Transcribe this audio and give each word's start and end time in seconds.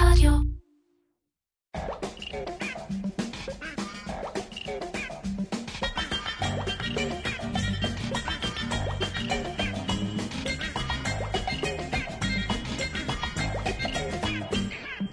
רדיו. 0.00 0.32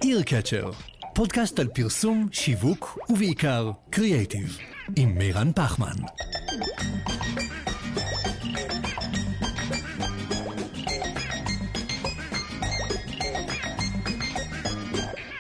איר 0.04 0.24
פודקאסט 1.16 1.60
על 1.60 1.68
פרסום, 1.68 2.28
שיווק 2.32 3.00
ובעיקר 3.10 3.72
קריאייטיב, 3.90 4.58
עם 4.96 5.18
מירן 5.18 5.52
פחמן. 5.56 6.27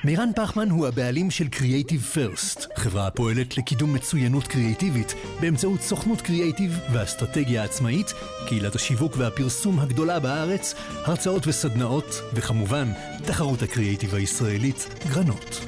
מירן 0.07 0.29
פחמן 0.35 0.69
הוא 0.69 0.87
הבעלים 0.87 1.31
של 1.31 1.45
Creative 1.51 2.15
First, 2.15 2.67
חברה 2.75 3.07
הפועלת 3.07 3.57
לקידום 3.57 3.93
מצוינות 3.93 4.47
קריאיטיבית 4.47 5.13
באמצעות 5.41 5.81
סוכנות 5.81 6.21
קריאיטיב 6.21 6.79
ואסטרטגיה 6.93 7.63
עצמאית, 7.63 8.13
קהילת 8.47 8.75
השיווק 8.75 9.13
והפרסום 9.17 9.79
הגדולה 9.79 10.19
בארץ, 10.19 10.73
הרצאות 11.05 11.47
וסדנאות, 11.47 12.21
וכמובן, 12.33 12.91
תחרות 13.25 13.61
הקריאיטיב 13.61 14.15
הישראלית, 14.15 14.87
גרנות. 15.09 15.59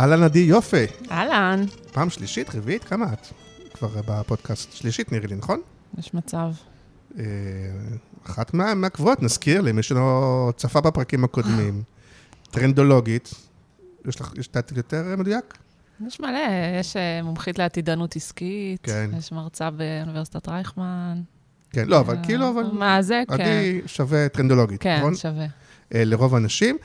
אהלן 0.00 0.22
עדי, 0.22 0.38
יופי. 0.38 0.84
אהלן, 1.10 1.64
פעם 1.92 2.10
שלישית, 2.10 2.54
רביעית, 2.54 2.84
כמה 2.84 3.12
את? 3.12 3.26
כבר 3.74 3.88
בפודקאסט 4.06 4.72
שלישית 4.72 5.12
נראה 5.12 5.26
לי, 5.26 5.34
נכון? 5.36 5.60
יש 5.98 6.14
מצב. 6.14 6.48
אה, 7.18 7.24
אחת 8.26 8.54
מה- 8.54 8.74
מהקבועות, 8.74 9.22
נזכיר 9.22 9.60
למי 9.60 9.82
שלא 9.82 10.52
צפה 10.56 10.80
בפרקים 10.80 11.24
הקודמים. 11.24 11.93
טרנדולוגית, 12.54 13.34
יש 14.08 14.20
לך, 14.20 14.32
יש 14.36 14.48
דעתי 14.52 14.74
יותר 14.76 15.16
מדויק? 15.18 15.58
יש 16.06 16.20
מלא, 16.20 16.38
יש 16.80 16.96
אה, 16.96 17.22
מומחית 17.22 17.58
לעתידנות 17.58 18.16
עסקית, 18.16 18.80
כן. 18.82 19.10
יש 19.18 19.32
מרצה 19.32 19.70
באוניברסיטת 19.70 20.48
רייכמן. 20.48 21.20
כן, 21.70 21.88
לא, 21.88 22.00
אבל 22.00 22.16
אה, 22.16 22.24
כאילו, 22.24 22.50
אבל... 22.50 22.62
מה 22.72 23.02
זה, 23.02 23.22
כן. 23.28 23.34
עדי 23.34 23.80
שווה 23.86 24.28
טרנדולוגית, 24.28 24.80
כן, 24.80 24.98
נכון? 24.98 25.16
שווה. 25.16 25.46
אה, 25.94 26.04
לרוב 26.04 26.34
האנשים. 26.34 26.76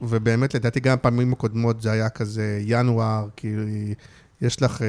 ובאמת, 0.00 0.54
לדעתי 0.54 0.80
גם 0.80 0.96
בפעמים 0.96 1.32
הקודמות 1.32 1.82
זה 1.82 1.92
היה 1.92 2.08
כזה 2.08 2.60
ינואר, 2.64 3.26
כי 3.36 3.54
יש 4.40 4.62
לך 4.62 4.82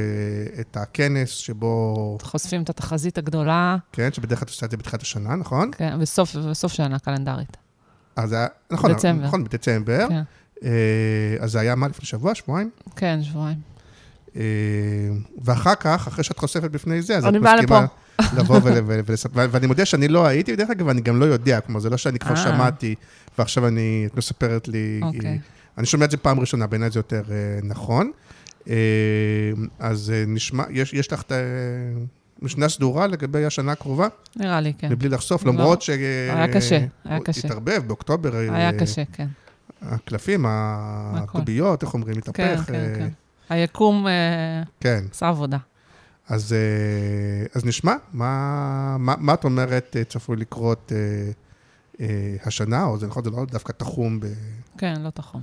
את 0.59 0.77
הכנס 0.77 1.30
שבו, 1.30 2.17
חושפים 2.21 2.64
את 2.64 2.69
התחזית 2.69 3.17
הגדולה, 3.17 3.77
כן, 3.91 4.14
שבדרך 4.14 4.39
כלל 4.39 4.45
את 4.45 4.49
עושה 4.49 4.66
את 4.66 4.71
זה 4.71 4.77
בתחילת 4.77 5.02
השנה, 5.02 5.36
נכון? 5.36 5.71
כן, 5.77 5.99
בסוף, 5.99 6.36
בסוף 6.36 6.73
שנה 6.73 6.99
קלנדרית. 6.99 7.58
אז 8.16 8.30
זה 8.30 8.38
היה, 8.38 8.48
נכון, 8.72 8.92
בדצמבר. 8.92 9.26
נכון, 9.26 9.44
בדצמבר. 9.44 10.06
כן, 10.09 10.22
אה, 10.64 10.70
אז 11.40 11.52
זה 11.52 11.59
היה 11.59 11.76
מה, 11.76 11.88
לפני 11.88 12.06
שבוע, 12.06 12.36
שבועיים? 12.36 12.70
כן, 12.95 13.20
שבועיים. 13.23 13.58
אה, 14.36 14.42
ואחר 15.44 15.76
כך, 15.76 16.08
אחרי 16.08 16.23
שאת 16.23 16.38
חושפת 16.38 16.72
בפני 16.72 17.02
זה, 17.02 17.17
אז 17.17 17.26
את 17.26 17.34
מסכימה 17.34 17.86
לבוא 18.38 18.59
ול- 18.64 18.73
ול- 18.86 19.00
ולספר. 19.06 19.48
ואני 19.52 19.67
מודה 19.67 19.86
שאני 19.86 20.08
לא 20.08 20.26
הייתי, 20.26 20.56
דרך 20.56 20.70
אגב, 20.70 20.88
אני 20.89 21.02
גם 21.02 21.20
לא 21.20 21.26
יודע, 21.26 21.59
כלומר, 21.62 21.80
זה 21.80 21.89
לא 21.89 21.98
שאני 21.98 22.20
כבר 22.20 22.32
אה. 22.32 22.36
שמעתי, 22.36 22.95
ועכשיו 23.38 23.67
אני, 23.67 24.04
את 24.12 24.17
מספרת 24.17 24.67
לי, 24.67 25.00
אוקיי. 25.04 25.39
אני 25.78 25.86
שומע 25.86 26.06
את 26.06 26.12
זה 26.12 26.17
פעם 26.17 26.39
ראשונה, 26.39 26.67
בעיניי 26.67 26.89
זה 26.92 27.00
יותר 27.00 27.23
נכון. 27.64 28.12
אז 29.80 30.14
נשמע, 30.28 30.64
יש 30.70 30.94
יש 30.94 31.14
לך 31.14 31.22
את. 31.22 31.32
משנה 32.42 32.70
סדורה 32.70 33.08
לגבי 33.08 33.45
השנה 33.45 33.72
הקרובה, 33.72 34.08
נראה 34.36 34.61
לי, 34.61 34.73
כן. 34.78 34.92
מבלי 34.92 35.09
לחשוף, 35.09 35.45
לא. 35.45 35.53
למרות 35.53 35.81
ש... 35.81 35.89
היה 35.89 36.53
קשה, 36.53 36.86
היה 37.06 37.20
קשה. 37.20 37.48
התערבב 37.48 37.83
באוקטובר. 37.88 38.36
אה, 38.36 38.56
היה 38.56 38.80
קשה, 38.80 39.03
כן. 39.14 39.28
הקלפים, 39.81 40.45
הקוביות, 40.48 41.83
איך 41.83 41.94
אומרים, 41.94 42.14
כן, 42.14 42.20
מתהפך. 42.20 42.67
כן, 42.67 42.75
אה, 42.75 42.94
כן. 42.95 43.09
היקום 43.50 44.08
אה, 44.08 44.64
כן. 44.80 45.03
עשה 45.11 45.28
עבודה. 45.28 45.58
אז, 46.30 46.54
אה, 46.54 47.45
אז 47.55 47.65
נשמע, 47.65 47.95
מה, 48.14 48.95
מה, 48.99 49.15
מה 49.17 49.33
את 49.33 49.44
אומרת 49.44 49.95
אה, 49.99 50.04
צפוי 50.04 50.38
לקרות 50.38 50.92
אה, 50.95 51.32
אה, 52.05 52.36
השנה, 52.45 52.83
או 52.83 52.98
זה 52.98 53.08
נכון, 53.08 53.23
זה 53.23 53.30
לא 53.30 53.45
דווקא 53.52 53.71
תחום 53.71 54.20
ב, 54.20 54.26
כן, 54.77 55.02
לא 55.02 55.10
תחום. 55.10 55.42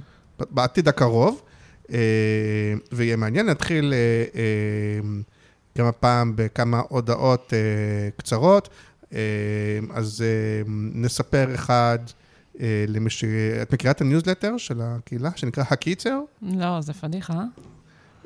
בעתיד 0.51 0.89
הקרוב, 0.89 1.43
אה, 1.93 1.99
ויהיה 2.93 3.17
מעניין. 3.17 3.47
נתחיל 3.47 3.93
אה, 3.93 4.25
אה, 4.41 5.21
גם 5.79 5.87
הפעם 5.87 6.33
בכמה 6.37 6.83
הודעות 6.89 7.53
אה, 7.53 7.59
קצרות. 8.17 8.69
אה, 9.13 9.19
אז 9.95 10.25
אה, 10.27 10.63
נספר 10.95 11.55
אחד 11.55 11.99
אה, 12.61 12.85
למי 12.89 13.11
ש... 13.11 13.25
את 13.63 13.73
מכירה 13.73 13.91
את 13.91 14.01
הניוזלטר 14.01 14.57
של 14.57 14.81
הקהילה, 14.83 15.31
שנקרא 15.37 15.65
הקיצר? 15.71 16.21
לא, 16.43 16.81
זה 16.81 16.93
פדיחה, 16.93 17.43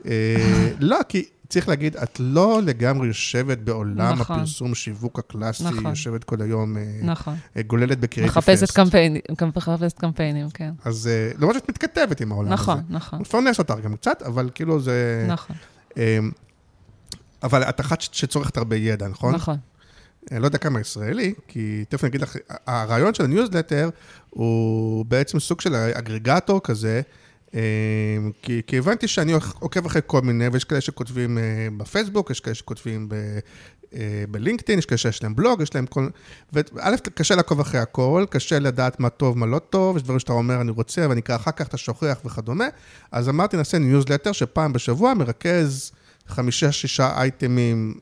אה? 0.07 0.11
לא, 0.81 0.99
כי 1.09 1.25
צריך 1.53 1.69
להגיד, 1.69 1.97
את 1.97 2.17
לא 2.21 2.61
לגמרי 2.63 3.07
יושבת 3.07 3.59
בעולם 3.59 4.19
נכון. 4.19 4.37
הפרסום 4.37 4.75
שיווק 4.75 5.19
הקלאסי, 5.19 5.65
נכון. 5.65 5.87
יושבת 5.87 6.25
כל 6.25 6.43
היום, 6.43 6.77
אה, 6.77 6.83
נכון. 7.03 7.35
אה, 7.57 7.63
גוללת 7.63 8.01
בקריאיטיב 8.01 8.39
מחפשת 8.39 8.63
פסט. 8.63 8.77
קמפיינים, 8.77 9.21
מחפשת 9.57 9.99
קמפיינים, 9.99 10.51
כן. 10.51 10.71
אז 10.85 11.07
אה, 11.07 11.31
למרות 11.39 11.55
שאת 11.55 11.69
מתכתבת 11.69 12.21
עם 12.21 12.33
העולם 12.33 12.53
הזה. 12.53 12.63
נכון, 12.63 12.83
נכון, 12.89 13.21
מפרנס 13.21 13.59
אותך 13.59 13.75
גם 13.85 13.97
קצת, 13.97 14.23
אבל 14.23 14.51
כאילו 14.55 14.81
זה... 14.81 15.27
נכון, 15.29 15.57
אה, 15.97 16.19
אבל 17.43 17.63
את 17.63 17.81
אחת 17.81 18.01
שצורכת 18.01 18.57
הרבה 18.57 18.77
ידע, 18.77 19.09
נכון? 19.09 19.35
נכון. 19.35 19.57
אני 20.31 20.41
לא 20.41 20.47
יודע 20.47 20.59
כמה 20.59 20.81
ישראלי, 20.81 21.35
כי 21.49 21.85
תכף 21.89 22.05
אני 22.05 22.09
אגיד 22.09 22.21
לך, 22.21 22.37
הרעיון 22.67 23.15
של 23.15 23.25
הניוזלטר 23.25 23.91
הוא 24.31 25.05
בעצם 25.05 25.41
סוג 25.41 25.61
של 25.61 25.75
אגרגטור 25.75 26.61
כזה, 26.65 27.03
אה, 27.55 27.61
כי, 28.43 28.63
כי 28.67 28.79
הבנתי 28.79 29.09
שאני 29.09 29.33
עוקב 29.59 29.87
אחרי 29.87 30.03
כל 30.07 30.21
מיני, 30.21 30.49
ויש 30.49 30.65
כאלה 30.65 30.81
שכותבים 30.81 31.39
אה, 31.39 31.43
בפייסבוק, 31.77 32.31
יש 32.31 32.41
כאלה 32.41 32.55
שכותבים 32.55 33.09
ב, 33.09 33.15
אה, 33.95 34.25
בלינקדאין, 34.31 34.79
יש 34.79 34.87
כאלה 34.87 34.99
שיש 34.99 35.23
להם 35.23 35.37
בלוג, 35.37 35.61
יש 35.61 35.75
להם 35.75 35.87
כל... 35.87 36.09
וא', 36.53 36.97
קשה 37.15 37.35
לעקוב 37.35 37.61
אחרי 37.61 37.81
הכל, 37.81 38.25
קשה 38.31 38.59
לדעת 38.59 39.01
מה 39.01 39.09
טוב, 39.09 39.39
מה 39.39 39.47
לא 39.47 39.59
טוב, 39.59 39.97
יש 39.97 40.03
דברים 40.03 40.19
שאתה 40.19 40.33
אומר, 40.33 40.61
אני 40.61 40.71
רוצה, 40.71 41.07
ואני 41.09 41.21
אקרא 41.21 41.37
אחר 41.37 41.51
כך, 41.51 41.67
אתה 41.67 41.77
שוכח 41.77 42.19
וכדומה. 42.25 42.67
אז 43.13 43.29
אמרתי, 43.29 43.57
נעשה 43.57 43.79
ניוזלטר 43.79 44.33
שפעם 44.33 44.73
בשבוע 44.73 45.15
מרכז 45.15 45.93
חמישה-שישה 46.27 47.21
אייטמים 47.21 47.95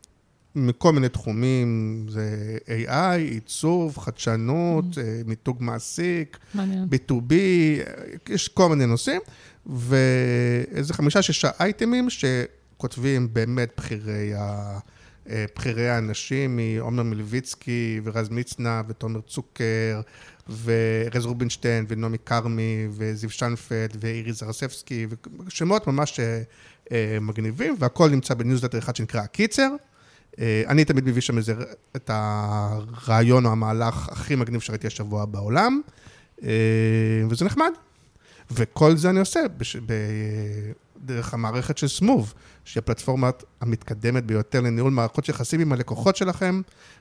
מכל 0.54 0.92
מיני 0.92 1.08
תחומים, 1.08 2.06
זה 2.08 2.58
AI, 2.66 3.18
עיצוב, 3.18 3.98
חדשנות, 3.98 4.84
אה, 4.98 5.20
מיתוג 5.26 5.56
מעסיק, 5.60 6.38
מעניין. 6.54 6.88
B2B, 6.90 7.32
יש 8.28 8.48
כל 8.48 8.68
מיני 8.68 8.86
נושאים, 8.86 9.20
ואיזה 9.66 10.94
חמישה-שישה 10.94 11.50
אייטמים 11.60 12.08
שכותבים 12.10 13.28
באמת 13.32 13.72
בכירי, 13.76 14.34
ה... 14.34 14.78
אה, 15.30 15.44
בכירי 15.56 15.88
האנשים, 15.88 16.56
מעומר 16.56 17.02
מלביצקי 17.02 18.00
ורז 18.04 18.28
מצנע 18.28 18.82
ותומר 18.88 19.20
צוקר 19.20 20.00
ורז 20.64 21.26
רובינשטיין 21.26 21.84
ונעמי 21.88 22.18
כרמי 22.26 22.88
וזיו 22.90 23.30
שיינפלד 23.30 23.96
ואירי 24.00 24.32
זרסבסקי, 24.32 25.06
שמות 25.48 25.86
ממש 25.86 26.20
אה, 26.20 26.24
אה, 26.24 26.42
מגניבים, 27.20 27.76
והכל 27.78 28.10
נמצא 28.10 28.34
בניוזלטר 28.34 28.78
אחד 28.78 28.96
שנקרא 28.96 29.20
הקיצר. 29.20 29.68
אה, 30.38 30.62
אני 30.68 30.84
תמיד 30.84 31.04
מביא 31.04 31.22
שם 31.22 31.38
איזה, 31.38 31.54
את 31.96 32.10
הרעיון 32.12 33.46
או 33.46 33.52
המהלך 33.52 34.08
הכי 34.08 34.36
מגניב 34.36 34.60
שראיתי 34.60 34.86
השבוע 34.86 35.24
בעולם, 35.24 35.80
אה, 36.42 36.48
וזה 37.30 37.44
נחמד. 37.44 37.70
וכל 38.50 38.96
זה 38.96 39.10
אני 39.10 39.20
עושה 39.20 39.40
בש... 39.56 39.76
ב... 39.76 39.92
דרך 41.00 41.34
המערכת 41.34 41.78
של 41.78 41.88
סמוב, 41.88 42.34
שהיא 42.64 42.80
הפלטפורמה 42.80 43.30
המתקדמת 43.60 44.24
ביותר 44.24 44.60
לניהול 44.60 44.92
מערכות 44.92 45.28
יחסים 45.28 45.60
עם 45.60 45.72
הלקוחות 45.72 46.16
שלכם, 46.16 46.60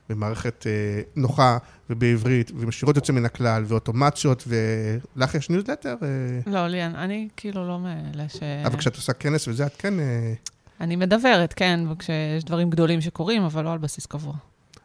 ומערכת 0.10 0.68
אה, 0.68 1.02
נוחה 1.16 1.58
ובעברית, 1.90 2.52
ועם 2.56 2.72
שירות 2.72 2.96
יוצא 2.96 3.14
מן 3.14 3.26
הכלל, 3.26 3.64
ואוטומציות, 3.68 4.48
ולך 4.48 5.36
יש 5.36 5.50
ניוזלטר? 5.50 5.96
אה, 6.02 6.52
לא, 6.52 6.68
ליאן, 6.68 6.96
אני 6.96 7.28
כאילו 7.38 7.68
לא 7.68 7.80
מאלה 7.80 8.30
ש... 8.30 8.40
אבל 8.66 8.78
כשאת 8.78 8.96
עושה 8.96 9.14
כנס 9.14 9.48
וזה, 9.48 9.66
את 9.66 9.76
כן... 9.78 10.00
אה, 10.00 10.34
אני 10.82 10.96
מדברת, 10.96 11.54
כן, 11.54 11.80
וכשיש 11.92 12.44
דברים 12.44 12.70
גדולים 12.70 13.02
שקורים, 13.02 13.44
אבל 13.44 13.64
לא 13.64 13.74
על 13.74 13.78
בסיס 13.78 14.06
קבוע. 14.06 14.34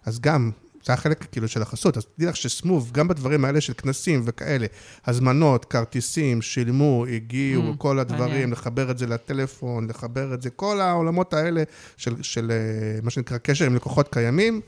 אז 0.04 0.20
גם, 0.20 0.50
זה 0.84 0.92
החלק 0.92 1.26
כאילו 1.32 1.48
של 1.48 1.62
החסות, 1.62 1.96
אז 1.96 2.04
תדעי 2.04 2.28
לך 2.28 2.36
שסמוב, 2.36 2.90
גם 2.92 3.08
בדברים 3.08 3.44
האלה 3.44 3.60
של 3.60 3.72
כנסים 3.72 4.22
וכאלה, 4.24 4.66
הזמנות, 5.06 5.64
כרטיסים, 5.64 6.42
שילמו, 6.42 7.06
הגיעו, 7.06 7.72
Mm, 7.72 7.76
כל 7.76 7.98
הדברים, 7.98 8.30
מעניין. 8.30 8.50
לחבר 8.50 8.90
את 8.90 8.98
זה 8.98 9.06
לטלפון, 9.06 9.86
לחבר 9.90 10.34
את 10.34 10.42
זה, 10.42 10.50
כל 10.50 10.80
העולמות 10.80 11.34
האלה 11.34 11.62
של, 11.96 12.22
של 12.22 12.50
אה, 12.50 13.00
מה 13.02 13.10
שנקרא 13.10 13.38
קשר 13.38 13.64
עם 13.64 13.74
לקוחות 13.74 14.08
קיימים, 14.08 14.60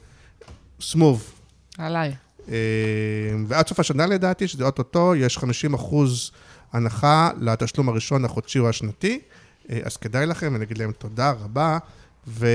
סמוב. 0.80 1.32
עליי. 1.78 2.14
אה, 2.48 2.54
ועד 3.48 3.68
סוף 3.68 3.80
השנה 3.80 4.06
לדעתי, 4.06 4.48
שזה 4.48 4.64
אוטוטו, 4.64 5.14
יש 5.14 5.38
50 5.38 5.74
אחוז 5.74 6.30
הנחה 6.72 7.30
לתשלום 7.40 7.88
הראשון 7.88 8.24
החודשי 8.24 8.58
או 8.58 8.68
השנתי, 8.68 9.20
אה, 9.70 9.80
אז 9.84 9.96
כדאי 9.96 10.26
לכם, 10.26 10.56
אני 10.56 10.64
אגיד 10.64 10.78
להם 10.78 10.92
תודה 10.92 11.30
רבה. 11.30 11.78
ו... 12.28 12.46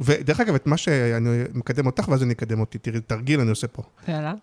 ודרך 0.00 0.40
אגב, 0.40 0.54
את 0.54 0.66
מה 0.66 0.76
שאני 0.76 1.30
מקדם 1.54 1.86
אותך, 1.86 2.08
ואז 2.08 2.22
אני 2.22 2.32
אקדם 2.32 2.60
אותי, 2.60 2.78
תראי, 2.78 3.00
תרגיל 3.00 3.40
אני 3.40 3.50
עושה 3.50 3.66
פה. 3.68 3.82
יאללה. 4.08 4.34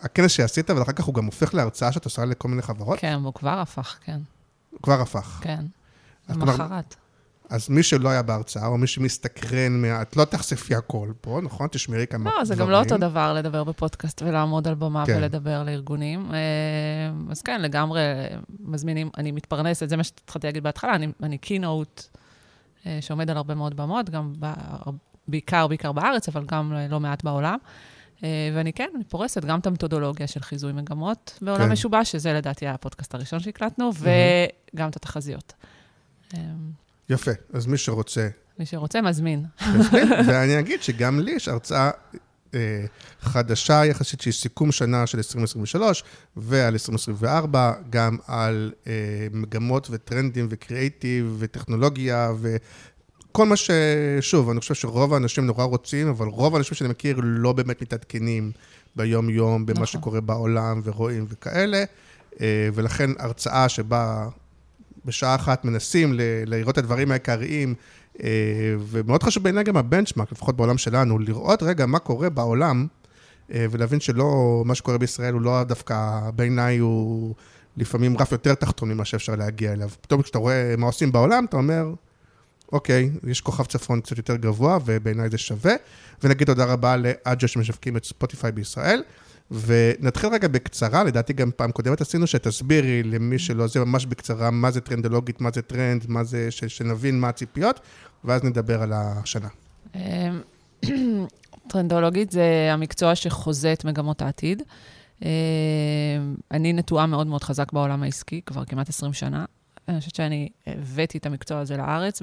הכנס 0.00 0.30
שעשית, 0.30 0.70
אבל 0.70 0.82
אחר 0.82 0.92
כך 0.92 1.04
הוא 1.04 1.14
גם 1.14 1.26
הופך 1.26 1.54
להרצאה 1.54 1.92
שאת 1.92 2.04
עושה 2.04 2.24
לכל 2.24 2.48
מיני 2.48 2.62
חברות? 2.62 2.98
כן, 2.98 3.18
הוא 3.24 3.34
כבר 3.34 3.60
הפך, 3.60 3.98
כן. 4.04 4.18
הוא 4.70 4.80
כבר 4.82 5.00
הפך. 5.00 5.40
כן. 5.42 5.64
למחרת. 6.28 6.96
אז 7.50 7.68
מי 7.68 7.82
שלא 7.82 8.08
היה 8.08 8.22
בהרצאה, 8.22 8.66
או 8.66 8.78
מי 8.78 8.86
שמסתקרן, 8.86 9.82
מה... 9.82 10.02
את 10.02 10.16
לא 10.16 10.24
תחשפי 10.24 10.74
הכל 10.74 11.12
פה, 11.20 11.40
נכון? 11.42 11.68
תשמרי 11.68 12.06
כמה 12.06 12.24
לא, 12.24 12.30
דברים. 12.30 12.44
זה 12.44 12.54
גם 12.54 12.70
לא 12.70 12.78
אותו 12.80 12.96
דבר 12.96 13.34
לדבר 13.34 13.64
בפודקאסט 13.64 14.22
ולעמוד 14.22 14.68
על 14.68 14.74
במה 14.74 15.06
כן. 15.06 15.16
ולדבר 15.16 15.62
לארגונים. 15.62 16.30
אה, 16.32 16.38
אז 17.30 17.42
כן, 17.42 17.60
לגמרי 17.60 18.00
מזמינים, 18.60 19.10
אני 19.18 19.32
מתפרנסת, 19.32 19.88
זה 19.88 19.96
מה 19.96 20.04
שהתחלתי 20.04 20.46
להגיד 20.46 20.62
בהתחלה, 20.62 20.94
אני, 20.94 21.08
אני 21.22 21.38
קינוט 21.38 22.02
שעומד 23.00 23.30
על 23.30 23.36
הרבה 23.36 23.54
מאוד 23.54 23.76
במות, 23.76 24.10
גם 24.10 24.32
ב, 24.38 24.52
בעיקר, 25.28 25.66
בעיקר 25.66 25.92
בארץ, 25.92 26.28
אבל 26.28 26.44
גם 26.46 26.72
לא 26.90 27.00
מעט 27.00 27.24
בעולם. 27.24 27.58
אה, 28.24 28.50
ואני 28.54 28.72
כן, 28.72 28.88
אני 28.94 29.04
פורסת 29.04 29.44
גם 29.44 29.58
את 29.58 29.66
המתודולוגיה 29.66 30.26
של 30.26 30.40
חיזוי 30.40 30.72
מגמות 30.72 31.38
בעולם 31.42 31.64
כן. 31.64 31.72
משובש, 31.72 32.12
שזה 32.12 32.32
לדעתי 32.32 32.66
הפודקאסט 32.66 33.14
הראשון 33.14 33.40
שהקלטנו, 33.40 33.90
וגם 33.94 34.88
את 34.88 34.96
התחזיות. 34.96 35.52
אה, 36.34 36.40
יפה. 37.08 37.30
אז 37.52 37.66
מי 37.66 37.78
שרוצה, 37.78 38.28
מי 38.58 38.66
שרוצה, 38.66 39.00
מזמין. 39.00 39.44
יזמין. 39.74 40.08
ואני 40.26 40.58
אגיד 40.58 40.82
שגם 40.82 41.20
לי 41.20 41.30
יש 41.30 41.48
הרצאה 41.48 41.86
אה, 41.86 41.90
חדשה 43.20 43.84
יחסית, 43.84 44.20
שהיא 44.20 44.32
סיכום 44.32 44.72
שנה 44.72 45.06
של 45.06 45.18
2023, 45.18 46.04
ועל 46.36 46.72
2024, 46.72 47.72
גם 47.90 48.16
על 48.26 48.72
אה, 48.86 48.92
מגמות 49.32 49.88
וטרנדים 49.90 50.46
וקריאייטיב 50.50 51.36
וטכנולוגיה 51.38 52.32
וכל 52.40 53.46
מה 53.46 53.56
ש... 53.56 53.70
שוב, 54.20 54.50
אני 54.50 54.60
חושב 54.60 54.74
שרוב 54.74 55.14
האנשים 55.14 55.46
נורא 55.46 55.64
רוצים, 55.64 56.08
אבל 56.08 56.26
רוב 56.26 56.54
האנשים 56.54 56.74
שאני 56.74 56.90
מכיר 56.90 57.20
לא 57.22 57.52
באמת 57.52 57.82
מתעדכנים 57.82 58.52
ביום-יום 58.96 59.66
במה 59.66 59.74
נכון. 59.74 59.86
שקורה 59.86 60.20
בעולם 60.20 60.80
ורואים 60.84 61.26
וכאלה, 61.28 61.84
אה, 62.40 62.68
ולכן 62.74 63.10
הרצאה 63.18 63.68
שבה 63.68 64.28
בשעה 65.04 65.34
אחת 65.34 65.64
מנסים 65.64 66.14
לראות 66.46 66.72
את 66.72 66.78
הדברים 66.78 67.10
העיקריים, 67.10 67.68
אה, 67.68 67.97
ומאוד 68.80 69.22
חשוב 69.22 69.42
בעיניי 69.42 69.64
גם 69.64 69.76
הבנצ'מארק, 69.76 70.32
לפחות 70.32 70.56
בעולם 70.56 70.78
שלנו, 70.78 71.18
לראות 71.18 71.62
רגע 71.62 71.86
מה 71.86 71.98
קורה 71.98 72.30
בעולם, 72.30 72.86
אה, 73.52 73.66
ולהבין 73.70 74.00
שלא, 74.00 74.62
מה 74.66 74.74
שקורה 74.74 74.98
בישראל 74.98 75.34
הוא 75.34 75.42
לא 75.42 75.64
דווקא, 75.64 76.20
בעיניי 76.34 76.78
הוא 76.78 77.34
לפעמים 77.76 78.18
רף 78.18 78.32
יותר 78.32 78.54
תחתון 78.54 78.92
ממה 78.92 79.04
שאפשר 79.04 79.34
להגיע 79.36 79.72
אליו. 79.72 79.88
פתאום 80.00 80.22
כשאתה 80.22 80.38
רואה 80.38 80.74
מה 80.78 80.86
עושים 80.86 81.12
בעולם, 81.12 81.44
אתה 81.44 81.56
אומר, 81.56 81.92
אוקיי, 82.72 83.10
יש 83.26 83.40
כוכב 83.40 83.64
צפון 83.64 84.00
קצת 84.00 84.16
יותר 84.16 84.36
גבוה, 84.36 84.78
ובעיניי 84.84 85.30
זה 85.30 85.38
שווה. 85.38 85.74
ונגיד 86.22 86.46
תודה 86.46 86.64
רבה 86.64 86.96
לאג'ה 86.96 87.48
שמשווקים 87.48 87.96
את 87.96 88.04
ספוטיפיי 88.04 88.52
בישראל. 88.52 89.02
ונתחיל 89.50 90.30
רגע 90.30 90.48
בקצרה, 90.48 91.04
לדעתי 91.04 91.32
גם 91.32 91.50
פעם 91.56 91.72
קודמת 91.72 92.00
עשינו, 92.00 92.26
שתסבירי 92.26 93.02
למי 93.02 93.38
שלא 93.38 93.66
זה 93.66 93.80
ממש 93.84 94.06
בקצרה, 94.06 94.50
מה 94.50 94.70
זה 94.70 94.80
טרנדולוגית, 94.80 95.40
מה 95.40 95.50
זה 95.54 95.62
טרנד, 95.62 96.04
מה 96.08 96.24
זה, 96.24 96.50
ש, 96.50 96.64
שנבין 96.64 97.20
מה 97.20 97.28
הציפיות, 97.28 97.80
ואז 98.24 98.44
נדבר 98.44 98.82
על 98.82 98.92
השנה. 98.94 99.48
אמ, 99.94 100.00
טרנדולוגית 101.70 102.30
זה 102.30 102.68
המקצוע 102.72 103.14
שחוזה 103.14 103.72
את 103.72 103.84
מגמות 103.84 104.22
העתיד. 104.22 104.62
אמ, 105.22 105.28
אני 106.50 106.72
נטועה 106.72 107.06
מאוד 107.06 107.26
מאוד 107.26 107.42
חזק 107.44 107.72
בעולם 107.72 108.02
העסקי, 108.02 108.40
כבר 108.46 108.64
כמעט 108.64 108.88
20 108.88 109.12
שנה. 109.12 109.44
אני 109.88 109.98
חושבת 109.98 110.14
שאני 110.14 110.48
הבאתי 110.66 111.18
את 111.18 111.26
המקצוע 111.26 111.58
הזה 111.58 111.76
לארץ 111.76 112.22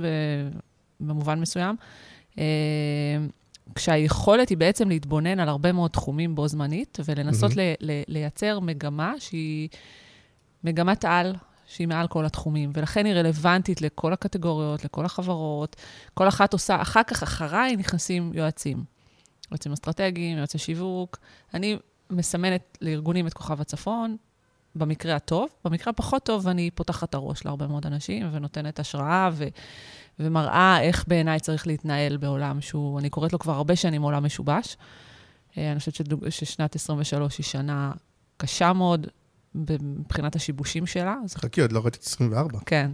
במובן 1.00 1.40
מסוים. 1.40 1.76
כשהיכולת 3.76 4.50
היא 4.50 4.58
בעצם 4.58 4.90
להתבונן 4.90 5.40
על 5.40 5.50
הרבה 5.50 5.72
מאוד 5.72 5.92
תחומים 5.92 6.36
בו 6.36 6.48
זמנית, 6.48 6.98
ולנסות 7.06 7.56
מהמם. 7.56 7.70
ל- 7.80 7.92
ל- 7.92 8.02
לייצר 8.08 8.60
מגמה 8.60 9.14
שהיא 9.20 9.70
מגמת 10.64 11.06
על, 11.06 11.36
שהיא 11.68 11.88
מעל 11.88 12.08
כל 12.08 12.26
התחומים, 12.26 12.72
ולכן 12.74 13.06
היא 13.06 13.14
רלוונטית 13.14 13.82
לכל 13.82 14.14
הקטגוריות, 14.14 14.86
לכל 14.86 15.06
החברות. 15.06 15.76
כל 16.14 16.28
אחת 16.28 16.54
עושה, 16.54 16.82
אחר 16.82 17.04
כך, 17.04 17.24
אחריי 17.24 17.76
נכנסים 17.76 18.32
יועצים. 18.34 18.84
יועצים 19.52 19.72
אסטרטגיים, 19.74 20.38
יועצי 20.38 20.58
שיווק. 20.58 21.18
אני 21.54 21.78
מסמנת 22.10 22.78
לארגונים 22.82 23.28
את 23.28 23.34
כוכב 23.34 23.62
הצפון, 23.62 24.18
במקרה 24.76 25.16
הטוב. 25.16 25.50
במקרה 25.66 25.92
הפחות 25.92 26.24
טוב, 26.24 26.48
אני 26.48 26.72
פותחת 26.72 27.10
את 27.10 27.14
הראש 27.14 27.46
להרבה 27.46 27.68
מאוד 27.68 27.86
אנשים, 27.86 28.30
ונותנת 28.32 28.80
השראה, 28.80 29.30
ו, 29.34 29.48
ומראה 30.20 30.82
איך 30.82 31.06
בעיניי 31.08 31.40
צריך 31.40 31.68
להתנהל 31.68 32.18
בעולם 32.18 32.62
שהוא, 32.62 33.00
אני 33.00 33.10
קוראת 33.10 33.34
לו 33.34 33.40
כבר 33.40 33.54
הרבה 33.54 33.76
שנים 33.76 34.02
עולם 34.02 34.26
משובש. 34.26 34.78
אה, 35.58 35.72
אני 35.72 35.80
חושבת 35.80 35.96
שדוג, 35.96 36.30
ששנת 36.30 36.76
23 36.76 37.38
היא 37.38 37.44
שנה 37.44 37.92
קשה 38.38 38.74
מאוד 38.74 39.08
מבחינת 39.56 40.36
השיבושים 40.36 40.86
שלה. 40.86 41.16
חכי, 41.36 41.62
עוד 41.62 41.72
לא 41.72 41.80
ראיתי 41.80 41.98
את 41.98 42.04
24. 42.04 42.60
כן. 42.66 42.92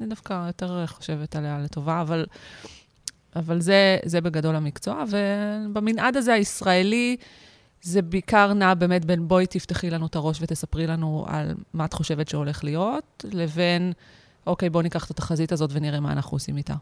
אני 0.00 0.08
דווקא 0.08 0.46
יותר 0.46 0.86
חושבת 0.86 1.36
עליה 1.36 1.58
לטובה, 1.58 2.00
אבל, 2.00 2.26
אבל 3.36 3.60
זה, 3.60 3.98
זה 4.04 4.20
בגדול 4.20 4.56
המקצוע. 4.56 5.04
ובמנעד 5.10 6.16
הזה 6.16 6.32
הישראלי, 6.32 7.16
זה 7.82 8.02
בעיקר 8.02 8.52
נע 8.52 8.74
באמת 8.74 9.04
בין 9.04 9.28
בואי 9.28 9.46
תפתחי 9.46 9.90
לנו 9.90 10.06
את 10.06 10.16
הראש 10.16 10.38
ותספרי 10.42 10.86
לנו 10.86 11.24
על 11.28 11.54
מה 11.74 11.84
את 11.84 11.92
חושבת 11.92 12.28
שהולך 12.28 12.64
להיות, 12.64 13.24
לבין, 13.32 13.92
אוקיי, 14.46 14.70
בואו 14.70 14.82
ניקח 14.82 15.04
את 15.04 15.10
התחזית 15.10 15.52
הזאת 15.52 15.70
ונראה 15.72 16.00
מה 16.00 16.12
אנחנו 16.12 16.34
עושים 16.34 16.56
איתה. 16.56 16.74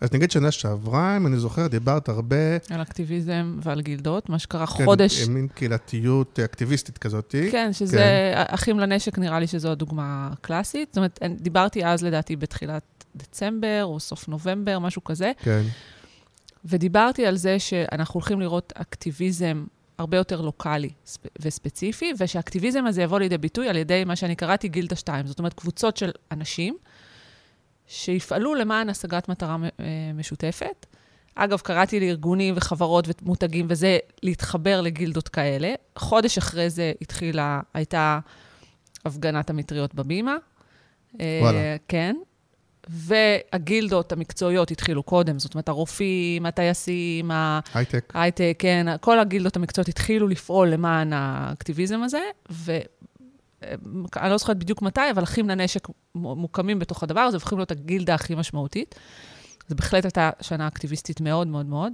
אז 0.00 0.12
נגיד 0.12 0.30
שנה 0.30 0.50
שעברה, 0.50 1.16
אם 1.16 1.26
אני 1.26 1.36
זוכר, 1.36 1.66
דיברת 1.66 2.08
הרבה... 2.08 2.36
על 2.70 2.82
אקטיביזם 2.82 3.58
ועל 3.62 3.80
גילדות, 3.80 4.28
מה 4.28 4.38
שקרה 4.38 4.66
כן, 4.66 4.84
חודש... 4.84 5.28
מין 5.28 5.48
קהילתיות 5.48 6.40
אקטיביסטית 6.40 6.98
כזאת. 6.98 7.34
כן, 7.50 7.72
שזה, 7.72 7.96
כן. 7.96 8.42
אחים 8.46 8.80
לנשק 8.80 9.18
נראה 9.18 9.40
לי 9.40 9.46
שזו 9.46 9.70
הדוגמה 9.70 10.30
הקלאסית. 10.32 10.88
זאת 10.88 10.96
אומרת, 10.96 11.20
דיברתי 11.40 11.84
אז 11.86 12.02
לדעתי 12.02 12.36
בתחילת 12.36 13.04
דצמבר 13.16 13.80
או 13.84 14.00
סוף 14.00 14.28
נובמבר, 14.28 14.78
משהו 14.78 15.04
כזה, 15.04 15.32
כן. 15.42 15.62
ודיברתי 16.64 17.26
על 17.26 17.36
זה 17.36 17.58
שאנחנו 17.58 18.18
הולכים 18.18 18.40
לראות 18.40 18.72
אקטיביזם 18.76 19.64
הרבה 19.98 20.16
יותר 20.16 20.40
לוקאלי 20.40 20.90
ספ- 21.06 21.26
וספציפי, 21.40 22.12
ושהאקטיביזם 22.18 22.86
הזה 22.86 23.02
יבוא 23.02 23.18
לידי 23.18 23.38
ביטוי 23.38 23.68
על 23.68 23.76
ידי 23.76 24.04
מה 24.04 24.16
שאני 24.16 24.36
קראתי 24.36 24.68
גילדה 24.68 24.96
2. 24.96 25.26
זאת 25.26 25.38
אומרת, 25.38 25.52
קבוצות 25.54 25.96
של 25.96 26.10
אנשים 26.32 26.76
שיפעלו 27.86 28.54
למען 28.54 28.88
השגת 28.88 29.28
מטרה 29.28 29.56
אה, 29.80 29.84
משותפת. 30.14 30.86
אגב, 31.34 31.58
קראתי 31.60 32.00
לארגונים 32.00 32.54
וחברות 32.56 33.08
ומותגים, 33.22 33.66
וזה 33.68 33.98
להתחבר 34.22 34.80
לגילדות 34.80 35.28
כאלה. 35.28 35.74
חודש 35.98 36.38
אחרי 36.38 36.70
זה 36.70 36.92
התחילה, 37.00 37.60
הייתה 37.74 38.18
הפגנת 39.04 39.50
המטריות 39.50 39.94
בבימה. 39.94 40.36
אה, 41.20 41.38
וואלה. 41.42 41.76
כן. 41.88 42.16
והגילדות 42.88 44.12
המקצועיות 44.12 44.70
התחילו 44.70 45.02
קודם, 45.02 45.38
זאת 45.38 45.54
אומרת, 45.54 45.68
הרופאים, 45.68 46.46
הטייסים, 46.46 47.30
הייטק. 47.74 48.12
ההייטק, 48.14 48.56
כן, 48.58 48.86
כל 49.00 49.18
הגילדות 49.18 49.56
המקצועיות 49.56 49.88
התחילו 49.88 50.28
לפעול 50.28 50.68
למען 50.68 51.12
האקטיביזם 51.12 52.02
הזה, 52.02 52.20
ואני 52.50 54.30
לא 54.30 54.36
זוכרת 54.36 54.58
בדיוק 54.58 54.82
מתי, 54.82 55.10
אבל 55.14 55.22
אחים 55.22 55.48
לנשק 55.48 55.88
מוקמים 56.14 56.78
בתוך 56.78 57.02
הדבר 57.02 57.20
הזה, 57.20 57.36
והופכים 57.36 57.58
להיות 57.58 57.70
הגילדה 57.70 58.14
הכי 58.14 58.34
משמעותית. 58.34 58.94
זו 59.68 59.74
בהחלט 59.76 60.04
הייתה 60.04 60.30
שנה 60.40 60.68
אקטיביסטית 60.68 61.20
מאוד 61.20 61.46
מאוד 61.46 61.66
מאוד. 61.66 61.92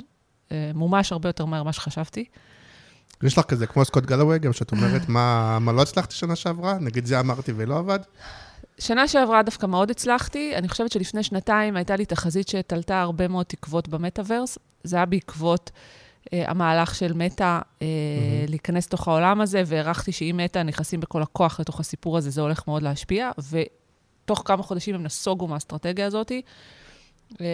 אה, 0.53 0.71
מומש 0.75 1.13
הרבה 1.13 1.29
יותר 1.29 1.45
מהר 1.45 1.63
ממה 1.63 1.73
שחשבתי. 1.73 2.25
יש 3.23 3.39
לך 3.39 3.45
כזה, 3.45 3.67
כמו 3.67 3.85
סקוט 3.85 4.07
גלווי, 4.07 4.39
גם 4.39 4.53
שאת 4.53 4.73
אומרת 4.73 5.09
מה, 5.09 5.59
מה 5.59 5.73
לא 5.73 5.83
הצלחתי 5.83 6.15
שנה 6.15 6.37
שעברה? 6.37 6.79
נגיד 6.81 7.07
זה 7.07 7.21
אמרתי 7.21 7.53
ולא 7.57 7.79
עבד? 7.79 7.99
שנה 8.81 9.09
שעברה 9.09 9.43
דווקא 9.43 9.67
מאוד 9.67 9.91
הצלחתי. 9.91 10.57
אני 10.57 10.69
חושבת 10.69 10.93
שלפני 10.93 11.23
שנתיים 11.23 11.77
הייתה 11.77 11.97
לי 11.97 12.07
תחזית 12.07 12.49
שתלתה 12.49 13.01
הרבה 13.01 13.29
מאוד 13.29 13.47
תקוות 13.47 13.89
במטאוורס. 13.89 14.59
זה 14.85 14.97
היה 14.97 15.07
בעקבות 15.07 15.71
אה, 16.33 16.51
המהלך 16.51 16.95
של 16.95 17.13
מטא 17.13 17.45
אה, 17.45 17.59
מהמם. 17.87 18.49
להיכנס 18.49 18.87
לתוך 18.87 19.09
העולם 19.09 19.41
הזה, 19.41 19.63
והערכתי 19.67 20.13
שאם 20.13 20.41
מטא 20.45 20.63
נכנסים 20.63 21.01
בכל 21.01 21.23
הכוח 21.23 21.61
לתוך 21.61 21.81
הסיפור 21.81 22.19
הזה, 22.19 22.31
זה 22.31 22.41
הולך 22.41 22.69
מאוד 22.69 22.83
להשפיע. 22.83 23.31
ותוך 23.51 24.43
כמה 24.45 24.63
חודשים 24.63 24.95
הם 24.95 25.03
נסוגו 25.03 25.49
מהאסטרטגיה 25.49 26.07
הזאת. 26.07 26.33
אה, 27.41 27.47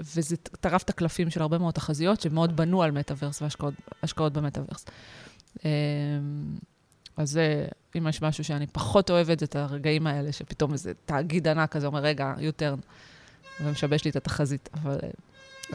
וזה 0.00 0.36
טרף 0.36 0.82
את 0.82 0.90
הקלפים 0.90 1.30
של 1.30 1.42
הרבה 1.42 1.58
מאוד 1.58 1.74
תחזיות, 1.74 2.20
שמאוד 2.20 2.56
בנו 2.56 2.82
על 2.82 2.90
מטאוורס 2.90 3.42
והשקעות 4.02 4.32
במטאוורס. 4.32 4.84
אה, 5.64 5.70
אז 7.16 7.30
זה, 7.30 7.66
אם 7.98 8.06
יש 8.08 8.22
משהו 8.22 8.44
שאני 8.44 8.66
פחות 8.66 9.10
אוהבת, 9.10 9.38
זה 9.38 9.44
את 9.44 9.56
הרגעים 9.56 10.06
האלה, 10.06 10.32
שפתאום 10.32 10.72
איזה 10.72 10.92
תאגיד 11.04 11.48
ענק 11.48 11.72
כזה 11.72 11.86
אומר, 11.86 12.00
רגע, 12.00 12.34
U-turn, 12.38 12.80
ומשבש 13.64 14.04
לי 14.04 14.10
את 14.10 14.16
התחזית, 14.16 14.68
אבל 14.74 14.98
אה, 15.02 15.08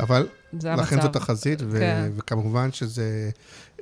אבל. 0.04 0.28
לכן 0.64 1.02
זו 1.02 1.08
תחזית, 1.08 1.62
ו- 1.62 1.80
כן. 1.80 2.12
וכמובן 2.16 2.72
שזה, 2.72 3.30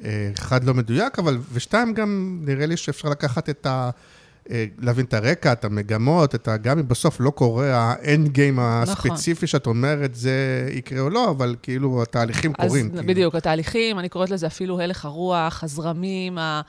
אה, 0.03 0.31
אחד, 0.39 0.63
לא 0.63 0.73
מדויק, 0.73 1.19
אבל 1.19 1.37
ושתיים, 1.53 1.93
גם 1.93 2.41
נראה 2.45 2.65
לי 2.65 2.77
שאפשר 2.77 3.09
לקחת 3.09 3.49
את 3.49 3.67
אה, 3.67 4.65
להבין 4.79 5.05
את 5.05 5.13
הרקע, 5.13 5.51
את 5.51 5.65
המגמות, 5.65 6.35
את 6.35 6.47
ה... 6.47 6.57
גם 6.57 6.79
אם 6.79 6.87
בסוף 6.87 7.19
לא 7.19 7.29
קורה 7.29 7.75
האנד 7.75 8.27
גיים 8.27 8.59
הספציפי 8.59 9.31
נכון. 9.31 9.47
שאת 9.47 9.67
אומרת, 9.67 10.15
זה 10.15 10.69
יקרה 10.71 10.99
או 10.99 11.09
לא, 11.09 11.29
אבל 11.29 11.55
כאילו 11.61 12.03
התהליכים 12.03 12.53
אז 12.57 12.67
קורים. 12.67 12.85
אז 12.85 12.91
כאילו. 12.91 13.07
בדיוק, 13.07 13.35
התהליכים, 13.35 13.99
אני 13.99 14.09
קוראת 14.09 14.29
לזה 14.29 14.47
אפילו 14.47 14.79
הלך 14.79 15.05
הרוח, 15.05 15.63
הזרמים, 15.63 16.37
ה... 16.37 16.61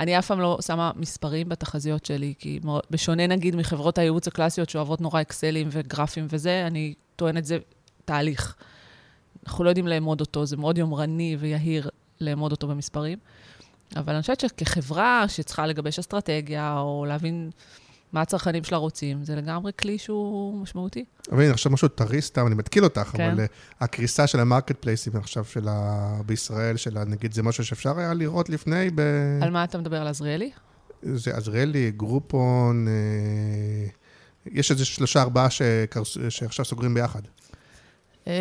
אני 0.00 0.18
אף 0.18 0.26
פעם 0.26 0.40
לא 0.40 0.58
שמה 0.66 0.90
מספרים 0.96 1.48
בתחזיות 1.48 2.04
שלי, 2.04 2.34
כי 2.38 2.60
בשונה 2.90 3.26
נגיד 3.26 3.56
מחברות 3.56 3.98
הייעוץ 3.98 4.28
הקלאסיות 4.28 4.70
שאוהבות 4.70 5.00
נורא 5.00 5.20
אקסלים 5.20 5.68
וגרפים 5.70 6.26
וזה, 6.30 6.66
אני 6.66 6.94
טוענת 7.16 7.44
זה 7.44 7.58
תהליך. 8.04 8.56
אנחנו 9.46 9.64
לא 9.64 9.68
יודעים 9.68 9.86
לאמוד 9.86 10.20
אותו, 10.20 10.46
זה 10.46 10.56
מאוד 10.56 10.78
יומרני 10.78 11.36
ויהיר 11.40 11.88
לאמוד 12.20 12.52
אותו 12.52 12.66
במספרים. 12.66 13.18
אבל 13.96 14.12
אני 14.12 14.20
חושבת 14.20 14.40
שכחברה 14.40 15.24
שצריכה 15.28 15.66
לגבש 15.66 15.98
אסטרטגיה, 15.98 16.78
או 16.78 17.04
להבין 17.08 17.50
מה 18.14 18.20
הצרכנים 18.20 18.64
שלה 18.64 18.78
רוצים, 18.78 19.24
זה 19.24 19.36
לגמרי 19.36 19.72
כלי 19.78 19.98
שהוא 19.98 20.62
משמעותי. 20.62 21.04
אבל 21.32 21.42
הנה, 21.42 21.52
עכשיו 21.52 21.72
משהו 21.72 21.88
טרי 21.88 22.22
סתם, 22.22 22.46
אני 22.46 22.54
מתקיל 22.54 22.84
אותך, 22.84 23.10
כן. 23.12 23.30
אבל 23.30 23.44
אה, 23.44 23.48
הקריסה 23.80 24.26
של 24.26 24.40
המרקט 24.40 24.76
פלייסים 24.76 25.16
עכשיו 25.16 25.44
של 25.44 25.68
ה... 25.68 26.20
בישראל, 26.26 26.76
של 26.76 26.96
ה... 26.96 27.04
נגיד, 27.04 27.32
זה 27.32 27.42
משהו 27.42 27.64
שאפשר 27.64 27.98
היה 27.98 28.14
לראות 28.14 28.48
לפני 28.48 28.90
ב... 28.94 29.00
על 29.42 29.50
מה 29.50 29.64
אתה 29.64 29.78
מדבר? 29.78 30.00
על 30.00 30.06
עזריאלי? 30.06 30.50
זה 31.02 31.36
עזריאלי, 31.36 31.90
גרופון, 31.90 32.88
אה, 32.88 33.88
יש 34.46 34.70
איזה 34.70 34.84
שלושה, 34.84 35.22
ארבעה 35.22 35.50
שקרס... 35.50 36.16
שעכשיו 36.28 36.64
סוגרים 36.64 36.94
ביחד. 36.94 37.22
אמ, 38.26 38.32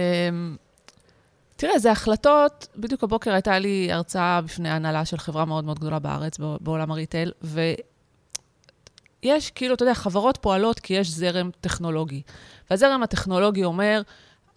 תראה, 1.55 1.79
זה 1.79 1.91
החלטות, 1.91 2.67
בדיוק 2.77 3.03
הבוקר 3.03 3.33
הייתה 3.33 3.59
לי 3.59 3.91
הרצאה 3.91 4.41
בפני 4.41 4.69
הנהלה 4.69 5.05
של 5.05 5.17
חברה 5.17 5.45
מאוד 5.45 5.63
מאוד 5.63 5.79
גדולה 5.79 5.99
בארץ, 5.99 6.37
בעולם 6.61 6.91
הריטייל, 6.91 7.31
ויש, 9.23 9.51
כאילו, 9.51 9.75
אתה 9.75 9.83
יודע, 9.83 9.93
חברות 9.93 10.37
פועלות 10.37 10.79
כי 10.79 10.93
יש 10.93 11.09
זרם 11.09 11.49
טכנולוגי. 11.61 12.21
והזרם 12.69 13.03
הטכנולוגי 13.03 13.63
אומר, 13.63 14.01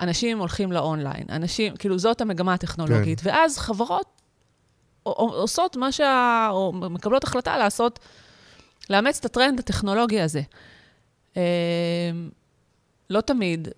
אנשים 0.00 0.38
הולכים 0.38 0.72
לאונליין, 0.72 1.26
אנשים, 1.30 1.76
כאילו, 1.76 1.98
זאת 1.98 2.20
המגמה 2.20 2.54
הטכנולוגית. 2.54 3.20
כן. 3.20 3.30
ואז 3.30 3.58
חברות 3.58 4.06
עושות 5.02 5.76
מה 5.76 5.92
שה... 5.92 6.48
או 6.50 6.72
מקבלות 6.72 7.24
החלטה 7.24 7.58
לעשות, 7.58 7.98
לאמץ 8.90 9.18
את 9.18 9.24
הטרנד 9.24 9.58
הטכנולוגי 9.58 10.20
הזה. 10.20 10.42
אמ, 11.36 11.40
לא 13.10 13.20
תמיד 13.20 13.68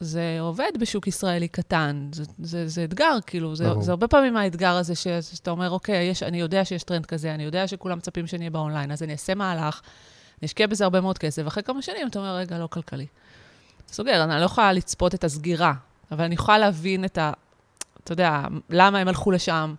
זה 0.00 0.36
עובד 0.40 0.70
בשוק 0.80 1.06
ישראלי 1.06 1.48
קטן, 1.48 2.08
זה, 2.12 2.24
זה, 2.38 2.68
זה 2.68 2.84
אתגר, 2.84 3.18
כאילו, 3.26 3.56
זה, 3.56 3.68
זה 3.80 3.90
הרבה 3.90 4.08
פעמים 4.08 4.36
האתגר 4.36 4.76
הזה 4.76 4.94
ש, 4.94 5.08
שאתה 5.08 5.50
אומר, 5.50 5.70
אוקיי, 5.70 6.04
יש, 6.04 6.22
אני 6.22 6.40
יודע 6.40 6.64
שיש 6.64 6.82
טרנד 6.82 7.06
כזה, 7.06 7.34
אני 7.34 7.42
יודע 7.42 7.68
שכולם 7.68 7.98
מצפים 7.98 8.26
שאני 8.26 8.40
אהיה 8.40 8.50
באונליין, 8.50 8.92
אז 8.92 9.02
אני 9.02 9.12
אעשה 9.12 9.34
מהלך, 9.34 9.80
אני 10.44 10.46
אשקיע 10.46 10.66
בזה 10.66 10.84
הרבה 10.84 11.00
מאוד 11.00 11.18
כסף, 11.18 11.42
ואחרי 11.44 11.62
כמה 11.62 11.82
שנים 11.82 12.08
אתה 12.08 12.18
אומר, 12.18 12.36
רגע, 12.36 12.58
לא 12.58 12.66
כלכלי. 12.66 13.06
סוגר, 13.88 14.24
אני 14.24 14.40
לא 14.40 14.44
יכולה 14.44 14.72
לצפות 14.72 15.14
את 15.14 15.24
הסגירה, 15.24 15.72
אבל 16.10 16.24
אני 16.24 16.34
יכולה 16.34 16.58
להבין 16.58 17.04
את 17.04 17.18
ה... 17.18 17.32
אתה 18.04 18.12
יודע, 18.12 18.40
למה 18.70 18.98
הם 18.98 19.08
הלכו 19.08 19.30
לשם, 19.30 19.74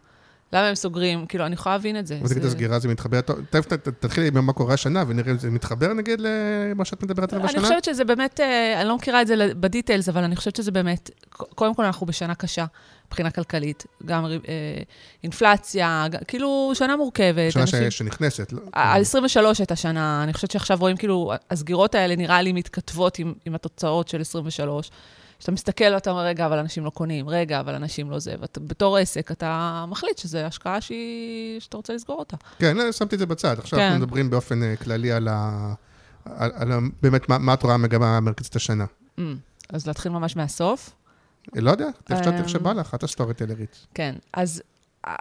למה 0.53 0.67
הם 0.67 0.75
סוגרים? 0.75 1.25
כאילו, 1.25 1.45
אני 1.45 1.53
יכולה 1.53 1.75
להבין 1.75 1.99
את 1.99 2.07
זה. 2.07 2.17
אבל 2.21 2.29
תגיד, 2.29 2.45
הסגירה 2.45 2.79
זה 2.79 2.87
מתחבר, 2.87 3.19
תכף 3.49 3.65
תתחילי 3.99 4.27
עם 4.27 4.45
מה 4.45 4.53
קורה 4.53 4.73
השנה, 4.73 5.03
ונראה 5.07 5.31
אם 5.31 5.37
זה 5.37 5.51
מתחבר 5.51 5.93
נגיד 5.93 6.21
למה 6.21 6.85
שאת 6.85 7.03
מדברת 7.03 7.33
עליו 7.33 7.45
השנה. 7.45 7.59
אני 7.59 7.67
חושבת 7.67 7.83
שזה 7.83 8.03
באמת, 8.03 8.39
אה, 8.39 8.81
אני 8.81 8.89
לא 8.89 8.95
מכירה 8.95 9.21
את 9.21 9.27
זה 9.27 9.35
בדיטיילס, 9.59 10.09
אבל 10.09 10.23
אני 10.23 10.35
חושבת 10.35 10.55
שזה 10.55 10.71
באמת, 10.71 11.09
קודם 11.29 11.75
כל 11.75 11.85
אנחנו 11.85 12.05
בשנה 12.05 12.35
קשה 12.35 12.65
מבחינה 13.07 13.31
כלכלית, 13.31 13.85
גם 14.05 14.25
אה, 14.25 14.31
אינפלציה, 15.23 16.05
כאילו, 16.27 16.71
שנה 16.73 16.95
מורכבת. 16.95 17.51
שנה 17.51 17.91
שנכנסת. 17.91 18.51
לא? 18.51 18.59
על 18.71 19.01
23 19.01 19.59
הייתה 19.59 19.75
שנה, 19.75 20.23
אני 20.23 20.33
חושבת 20.33 20.51
שעכשיו 20.51 20.77
רואים 20.79 20.97
כאילו, 20.97 21.33
הסגירות 21.51 21.95
האלה 21.95 22.15
נראה 22.15 22.41
לי 22.41 22.53
מתכתבות 22.53 23.17
עם 23.45 23.55
התוצאות 23.55 24.07
של 24.07 24.21
23. 24.21 24.91
כשאתה 25.39 25.51
מסתכל 25.51 25.93
ואתה 25.93 26.11
אומר, 26.11 26.21
רגע, 26.21 26.45
אבל 26.45 26.57
אנשים 26.57 26.85
לא 26.85 26.89
קונים, 26.89 27.29
רגע, 27.29 27.59
אבל 27.59 27.75
אנשים 27.75 28.11
לא 28.11 28.19
זה, 28.19 28.35
ובתור 28.39 28.97
עסק 28.97 29.31
אתה 29.31 29.85
מחליט 29.87 30.17
שזו 30.17 30.37
השקעה 30.37 30.81
שהיא, 30.81 31.59
שאתה 31.59 31.77
רוצה 31.77 31.93
לסגור 31.93 32.19
אותה. 32.19 32.37
כן, 32.59 32.77
לא, 32.77 32.91
שמתי 32.91 33.15
את 33.15 33.19
זה 33.19 33.25
בצד. 33.25 33.59
עכשיו 33.59 33.79
כן. 33.79 33.85
אנחנו 33.85 34.05
מדברים 34.05 34.29
באופן 34.29 34.61
אה, 34.61 34.83
כללי 34.83 35.11
על, 35.11 35.27
ה, 35.27 35.73
על, 36.25 36.51
על 36.55 36.71
על 36.71 36.79
באמת 37.01 37.29
מה, 37.29 37.37
מה 37.37 37.53
את 37.53 37.63
רואה 37.63 37.73
המגמה 37.73 38.17
המרכזית 38.17 38.55
השנה. 38.55 38.85
אמ, 39.19 39.21
אז 39.69 39.87
להתחיל 39.87 40.11
ממש 40.11 40.35
מהסוף. 40.35 40.95
לא 41.55 41.71
יודע, 41.71 41.87
איך 42.09 42.49
שבא 42.49 42.73
לך, 42.73 42.95
את 42.95 43.03
ה 43.03 43.08
story 43.08 43.33
טלרית. 43.33 43.87
כן, 43.93 44.15
אז 44.33 44.61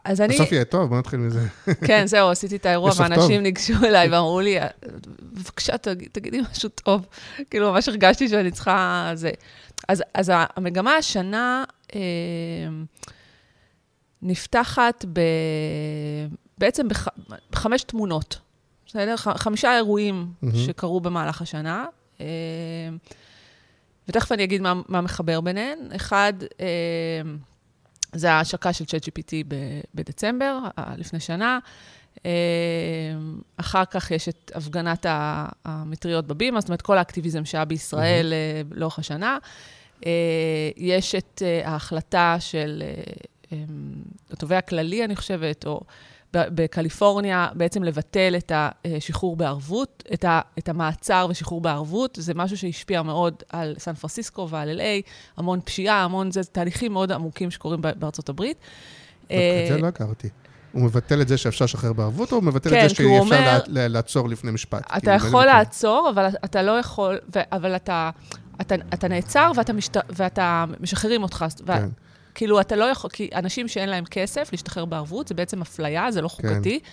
אז 0.04 0.21
אני... 0.21 0.35
בסוף 0.35 0.52
יהיה 0.52 0.64
טוב, 0.64 0.88
בוא 0.88 0.99
נתחיל 0.99 1.21
מזה. 1.21 1.47
כן, 1.87 2.07
זהו, 2.07 2.31
עשיתי 2.31 2.57
את 2.57 2.66
האירוע, 2.66 2.90
ואנשים 2.97 3.43
ניגשו 3.43 3.75
אליי 3.85 4.09
ואמרו 4.09 4.40
לי, 4.40 4.57
בבקשה, 5.23 5.78
תגידי 6.12 6.40
משהו 6.50 6.69
טוב. 6.69 7.07
כאילו, 7.50 7.73
ממש 7.73 7.88
הרגשתי 7.88 8.28
שאני 8.28 8.50
צריכה... 8.50 9.11
זה. 9.14 9.31
אז, 9.88 10.02
אז 10.14 10.33
המגמה 10.35 10.95
השנה 10.95 11.64
אה, 11.95 12.00
נפתחת 14.23 15.04
ב, 15.12 15.21
בעצם 16.59 16.88
בח, 16.88 17.09
בחמש 17.50 17.83
תמונות, 17.83 18.38
בסדר? 18.87 19.16
חמישה 19.16 19.76
אירועים 19.76 20.26
mm-hmm. 20.26 20.57
שקרו 20.57 21.00
במהלך 21.00 21.43
השנה. 21.43 21.87
אה, 22.21 22.26
ותכף 24.09 24.33
אני 24.33 24.45
אגיד 24.45 24.63
מה, 24.63 24.75
מה 24.89 25.01
מחבר 25.01 25.41
ביניהן. 25.41 25.79
אחד, 25.97 26.33
אה, 26.61 26.67
זה 28.13 28.33
ההשקה 28.33 28.73
של 28.73 28.85
ChatGPT 28.85 29.55
בדצמבר, 29.95 30.59
לפני 30.97 31.21
שנה. 31.21 31.59
אחר 33.57 33.85
כך 33.85 34.11
יש 34.11 34.29
את 34.29 34.53
הפגנת 34.55 35.07
המטריות 35.65 36.27
בבימה, 36.27 36.61
זאת 36.61 36.69
אומרת, 36.69 36.83
כל 36.83 36.99
האקטיביזם 36.99 37.45
שהיה 37.45 37.65
בישראל 37.65 38.33
mm-hmm. 38.33 38.75
לאורך 38.79 38.99
השנה. 38.99 39.39
יש 40.77 41.15
את 41.15 41.43
ההחלטה 41.65 42.37
של 42.39 42.83
התובע 44.31 44.59
הכללי, 44.59 45.05
אני 45.05 45.17
חושבת, 45.17 45.67
או 45.67 45.81
בקליפורניה, 46.37 47.49
בעצם 47.55 47.83
לבטל 47.83 48.35
את 48.37 48.53
השחרור 48.85 49.37
בערבות, 49.37 50.05
את, 50.14 50.25
ה, 50.25 50.41
את 50.59 50.69
המעצר 50.69 51.26
ושחרור 51.31 51.61
בערבות. 51.61 52.19
זה 52.21 52.35
משהו 52.35 52.59
שהשפיע 52.59 53.03
מאוד 53.03 53.35
על 53.49 53.75
סן 53.79 53.95
פרנסיסקו 53.95 54.49
ועל 54.50 54.81
LA, 54.81 55.09
המון 55.37 55.61
פשיעה, 55.64 56.05
המון, 56.05 56.31
זה 56.31 56.45
תהליכים 56.45 56.93
מאוד 56.93 57.12
עמוקים 57.12 57.50
שקורים 57.50 57.81
בארצות 57.83 58.29
הברית. 58.29 58.57
את 59.26 59.33
זה 59.69 59.79
לא 59.79 59.87
הכרתי. 59.87 60.29
הוא 60.73 60.83
מבטל 60.83 61.21
את 61.21 61.29
זה 61.29 61.37
שאפשר 61.37 61.64
לשחרר 61.64 61.93
בערבות, 61.93 62.33
או 62.33 62.37
הוא 62.37 62.45
מבטל 62.45 62.71
כן, 62.71 62.85
את 62.85 62.88
זה 62.88 62.95
שאי 62.95 63.05
אפשר 63.05 63.37
אומר, 63.37 63.59
לעצור 63.69 64.29
לפני 64.29 64.50
משפט? 64.50 64.83
אתה 64.87 65.00
כאילו, 65.00 65.14
יכול 65.14 65.45
לעצור, 65.47 66.11
אבל 66.14 66.26
אתה 66.45 66.62
לא 66.62 66.73
יכול, 66.73 67.19
אבל 67.53 67.76
אתה, 67.76 68.11
אתה, 68.61 68.75
אתה 68.95 69.09
נעצר 69.09 69.53
ואתה, 69.57 69.73
משת, 69.73 69.97
ואתה 70.11 70.64
משחררים 70.81 71.23
אותך. 71.23 71.45
כן. 71.67 71.88
כאילו, 72.35 72.61
אתה 72.61 72.76
לא 72.76 72.85
יכול, 72.85 73.11
כי 73.11 73.31
אנשים 73.35 73.69
שאין 73.69 73.88
להם 73.88 74.05
כסף 74.05 74.49
להשתחרר 74.53 74.85
בערבות, 74.85 75.29
זה 75.29 75.35
בעצם 75.35 75.62
אפליה, 75.62 76.11
זה 76.11 76.23
לא 76.23 76.29
כן. 76.29 76.35
חוקתי. 76.35 76.81
כן. 76.81 76.87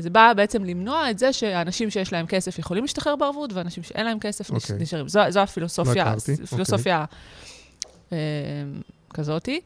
זה 0.00 0.10
בא 0.10 0.32
בעצם 0.36 0.64
למנוע 0.64 1.10
את 1.10 1.18
זה 1.18 1.32
שאנשים 1.32 1.90
שיש 1.90 2.12
להם 2.12 2.26
כסף 2.26 2.58
יכולים 2.58 2.84
להשתחרר 2.84 3.16
בערבות, 3.16 3.52
ואנשים 3.52 3.82
שאין 3.82 4.06
להם 4.06 4.18
כסף 4.18 4.50
okay. 4.50 4.54
אוקיי. 4.54 4.76
נשארים. 4.78 5.08
זו, 5.08 5.20
זו 5.28 5.40
הפילוסופיה, 5.40 6.14
לא 6.14 6.46
פילוסופיה 6.46 7.04
okay. 7.04 8.12
אה, 8.12 8.18
כזאתי. 9.14 9.60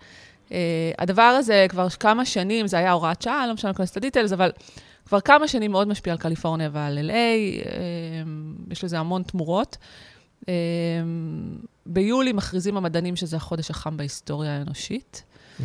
אה, 0.53 0.93
הדבר 0.99 1.23
הזה 1.23 1.67
כבר 1.69 1.89
כמה 1.89 2.25
שנים, 2.25 2.67
זה 2.67 2.79
היה 2.79 2.93
הוראת 2.93 3.23
שעה, 3.23 3.47
לא 3.47 3.55
משנה 3.55 3.71
להיכנס 3.71 3.97
לדיטלס, 3.97 4.33
אבל 4.33 4.51
כבר 5.07 5.21
כמה 5.21 5.49
שנים 5.49 5.71
מאוד 5.71 5.89
משפיע 5.89 6.13
על 6.13 6.19
קליפורניה 6.19 6.69
ועל 6.73 6.99
LA, 6.99 7.13
יש 8.71 8.85
לזה 8.85 8.99
המון 8.99 9.23
תמורות. 9.23 9.77
ביולי 11.87 12.33
מכריזים 12.33 12.77
המדענים 12.77 13.17
שזה 13.17 13.37
החודש 13.37 13.71
החם 13.71 13.97
בהיסטוריה 13.97 14.59
האנושית. 14.59 15.23
Mm-hmm. 15.59 15.63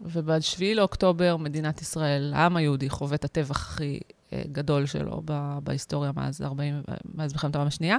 וב-7 0.00 0.62
לאוקטובר 0.74 1.36
מדינת 1.36 1.82
ישראל, 1.82 2.32
העם 2.36 2.56
היהודי, 2.56 2.90
חווה 2.90 3.14
את 3.14 3.24
הטבח 3.24 3.56
הכי 3.56 4.00
אה, 4.32 4.42
גדול 4.52 4.86
שלו 4.86 5.22
בהיסטוריה 5.62 6.12
מאז, 6.16 6.42
40, 6.42 6.82
מאז 7.14 7.32
מלחמת 7.32 7.54
העולם 7.54 7.68
השנייה. 7.68 7.96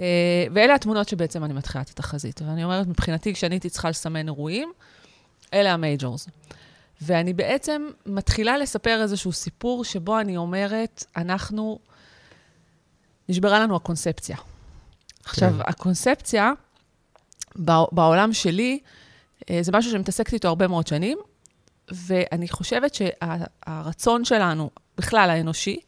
אה, 0.00 0.46
ואלה 0.54 0.74
התמונות 0.74 1.08
שבעצם 1.08 1.44
אני 1.44 1.52
מתחילה 1.52 1.82
את 1.82 1.88
התחזית. 1.88 2.42
ואני 2.42 2.64
אומרת, 2.64 2.86
מבחינתי, 2.86 3.34
כשאני 3.34 3.54
הייתי 3.54 3.70
צריכה 3.70 3.90
לסמן 3.90 4.26
אירועים, 4.26 4.72
אלה 5.54 5.72
המייג'ורס. 5.72 6.28
ואני 7.02 7.32
בעצם 7.32 7.88
מתחילה 8.06 8.58
לספר 8.58 9.02
איזשהו 9.02 9.32
סיפור 9.32 9.84
שבו 9.84 10.20
אני 10.20 10.36
אומרת, 10.36 11.04
אנחנו, 11.16 11.78
נשברה 13.28 13.58
לנו 13.58 13.76
הקונספציה. 13.76 14.36
עכשיו, 15.24 15.50
כן. 15.50 15.60
הקונספציה 15.66 16.52
בעולם 17.92 18.32
שלי, 18.32 18.78
אה, 19.50 19.58
זה 19.62 19.72
משהו 19.72 19.90
שאני 19.90 20.00
מתעסקת 20.00 20.32
איתו 20.32 20.48
הרבה 20.48 20.68
מאוד 20.68 20.86
שנים, 20.86 21.18
ואני 21.90 22.48
חושבת 22.48 22.94
שהרצון 22.94 24.24
שלנו, 24.24 24.70
בכלל 24.98 25.30
האנושי, 25.30 25.80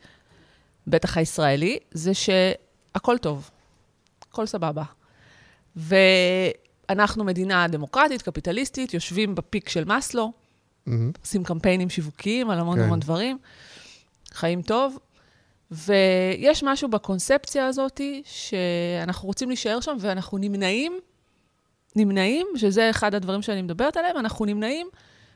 בטח 0.87 1.17
הישראלי, 1.19 1.79
זה 1.91 2.13
שהכל 2.15 3.19
טוב, 3.19 3.51
הכל 4.29 4.47
סבבה. 4.47 4.83
ואנחנו 5.77 7.25
מדינה 7.25 7.69
דמוקרטית, 7.69 8.23
קפיטליסטית, 8.23 8.95
יושבים 8.95 9.35
בפיק 9.35 9.69
של 9.69 9.85
מאסלו, 9.85 10.33
mm-hmm. 10.33 10.91
עושים 11.21 11.45
קמפיינים 11.45 11.91
שיווקיים 11.91 12.51
על 12.51 12.59
המון 12.59 12.79
כן. 12.79 12.85
המון 12.85 13.01
דברים, 13.01 13.39
חיים 14.33 14.63
טוב, 14.63 14.99
ויש 15.73 16.65
משהו 16.65 16.89
בקונספציה 16.89 17.67
הזאת 17.67 18.01
שאנחנו 18.25 19.27
רוצים 19.27 19.49
להישאר 19.49 19.81
שם 19.81 19.97
ואנחנו 20.01 20.39
נמנעים, 20.39 20.93
נמנעים, 21.97 22.47
שזה 22.57 22.91
אחד 22.91 23.15
הדברים 23.15 23.43
שאני 23.43 23.63
מדברת 23.63 23.97
עליהם, 23.97 24.17
אנחנו 24.17 24.45
נמנעים 24.45 24.87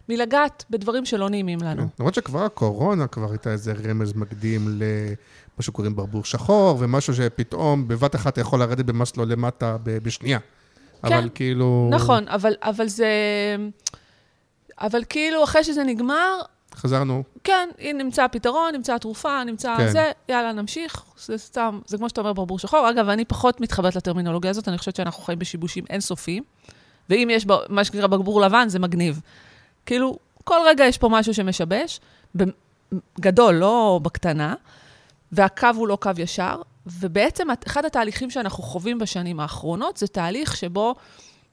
מלגעת 0.09 0.64
בדברים 0.71 1.05
שלא 1.05 1.31
נעימים 1.31 1.59
לנו. 1.62 1.83
כן. 1.83 1.88
למרות 1.99 2.14
שכבר 2.14 2.45
הקורונה 2.45 3.07
כבר 3.07 3.31
הייתה 3.31 3.52
איזה 3.52 3.73
רמז 3.85 4.12
מקדים 4.12 4.69
למה 4.69 5.62
שקוראים 5.62 5.97
ברבור 5.97 6.25
שחור, 6.25 6.76
ומשהו 6.81 7.14
שפתאום 7.14 7.88
בבת 7.88 8.14
אחת 8.14 8.38
יכול 8.38 8.61
לרדת 8.61 8.85
במסלו 8.85 9.25
למטה 9.25 9.76
ב- 9.83 9.99
בשנייה. 9.99 10.38
כן, 11.02 11.12
אבל 11.12 11.28
כאילו... 11.35 11.88
נכון, 11.93 12.28
אבל, 12.28 12.52
אבל 12.62 12.88
זה... 12.88 13.07
אבל 14.81 15.02
כאילו, 15.09 15.45
אחרי 15.45 15.64
שזה 15.64 15.85
נגמר, 15.85 16.40
חזרנו, 16.76 17.23
כן, 17.45 17.68
הנה 17.78 18.02
נמצא 18.02 18.25
הפתרון, 18.25 18.75
נמצא 18.75 18.95
התרופה, 18.95 19.45
נמצא 19.45 19.76
כן. 19.76 19.88
זה, 19.88 20.12
יאללה, 20.28 20.52
נמשיך. 20.52 21.02
זה 21.18 21.38
סתם, 21.38 21.80
זה 21.87 21.99
כמו 21.99 22.09
שאתה 22.09 22.21
אומר 22.21 22.33
ברבור 22.33 22.59
שחור. 22.59 22.90
אגב, 22.90 23.09
אני 23.09 23.25
פחות 23.25 23.61
מתחברת 23.61 23.97
לטרמינולוגיה 23.97 24.50
הזאת, 24.50 24.68
אני 24.68 24.78
חושבת 24.78 24.97
שאנחנו 24.97 25.23
חיים 25.23 25.38
בשיבושים 25.38 25.85
אינסופיים, 25.90 26.42
ואם 27.11 27.28
יש 27.30 27.47
מה 27.68 27.85
שנקרא 27.85 28.06
ברבור 28.06 28.40
לבן, 28.40 28.68
זה 28.68 28.78
מגניב. 28.78 29.21
כאילו, 29.87 30.18
כל 30.45 30.59
רגע 30.66 30.85
יש 30.85 30.99
פה 30.99 31.09
משהו 31.09 31.35
שמשבש, 31.35 32.00
גדול, 33.21 33.54
לא 33.54 34.00
בקטנה, 34.02 34.54
והקו 35.33 35.68
הוא 35.75 35.88
לא 35.88 35.99
קו 36.00 36.11
ישר, 36.18 36.62
ובעצם 36.87 37.47
אחד 37.66 37.85
התהליכים 37.85 38.30
שאנחנו 38.30 38.62
חווים 38.62 38.99
בשנים 38.99 39.40
האחרונות, 39.40 39.97
זה 39.97 40.06
תהליך 40.06 40.56
שבו 40.56 40.95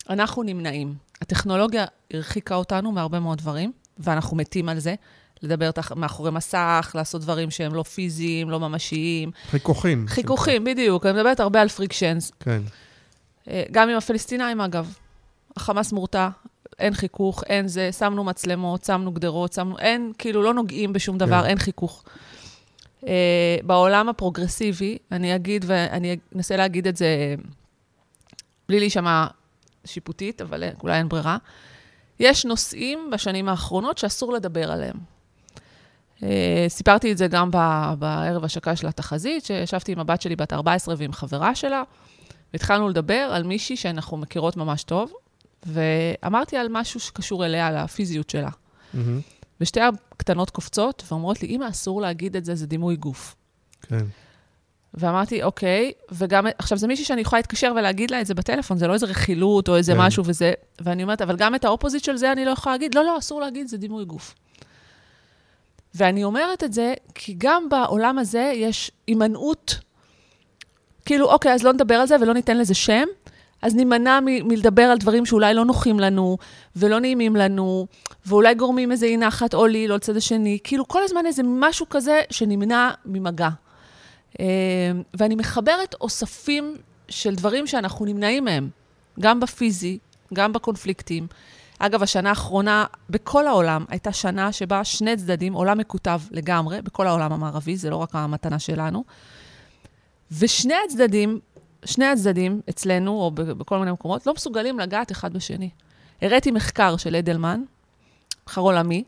אנחנו 0.09 0.43
נמנעים. 0.43 0.93
הטכנולוגיה 1.21 1.85
הרחיקה 2.13 2.55
אותנו 2.55 2.91
מהרבה 2.91 3.19
מאוד 3.19 3.37
דברים, 3.37 3.71
ואנחנו 3.97 4.38
מתים 4.38 4.69
על 4.69 4.79
זה. 4.79 4.95
לדבר 5.41 5.71
תח... 5.71 5.91
מאחורי 5.91 6.31
מסך, 6.31 6.91
לעשות 6.95 7.21
דברים 7.21 7.51
שהם 7.51 7.73
לא 7.73 7.83
פיזיים, 7.83 8.50
לא 8.50 8.59
ממשיים. 8.59 9.31
חיכוכים. 9.50 10.05
חיכוכים, 10.07 10.63
בדיוק. 10.63 11.05
אני 11.05 11.13
מדברת 11.13 11.39
הרבה 11.39 11.62
על 11.62 11.69
פריקשנס. 11.69 12.31
כן. 12.39 12.62
אה, 13.47 13.63
גם 13.71 13.89
עם 13.89 13.97
הפלסטינאים, 13.97 14.62
אגב. 14.62 14.93
החמאס 15.57 15.91
מורתע, 15.91 16.29
אין 16.79 16.93
חיכוך, 16.93 17.43
אין 17.43 17.67
זה, 17.67 17.91
שמנו 17.91 18.23
מצלמות, 18.23 18.83
שמנו 18.83 19.12
גדרות, 19.12 19.53
שמנו... 19.53 19.79
אין, 19.79 20.12
כאילו, 20.17 20.43
לא 20.43 20.53
נוגעים 20.53 20.93
בשום 20.93 21.17
דבר, 21.17 21.41
כן. 21.41 21.50
אין 21.50 21.57
חיכוך. 21.57 22.03
Uh, 23.01 23.05
בעולם 23.63 24.09
הפרוגרסיבי, 24.09 24.97
אני 25.12 25.35
אגיד, 25.35 25.65
ואני 25.67 26.17
אנסה 26.35 26.55
להגיד 26.55 26.88
את 26.88 26.97
זה 26.97 27.35
בלי 28.69 28.79
להישמע 28.79 29.27
שיפוטית, 29.85 30.41
אבל 30.41 30.63
אולי 30.83 30.97
אין 30.97 31.09
ברירה, 31.09 31.38
יש 32.20 32.46
נושאים 32.46 33.10
בשנים 33.12 33.50
האחרונות 33.50 33.98
שאסור 33.98 34.34
לדבר 34.34 34.72
עליהם. 34.72 34.96
Uh, 36.20 36.24
סיפרתי 36.67 37.12
את 37.12 37.17
זה 37.17 37.27
גם 37.27 37.51
בערב 38.00 38.43
השקה 38.43 38.75
של 38.75 38.88
התחזית, 38.88 39.46
שישבתי 39.46 39.91
עם 39.91 40.00
הבת 40.00 40.22
שלי 40.22 40.36
בת 40.36 40.53
14 40.53 40.96
ועם 40.98 41.13
חברה 41.13 41.55
שלה, 41.55 41.84
והתחלנו 42.53 42.89
לדבר 42.89 43.29
על 43.34 43.43
מישהי 43.43 43.77
שאנחנו 43.77 44.17
מכירות 44.17 44.58
ממש 44.58 44.84
טוב, 44.84 45.13
ואמרתי 45.65 46.58
על 46.58 46.67
משהו 46.70 47.00
שקשור 47.00 47.46
אליה, 47.46 47.67
על 47.67 47.77
הפיזיות 47.77 48.29
שלה. 48.29 48.50
מהמם. 48.93 49.20
ושתי 49.62 49.79
הקטנות 49.82 50.50
קופצות 50.50 51.03
ואומרות 51.08 51.41
לי, 51.41 51.48
אמא, 51.48 51.70
אסור 51.70 52.01
להגיד 52.01 52.36
את 52.36 52.46
זה, 52.46 52.55
זה 52.55 52.67
דימוי 52.67 52.96
גוף. 52.96 53.36
כן. 53.82 54.05
ואמרתי, 54.93 55.43
אוקיי, 55.43 55.91
וגם, 56.12 56.47
עכשיו, 56.57 56.77
זה 56.77 56.88
מישהי 56.88 57.05
שאני 57.05 57.21
יכולה 57.21 57.39
להתקשר 57.39 57.73
ולהגיד 57.75 58.12
לה 58.12 58.21
את 58.21 58.25
זה 58.25 58.33
בטלפון, 58.33 58.77
זה 58.77 58.88
לא 58.88 58.93
איזה 58.93 59.05
רכילות 59.05 59.69
או 59.69 59.75
איזה 59.75 59.93
כן. 59.93 60.00
משהו 60.00 60.23
וזה, 60.25 60.53
ואני 60.81 61.03
אומרת, 61.03 61.21
אבל 61.21 61.35
גם 61.35 61.55
את 61.55 61.65
האופוזיט 61.65 62.03
של 62.03 62.17
זה 62.17 62.31
אני 62.31 62.45
לא 62.45 62.51
יכולה 62.51 62.75
להגיד, 62.75 62.95
לא, 62.95 63.03
לא, 63.03 63.17
אסור 63.17 63.41
להגיד, 63.41 63.67
זה 63.67 63.77
דימוי 63.77 64.05
גוף. 64.05 64.35
ואני 65.95 66.23
אומרת 66.23 66.63
את 66.63 66.73
זה, 66.73 66.93
כי 67.15 67.35
גם 67.38 67.69
בעולם 67.69 68.19
הזה 68.19 68.51
יש 68.55 68.91
הימנעות, 69.07 69.79
כאילו, 71.05 71.31
אוקיי, 71.31 71.53
אז 71.53 71.63
לא 71.63 71.73
נדבר 71.73 71.95
על 71.95 72.07
זה 72.07 72.15
ולא 72.21 72.33
ניתן 72.33 72.57
לזה 72.57 72.73
שם, 72.73 73.05
אז 73.62 73.75
נימנע 73.75 74.19
מ- 74.19 74.47
מלדבר 74.47 74.83
על 74.83 74.97
דברים 74.97 75.25
שאולי 75.25 75.53
לא 75.53 75.65
נוחים 75.65 76.00
לנו, 76.00 76.38
ולא 76.75 77.00
נעימים 77.00 77.35
לנו, 77.35 77.88
ואולי 78.25 78.55
גורמים 78.55 78.91
איזה 78.91 79.05
אי 79.05 79.17
נחת 79.17 79.53
או 79.53 79.67
לי, 79.67 79.89
או 79.89 79.95
לצד 79.95 80.17
השני. 80.17 80.57
כאילו, 80.63 80.88
כל 80.88 81.03
הזמן 81.03 81.25
איזה 81.25 81.41
משהו 81.45 81.85
כזה 81.89 82.21
שנמנע 82.29 82.91
ממגע. 83.05 83.50
אה, 84.39 84.45
ואני 85.13 85.36
מחברת 85.36 85.95
אוספים 86.01 86.77
של 87.10 87.36
דברים 87.36 87.67
שאנחנו 87.67 88.05
נמנעים 88.05 88.45
מהם, 88.45 88.69
גם 89.19 89.39
בפיזי, 89.39 89.97
גם 90.34 90.53
בקונפליקטים. 90.53 91.27
אגב, 91.79 92.03
השנה 92.03 92.29
האחרונה 92.29 92.86
בכל 93.10 93.47
העולם 93.47 93.86
הייתה 93.89 94.12
שנה 94.12 94.51
שבה 94.51 94.84
שני 94.84 95.17
צדדים, 95.17 95.53
עולם 95.53 95.77
מקוטב 95.77 96.21
לגמרי, 96.31 96.81
בכל 96.81 97.08
העולם 97.08 97.34
המערבי, 97.34 97.77
זה 97.77 97.89
לא 97.89 97.95
רק 97.95 98.10
המתנה 98.13 98.60
שלנו. 98.60 99.03
ושני 100.39 100.73
הצדדים, 100.86 101.39
שני 101.86 102.05
הצדדים 102.05 102.62
אצלנו, 102.69 103.12
או 103.12 103.31
בכל 103.31 103.79
מיני 103.79 103.91
מקומות, 103.91 104.27
לא 104.27 104.34
מסוגלים 104.34 104.79
לגעת 104.79 105.12
אחד 105.12 105.34
בשני. 105.34 105.69
הראיתי 106.21 106.51
מחקר 106.51 106.97
של 106.97 107.15
אדלמן, 107.15 107.63
מחקר 108.47 108.62
עולמי, 108.62 109.03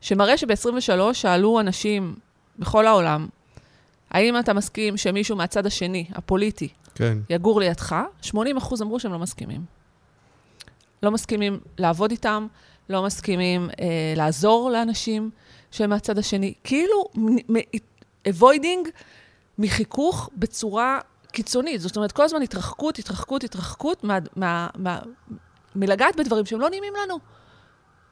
שמראה 0.00 0.36
שב-23 0.36 1.12
שאלו 1.12 1.60
אנשים 1.60 2.14
בכל 2.58 2.86
העולם, 2.86 3.28
האם 4.10 4.38
אתה 4.38 4.52
מסכים 4.52 4.96
שמישהו 4.96 5.36
מהצד 5.36 5.66
השני, 5.66 6.06
הפוליטי, 6.12 6.68
כן. 6.94 7.18
יגור 7.30 7.60
לידך? 7.60 7.96
80 8.22 8.56
אחוז 8.56 8.82
אמרו 8.82 9.00
שהם 9.00 9.12
לא 9.12 9.18
מסכימים. 9.18 9.64
לא 11.02 11.10
מסכימים 11.10 11.60
לעבוד 11.78 12.10
איתם, 12.10 12.46
לא 12.88 13.02
מסכימים 13.02 13.70
אה, 13.80 13.86
לעזור 14.16 14.70
לאנשים 14.70 15.30
שהם 15.70 15.90
מהצד 15.90 16.18
השני. 16.18 16.54
כאילו, 16.64 17.04
avoiding 18.28 18.88
מחיכוך 19.58 20.30
בצורה 20.36 20.98
קיצונית. 21.32 21.80
זאת 21.80 21.96
אומרת, 21.96 22.12
כל 22.12 22.22
הזמן 22.22 22.42
התרחקות, 22.42 22.98
התרחקות, 22.98 23.44
התרחקות 23.44 24.04
מה, 24.04 24.18
מה, 24.36 24.68
מה, 24.74 24.98
מלגעת 25.76 26.16
בדברים 26.16 26.46
שהם 26.46 26.60
לא 26.60 26.70
נעימים 26.70 26.92
לנו. 27.04 27.18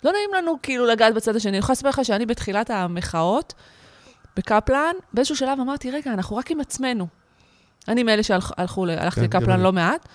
לא 0.04 0.12
נעים 0.12 0.30
לנו 0.34 0.56
כאילו 0.62 0.86
לגעת 0.86 1.14
בצד 1.14 1.36
השני. 1.36 1.50
אני 1.50 1.58
יכולה 1.58 1.72
לספר 1.72 1.88
לך 1.88 2.00
שאני 2.04 2.26
בתחילת 2.26 2.70
המחאות 2.70 3.54
בקפלן, 4.38 4.94
באיזשהו 5.12 5.36
שלב 5.36 5.60
אמרתי, 5.60 5.90
רגע, 5.90 6.12
אנחנו 6.12 6.36
רק 6.36 6.50
עם 6.50 6.60
עצמנו. 6.60 7.06
אני 7.88 8.02
מאלה 8.02 8.22
שהלכו, 8.22 8.86
הלכתי 8.86 9.20
כן, 9.20 9.26
לקפלן 9.26 9.46
גם 9.46 9.52
אני. 9.52 9.62
לא 9.62 9.72
מעט, 9.72 10.08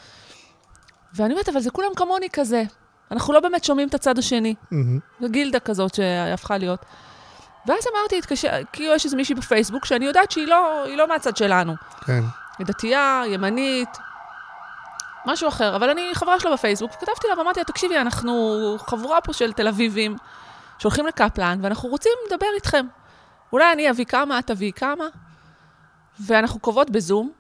ואני 1.16 1.34
אומרת, 1.34 1.50
אבל 1.50 1.60
זה 1.60 1.72
כולם 1.72 1.96
כמוני 1.96 2.28
כזה. 2.34 2.64
אנחנו 3.12 3.34
לא 3.34 3.40
באמת 3.40 3.64
שומעים 3.64 3.88
את 3.88 3.94
הצד 3.94 4.18
השני. 4.18 4.56
מהמם. 4.72 5.00
זו 5.22 5.30
גילדה 5.30 5.60
כזאת 5.60 5.96
שהפכה 5.96 6.58
להיות. 6.58 6.86
ואז 7.68 7.84
אמרתי, 7.94 8.18
התקשר, 8.18 8.50
כאילו 8.74 8.94
יש 8.94 9.06
איזה 9.06 9.18
מישהי 9.18 9.36
בפייסבוק 9.36 9.86
שאני 9.86 10.06
יודעת 10.06 10.32
שהיא 10.32 10.48
לא, 10.48 10.86
לא 10.98 11.08
מהצד 11.08 11.38
שלנו. 11.38 11.74
כן. 12.06 12.24
היא 12.60 12.68
דתייה, 12.68 13.24
ימנית, 13.28 13.98
משהו 15.26 15.48
אחר. 15.50 15.76
אבל 15.76 15.90
אני 15.90 16.10
חברה 16.14 16.40
שלה 16.40 16.54
בפייסבוק, 16.54 16.92
וכתבתי 16.92 17.28
לה 17.28 17.40
ואמרתי 17.40 17.60
לה, 17.60 17.64
תקשיבי, 17.64 17.98
אנחנו 17.98 18.76
חבורה 18.80 19.22
פה 19.22 19.34
של 19.34 19.54
תל 19.54 19.68
אביבים 19.68 20.18
שהולכים 20.80 21.08
לקפלן, 21.08 21.60
ואנחנו 21.62 21.90
רוצים 21.90 22.12
לדבר 22.28 22.48
איתכם. 22.56 22.86
אולי 23.54 23.74
אני 23.74 23.90
אביא 23.90 24.06
כמה, 24.06 24.40
את 24.40 24.48
תביאי 24.48 24.72
כמה, 24.72 25.08
ואנחנו 26.20 26.60
קובעות 26.60 26.90
בזום, 26.90 27.32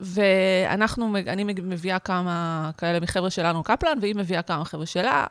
ואנחנו, 0.00 1.16
אני 1.16 1.44
מביאה 1.44 1.98
כמה 1.98 2.70
כאלה 2.78 3.00
מחבר'ה 3.00 3.30
שלנו 3.30 3.62
קפלן, 3.62 3.98
והיא 4.00 4.14
מביאה 4.14 4.42
כמה 4.42 4.64
חבר'ה 4.64 4.86
שלה, 4.86 5.26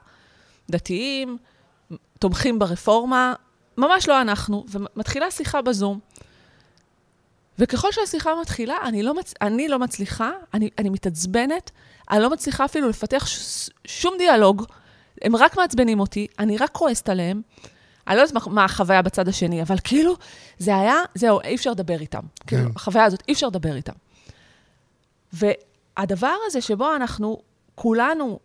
דתיים, 0.69 1.37
תומכים 2.19 2.59
ברפורמה, 2.59 3.33
ממש 3.77 4.07
לא 4.07 4.21
אנחנו, 4.21 4.65
ומתחילה 4.69 5.31
שיחה 5.31 5.61
בזום. 5.61 5.99
וככל 7.59 7.91
שהשיחה 7.91 8.29
מתחילה, 8.41 8.77
אני 8.83 9.03
לא, 9.03 9.13
מצ... 9.13 9.33
אני 9.41 9.67
לא 9.67 9.79
מצליחה, 9.79 10.31
אני, 10.53 10.69
אני 10.79 10.89
מתעצבנת, 10.89 11.71
אני 12.11 12.19
לא 12.19 12.29
מצליחה 12.29 12.65
אפילו 12.65 12.89
לפתח 12.89 13.25
ש... 13.25 13.69
שום 13.85 14.13
דיאלוג, 14.17 14.65
הם 15.21 15.35
רק 15.35 15.57
מעצבנים 15.57 15.99
אותי, 15.99 16.27
אני 16.39 16.57
רק 16.57 16.69
כועסת 16.71 17.09
עליהם. 17.09 17.41
אני 18.07 18.15
לא 18.15 18.21
יודעת 18.21 18.47
מה, 18.47 18.65
החוויה 18.65 19.01
בצד 19.01 19.27
השני, 19.27 19.61
אבל 19.61 19.75
כאילו, 19.83 20.15
זה 20.57 20.77
היה, 20.77 20.95
זהו, 21.15 21.41
אי 21.41 21.55
אפשר 21.55 21.71
לדבר 21.71 21.99
איתם. 21.99 22.19
כן. 22.19 22.57
כאילו, 22.57 22.69
החוויה 22.75 23.05
הזאת, 23.05 23.23
אי 23.27 23.33
אפשר 23.33 23.47
לדבר 23.47 23.75
איתם. 23.75 23.93
והדבר 25.33 26.35
הזה 26.47 26.61
שבו 26.61 26.95
אנחנו 26.95 27.41
כולנו 27.75 28.39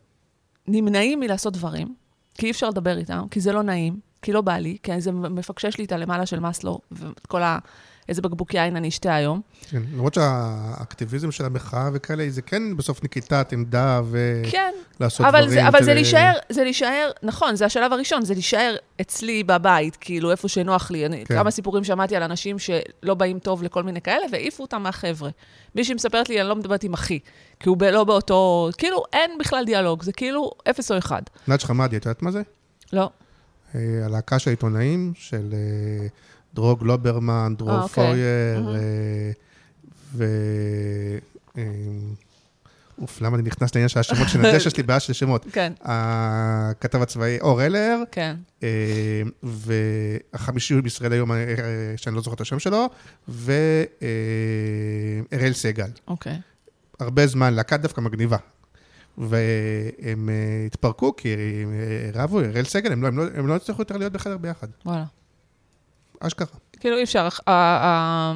נמנעים 0.67 1.21
מלעשות 1.21 1.53
דברים, 1.53 1.95
כי 2.35 2.47
אי 2.47 2.51
אפשר 2.51 2.69
לדבר 2.69 2.99
איתם, 2.99 3.27
כי 3.31 3.41
זה 3.41 3.53
לא 3.53 3.63
נעים, 3.63 4.01
כי 4.23 4.33
לא 4.33 4.41
בא 4.41 4.57
לי, 4.57 4.77
כי 4.83 5.01
זה 5.01 5.13
מפקשש 5.13 5.79
לי 5.79 5.85
את 5.85 5.93
הלמעלה 5.93 6.27
של 6.27 6.41
מאסלו, 6.41 6.81
וכל 6.93 7.43
ה... 7.43 7.59
איזה 8.11 8.23
בקבוק 8.23 8.55
יין 8.55 8.77
אני 8.77 8.89
אשתה 8.89 9.15
היום. 9.15 9.41
כן, 9.71 9.83
למרות 9.93 10.15
שהאקטיביזם 10.15 11.31
של 11.31 11.45
המחאה 11.45 11.91
וכאלה, 11.93 12.31
זה 12.31 12.43
כן 12.43 12.77
בסוף 12.77 13.05
נקיטת 13.05 13.53
עמדה 13.53 14.01
כן, 14.51 14.73
ולעשות 15.01 15.27
אבל 15.27 15.39
דברים. 15.41 15.51
זה, 15.51 15.69
אבל 15.69 15.79
של- 15.79 15.85
זה 15.85 15.95
להישאר, 15.95 16.33
זה 16.49 16.65
להישאר, 16.65 17.11
נכון, 17.23 17.57
זה 17.57 17.67
השלב 17.67 17.93
הראשון, 17.93 18.25
זה 18.25 18.35
להישאר 18.35 18.77
אצלי 19.01 19.43
בבית, 19.45 19.97
כאילו, 20.01 20.31
איפה 20.31 20.49
שנוח 20.49 20.91
לי. 20.91 21.07
אני, 21.07 21.25
כן. 21.27 21.35
כמה 21.35 21.51
סיפורים 21.51 21.85
שמעתי 21.85 22.17
על 22.17 22.23
אנשים 22.23 22.57
שלא 22.59 23.15
באים 23.15 23.39
טוב 23.39 23.63
לכל 23.63 23.83
מיני 23.83 24.01
כאלה, 24.01 24.27
והעיפו 24.33 24.63
אותם 24.63 24.83
מהחבר'ה. 24.83 25.31
מישהי 25.75 25.95
מספרת 25.95 26.29
לי, 26.29 26.41
אני 26.41 26.49
לא 26.49 26.57
מדברת 26.57 26.85
עם 26.85 26.93
אחי, 26.95 27.19
כי 27.61 27.69
הוא 27.69 27.77
לא 27.93 28.05
באותו... 28.05 28.69
כאילו, 28.79 29.03
אין 29.13 29.31
בכלל 29.41 29.65
דיאלוג, 29.65 30.03
זה 30.03 30.13
כאילו 30.13 30.51
אפס 30.71 30.93
או 30.93 30.99
אחד. 30.99 31.23
נאג' 31.49 31.61
חמאדי, 31.61 31.97
את 31.97 32.05
יודעת 32.07 32.23
מה 32.23 32.31
זה? 32.31 32.43
לא. 32.93 33.11
אה, 33.75 33.81
הלהקה 34.05 34.39
של 34.39 34.51
העיתונאים, 34.51 35.13
של 35.17 35.49
אה, 35.53 36.07
דרור 36.55 36.79
גלוברמן, 36.79 37.55
דרור 37.59 37.71
אה, 37.71 37.83
אוקיי. 37.83 38.07
פויר. 38.07 38.77
אה, 38.77 39.31
ו... 40.15 40.25
אה, 41.59 41.63
אוף, 43.01 43.21
למה 43.21 43.37
אני 43.37 43.43
נכנס 43.43 43.75
לעניין 43.75 43.89
של 43.89 43.99
השמות 43.99 44.29
של 44.29 44.39
נדש? 44.39 44.67
יש 44.67 44.77
לי 44.77 44.83
בעיה 44.83 45.01
של 45.01 45.13
שמות. 45.13 45.47
כן, 45.53 45.73
הכתב 45.83 47.03
הצבאי 47.03 47.41
אור 47.41 47.67
אלר, 47.67 48.03
כן. 48.13 48.37
אה, 48.63 49.23
והחמישי 49.43 50.81
בישראל 50.81 51.13
היום, 51.13 51.33
אה, 51.33 51.37
שאני 51.97 52.17
לא 52.17 52.23
זוכר 52.23 52.35
את 52.35 52.41
השם 52.41 52.59
שלו, 52.59 52.89
ואראל 53.29 53.53
סגל. 55.53 55.91
אוקיי. 56.09 56.41
הרבה 57.01 57.27
זמן, 57.27 57.55
להקה 57.55 57.77
דווקא 57.77 58.01
מגניבה. 58.01 58.37
והם 59.19 60.29
התפרקו 60.67 61.17
כי 61.17 61.35
אה, 61.35 62.23
רבו, 62.23 62.41
אראל 62.41 62.65
סגל, 62.65 62.93
הם 62.93 63.03
לא, 63.03 63.09
הם, 63.09 63.19
לא, 63.19 63.25
הם 63.35 63.47
לא 63.47 63.57
הצליחו 63.57 63.83
יותר 63.83 63.97
להיות 63.97 64.13
בחדר 64.13 64.37
ביחד. 64.37 64.69
וואלה. 64.87 65.05
אשכרה. 66.21 66.47
כאילו 66.81 66.97
אי 66.97 67.03
אפשר, 67.03 67.29
אה, 67.49 67.53
אה, 67.53 68.33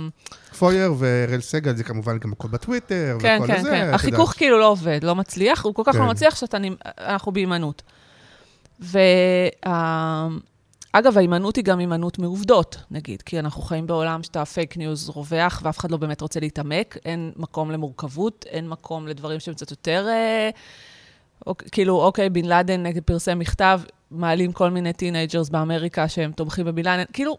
פויר 0.58 0.94
ואראל 0.98 1.40
סגל 1.40 1.76
זה 1.76 1.84
כמובן 1.84 2.18
גם 2.18 2.32
הכל 2.32 2.48
בטוויטר, 2.48 3.16
כן, 3.20 3.38
וכל 3.42 3.52
כן, 3.52 3.62
זה. 3.62 3.70
כן. 3.70 3.86
אתה 3.86 3.94
החיכוך 3.94 4.28
יודע. 4.28 4.38
כאילו 4.38 4.58
לא 4.58 4.68
עובד, 4.68 5.00
לא 5.04 5.14
מצליח, 5.14 5.64
הוא 5.64 5.74
כל 5.74 5.82
כך 5.86 5.92
כן. 5.92 5.98
לא 5.98 6.06
מצליח 6.06 6.36
שאנחנו 6.36 7.32
בהימנעות. 7.32 7.82
ואגב, 8.80 9.02
ההימנעות 11.16 11.56
היא 11.56 11.64
גם 11.64 11.78
הימנעות 11.78 12.18
מעובדות, 12.18 12.76
נגיד, 12.90 13.22
כי 13.22 13.38
אנחנו 13.38 13.62
חיים 13.62 13.86
בעולם 13.86 14.22
שה 14.22 14.44
fake 14.44 14.76
news 14.76 15.08
רווח, 15.08 15.60
ואף 15.64 15.78
אחד 15.78 15.90
לא 15.90 15.96
באמת 15.96 16.20
רוצה 16.20 16.40
להתעמק, 16.40 16.96
אין 17.04 17.32
מקום 17.36 17.70
למורכבות, 17.70 18.44
אין 18.48 18.68
מקום 18.68 19.08
לדברים 19.08 19.40
שהם 19.40 19.54
קצת 19.54 19.70
יותר... 19.70 20.06
אה, 20.08 20.50
אוק- 21.46 21.62
כאילו, 21.72 22.02
אוקיי, 22.02 22.30
בן 22.30 22.44
לאדן 22.44 23.00
פרסם 23.00 23.38
מכתב, 23.38 23.80
מעלים 24.10 24.52
כל 24.52 24.70
מיני 24.70 24.92
teenagers 24.92 25.48
באמריקה 25.48 26.08
שהם 26.08 26.32
תומכים 26.32 26.66
בבן 26.66 26.84
לאדן, 26.84 27.04
כאילו, 27.12 27.38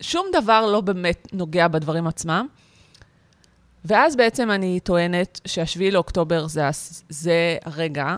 שום 0.00 0.26
דבר 0.32 0.66
לא 0.66 0.80
באמת 0.80 1.28
נוגע 1.32 1.68
בדברים 1.68 2.06
עצמם. 2.06 2.46
ואז 3.84 4.16
בעצם 4.16 4.50
אני 4.50 4.80
טוענת 4.80 5.40
שהשביעי 5.44 5.90
לאוקטובר 5.90 6.46
זה, 6.46 6.62
זה 7.08 7.56
הרגע 7.64 8.16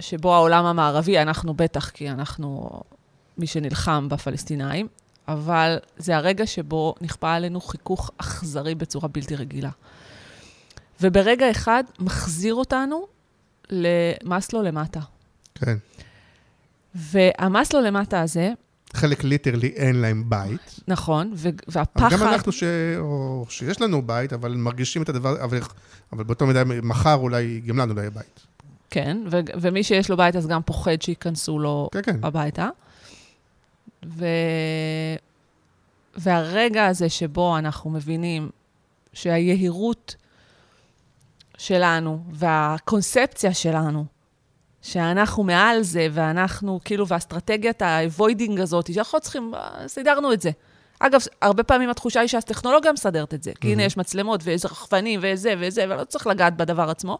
שבו 0.00 0.34
העולם 0.34 0.64
המערבי, 0.64 1.18
אנחנו 1.18 1.54
בטח, 1.54 1.90
כי 1.90 2.10
אנחנו 2.10 2.80
מי 3.38 3.46
שנלחם 3.46 4.08
בפלסטינאים, 4.08 4.88
אבל 5.28 5.78
זה 5.96 6.16
הרגע 6.16 6.46
שבו 6.46 6.94
נכפה 7.00 7.34
עלינו 7.34 7.60
חיכוך 7.60 8.10
אכזרי 8.18 8.74
בצורה 8.74 9.08
בלתי 9.08 9.36
רגילה. 9.36 9.70
וברגע 11.00 11.50
אחד 11.50 11.84
מחזיר 11.98 12.54
אותנו 12.54 13.06
למסלו 13.70 14.62
למטה. 14.62 15.00
כן. 15.54 15.76
והמסלו 16.94 17.80
למטה 17.80 18.20
הזה, 18.20 18.52
חלק 18.94 19.24
ליטרלי 19.24 19.68
אין 19.68 19.96
להם 19.96 20.24
בית. 20.28 20.80
נכון, 20.88 21.32
ו- 21.36 21.48
אבל 21.48 21.56
והפחד... 21.68 22.10
גם 22.12 22.22
אנחנו 22.22 22.52
ש... 22.52 22.62
או 22.98 23.46
שיש 23.48 23.80
לנו 23.80 24.02
בית, 24.02 24.32
אבל 24.32 24.54
מרגישים 24.54 25.02
את 25.02 25.08
הדבר, 25.08 25.44
אבל, 25.44 25.60
אבל 26.12 26.24
באותו 26.24 26.46
מידה, 26.46 26.64
מחר 26.64 27.14
אולי 27.14 27.60
גם 27.66 27.78
לנו 27.78 27.94
לא 27.94 28.00
יהיה 28.00 28.10
בית. 28.10 28.46
כן, 28.90 29.18
ו- 29.30 29.40
ומי 29.60 29.84
שיש 29.84 30.10
לו 30.10 30.16
בית 30.16 30.36
אז 30.36 30.46
גם 30.46 30.62
פוחד 30.62 31.02
שייכנסו 31.02 31.58
לו 31.58 31.88
כן, 31.92 32.02
כן. 32.02 32.16
הביתה. 32.22 32.68
ו... 34.06 34.26
והרגע 36.16 36.86
הזה 36.86 37.08
שבו 37.08 37.58
אנחנו 37.58 37.90
מבינים 37.90 38.50
שהיהירות 39.12 40.16
שלנו 41.58 42.24
והקונספציה 42.32 43.54
שלנו, 43.54 44.04
שאנחנו 44.82 45.42
מעל 45.42 45.82
זה, 45.82 46.08
ואנחנו, 46.12 46.80
כאילו, 46.84 47.08
והאסטרטגיית 47.08 47.82
ה 47.82 47.91
avoiding 47.91 48.60
הזאת, 48.60 48.94
שאנחנו 48.94 49.20
צריכים, 49.20 49.54
אה, 49.54 49.88
סידרנו 49.88 50.32
את 50.32 50.40
זה. 50.40 50.50
אגב, 50.98 51.20
הרבה 51.42 51.62
פעמים 51.62 51.90
התחושה 51.90 52.20
היא 52.20 52.28
שהטכנולוגיה 52.28 52.92
מסדרת 52.92 53.34
את 53.34 53.42
זה. 53.42 53.52
כי 53.60 53.72
הנה, 53.72 53.82
יש 53.82 53.96
מצלמות, 53.96 54.40
ויש 54.44 54.64
רחפנים, 54.64 55.20
וזה 55.22 55.54
וזה, 55.58 55.84
ולא 55.88 56.04
צריך 56.04 56.26
לגעת 56.26 56.56
בדבר 56.56 56.90
עצמו. 56.90 57.18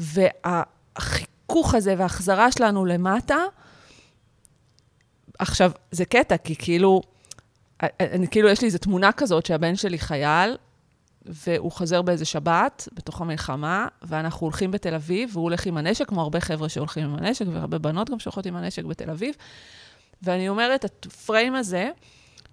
והחיכוך 0.00 1.74
הזה 1.74 1.94
וההחזרה 1.98 2.52
שלנו 2.52 2.84
למטה, 2.84 3.36
עכשיו, 5.38 5.70
זה 5.90 6.04
קטע, 6.04 6.36
כי 6.36 6.56
כאילו, 6.56 7.00
אני 7.82 8.28
כאילו, 8.28 8.48
יש 8.48 8.60
לי 8.60 8.66
איזו 8.66 8.78
תמונה 8.78 9.12
כזאת 9.12 9.46
שהבן 9.46 9.76
שלי 9.76 9.98
חייל, 9.98 10.56
והוא 11.26 11.72
חוזר 11.72 12.02
באיזה 12.02 12.24
שבת, 12.24 12.88
בתוך 12.92 13.20
המלחמה, 13.20 13.88
ואנחנו 14.02 14.44
הולכים 14.44 14.70
בתל 14.70 14.94
אביב, 14.94 15.30
והוא 15.32 15.42
הולך 15.42 15.66
עם 15.66 15.76
הנשק, 15.76 16.08
כמו 16.08 16.22
הרבה 16.22 16.40
חבר'ה 16.40 16.68
שהולכים 16.68 17.04
עם 17.04 17.14
הנשק, 17.14 17.44
והרבה 17.52 17.78
בנות 17.78 18.10
גם 18.10 18.18
שהולכות 18.18 18.46
עם 18.46 18.56
הנשק 18.56 18.84
בתל 18.84 19.10
אביב. 19.10 19.34
ואני 20.22 20.48
אומרת, 20.48 20.84
הפריים 20.84 21.54
הזה, 21.54 21.90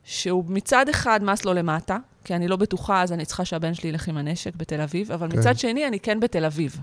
שהוא 0.04 0.44
מצד 0.48 0.90
אחד 0.90 1.24
מס 1.24 1.46
לו 1.46 1.54
למטה, 1.54 1.98
כי 2.24 2.36
אני 2.36 2.48
לא 2.48 2.56
בטוחה, 2.56 3.02
אז 3.02 3.12
אני 3.12 3.26
צריכה 3.26 3.46
שהבן 3.46 3.74
שלי 3.74 3.90
ילך 3.90 4.08
עם 4.08 4.18
הנשק 4.18 4.56
בתל 4.56 4.82
אביב, 4.82 5.12
אבל 5.12 5.32
כן. 5.32 5.40
מצד 5.40 5.58
שני, 5.58 5.88
אני 5.88 6.00
כן 6.00 6.20
בתל 6.20 6.46
אביב. 6.46 6.78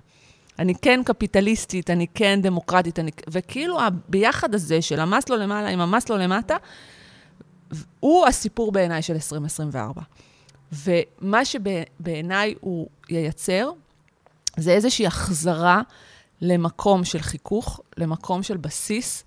אני 0.58 0.74
כן 0.74 1.00
קפיטליסטית, 1.04 1.90
אני 1.90 2.06
כן 2.14 2.42
דמוקרטית, 2.42 2.98
אני... 2.98 3.10
וכאילו 3.28 3.80
הביחד 3.80 4.54
הזה 4.54 4.82
של 4.82 5.00
המס 5.00 5.28
לו 5.28 5.36
למעלה 5.36 5.68
עם 5.68 5.80
המס 5.80 6.08
לו 6.08 6.16
למטה, 6.16 6.56
הוא 8.00 8.26
הסיפור 8.26 8.72
בעיניי 8.72 9.02
של 9.02 9.14
2024. 9.14 10.02
ומה 10.72 11.44
שבעיניי 11.44 12.54
הוא 12.60 12.88
ייצר, 13.10 13.70
זה 14.56 14.72
איזושהי 14.72 15.06
החזרה 15.06 15.82
למקום 16.40 17.04
של 17.04 17.18
חיכוך, 17.18 17.80
למקום 17.96 18.42
של 18.42 18.56
בסיס, 18.56 19.24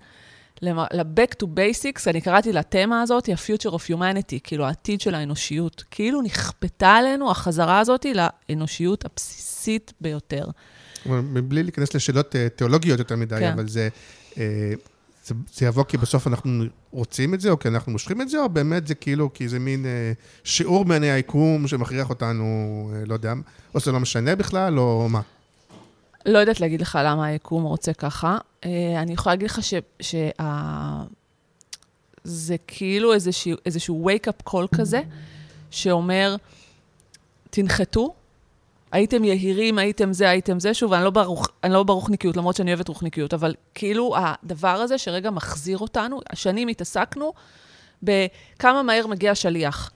ל-back 0.62 1.34
to 1.42 1.46
basics, 1.46 2.02
אני 2.06 2.20
קראתי 2.20 2.52
לתמה 2.52 3.02
הזאת, 3.02 3.28
ה-future 3.28 3.72
of 3.72 3.92
humanity, 3.92 4.38
כאילו 4.44 4.66
העתיד 4.66 5.00
של 5.00 5.14
האנושיות. 5.14 5.84
כאילו 5.90 6.22
נכפתה 6.22 6.88
עלינו 6.88 7.30
החזרה 7.30 7.80
הזאת 7.80 8.06
לאנושיות 8.48 9.04
הבסיסית 9.04 9.92
ביותר. 10.00 10.46
מבלי 11.06 11.62
להיכנס 11.62 11.94
לשאלות 11.94 12.36
אה, 12.36 12.48
תיאולוגיות 12.48 12.98
יותר 12.98 13.16
מדי, 13.16 13.36
כן. 13.38 13.52
אבל 13.52 13.68
זה, 13.68 13.88
אה, 14.38 14.72
זה, 15.24 15.34
זה 15.54 15.66
יבוא 15.66 15.84
כי 15.84 15.96
בסוף 15.96 16.26
אנחנו 16.26 16.64
רוצים 16.90 17.34
את 17.34 17.40
זה, 17.40 17.50
או 17.50 17.58
כי 17.58 17.68
אנחנו 17.68 17.92
מושכים 17.92 18.20
את 18.20 18.28
זה, 18.28 18.38
או 18.38 18.48
באמת 18.48 18.86
זה 18.86 18.94
כאילו, 18.94 19.32
כי 19.34 19.48
זה 19.48 19.58
מין 19.58 19.86
אה, 19.86 20.12
שיעור 20.44 20.84
מעיני 20.84 21.10
היקום 21.10 21.68
שמכריח 21.68 22.10
אותנו, 22.10 22.44
אה, 22.94 23.02
לא 23.06 23.14
יודע, 23.14 23.32
או 23.74 23.80
שזה 23.80 23.92
לא 23.92 24.00
משנה 24.00 24.36
בכלל, 24.36 24.78
או 24.78 25.08
מה? 25.08 25.20
לא 26.26 26.38
יודעת 26.38 26.60
להגיד 26.60 26.80
לך 26.80 26.98
למה 27.04 27.26
היקום 27.26 27.62
רוצה 27.62 27.92
ככה. 27.92 28.38
אה, 28.64 29.02
אני 29.02 29.12
יכולה 29.12 29.34
להגיד 29.34 29.50
לך 29.50 29.62
ש... 29.62 29.74
שה... 30.00 30.30
זה 32.24 32.56
כאילו 32.66 33.14
איזשהו, 33.14 33.56
איזשהו 33.66 34.10
wake-up 34.10 34.50
call 34.50 34.76
כזה, 34.76 35.00
שאומר, 35.70 36.36
תנחתו, 37.50 38.14
הייתם 38.92 39.24
יהירים, 39.24 39.78
הייתם 39.78 40.12
זה, 40.12 40.30
הייתם 40.30 40.60
זה. 40.60 40.74
שוב, 40.74 40.92
אני 40.92 41.04
לא, 41.04 41.10
ברוך, 41.10 41.48
אני 41.64 41.72
לא 41.72 41.82
ברוחניקיות, 41.82 42.36
למרות 42.36 42.56
שאני 42.56 42.70
אוהבת 42.70 42.88
רוחניקיות, 42.88 43.34
אבל 43.34 43.54
כאילו 43.74 44.14
הדבר 44.16 44.68
הזה 44.68 44.98
שרגע 44.98 45.30
מחזיר 45.30 45.78
אותנו, 45.78 46.20
שנים 46.34 46.68
התעסקנו 46.68 47.32
בכמה 48.02 48.82
מהר 48.82 49.06
מגיע 49.06 49.34
שליח. 49.34 49.90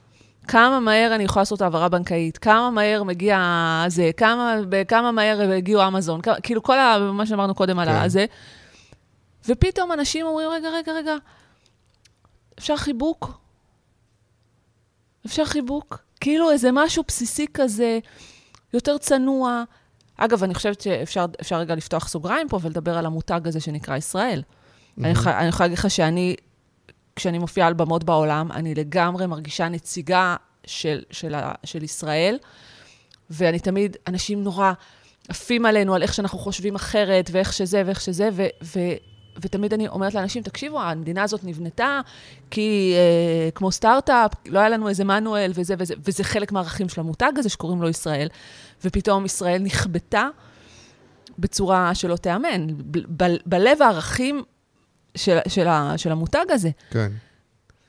כמה 0.49 0.81
מהר 0.81 1.15
אני 1.15 1.25
יכולה 1.25 1.41
לעשות 1.41 1.63
העברה 1.63 1.89
בנקאית, 1.89 2.39
כמה 2.39 2.71
מהר 2.71 3.03
מגיע 3.03 3.85
זה, 3.89 4.11
כמה, 4.17 4.57
כמה 4.89 5.13
מהר 5.13 5.53
הגיעו 5.53 5.87
אמזון, 5.87 6.21
כמה, 6.21 6.41
כאילו 6.41 6.63
כל 6.63 6.79
ה, 6.79 6.99
מה 7.13 7.27
שאמרנו 7.27 7.55
קודם 7.55 7.79
על 7.79 7.89
כן. 7.89 7.95
הזה. 7.95 8.27
ופתאום 9.49 9.93
אנשים 9.93 10.27
אומרים, 10.27 10.49
רגע, 10.51 10.69
רגע, 10.69 10.93
רגע, 10.93 11.17
אפשר 12.59 12.77
חיבוק? 12.77 13.39
אפשר 15.27 15.45
חיבוק? 15.45 15.99
כאילו 16.21 16.51
איזה 16.51 16.71
משהו 16.73 17.05
בסיסי 17.09 17.47
כזה, 17.55 17.99
יותר 18.77 18.99
צנוע. 18.99 19.65
אגב, 20.17 20.45
אני 20.45 20.55
חושבת 20.55 20.81
שאפשר 20.81 21.25
אפשר 21.41 21.57
רגע 21.57 21.75
לפתוח 21.75 22.09
סוגריים 22.09 22.49
פה 22.49 22.59
ולדבר 22.63 22.99
על 22.99 23.07
המותג 23.07 23.41
הזה 23.45 23.61
שנקרא 23.61 23.97
ישראל. 23.97 24.43
אני 24.99 25.11
יכולה 25.11 25.39
אני 25.41 25.49
יכולה 25.49 25.67
להגיד 25.67 25.79
לך 25.79 25.91
שאני, 25.91 26.37
כשאני 27.17 27.39
מופיעה 27.39 27.69
על 27.69 27.75
במות 27.75 28.05
בעולם, 28.05 28.53
אני 28.53 28.75
לגמרי 28.75 29.27
מרגישה 29.27 29.69
נציגה 29.69 30.37
של, 30.67 31.03
של, 31.11 31.35
של 31.65 31.83
ישראל, 31.83 32.39
ואני 33.31 33.59
תמיד, 33.59 33.97
אנשים 34.07 34.45
נורא 34.45 34.73
עפים 35.29 35.67
עלינו 35.67 35.95
על 35.95 36.03
איך 36.03 36.15
שאנחנו 36.15 36.39
חושבים 36.39 36.75
אחרת, 36.75 37.31
ואיך 37.33 37.53
שזה 37.53 37.83
ואיך 37.87 38.01
שזה, 38.01 38.29
ו, 38.33 38.47
ו, 38.63 38.81
ותמיד 39.41 39.75
אני 39.75 39.89
אומרת 39.89 40.15
לאנשים, 40.15 40.43
תקשיבו, 40.43 40.81
המדינה 40.81 41.23
הזאת 41.23 41.45
נבנתה 41.45 42.01
כי 42.51 42.95
אה, 42.97 43.51
כמו 43.51 43.73
סטארט-אפ, 43.73 44.31
לא 44.47 44.59
היה 44.59 44.69
לנו 44.69 44.89
איזה 44.89 45.05
מנואל 45.05 45.53
וזה 45.55 45.75
וזה, 45.79 45.95
וזה 46.05 46.25
חלק 46.25 46.53
מהערכים 46.53 46.89
של 46.89 47.01
המותג 47.01 47.33
הזה 47.37 47.49
שקוראים 47.49 47.83
לו 47.83 47.89
ישראל, 47.89 48.29
ופתאום 48.85 49.25
ישראל 49.25 49.63
נכבתה 49.63 50.29
בצורה 51.39 51.95
שלא 51.95 52.17
תיאמן, 52.17 52.67
ב- 52.67 53.23
ב- 53.23 53.37
בלב 53.47 53.83
הערכים 53.83 54.43
של, 55.15 55.39
של, 55.49 55.69
ה, 55.69 55.99
של 55.99 56.13
המותג 56.13 56.45
הזה. 56.51 56.71
כן. 56.91 57.13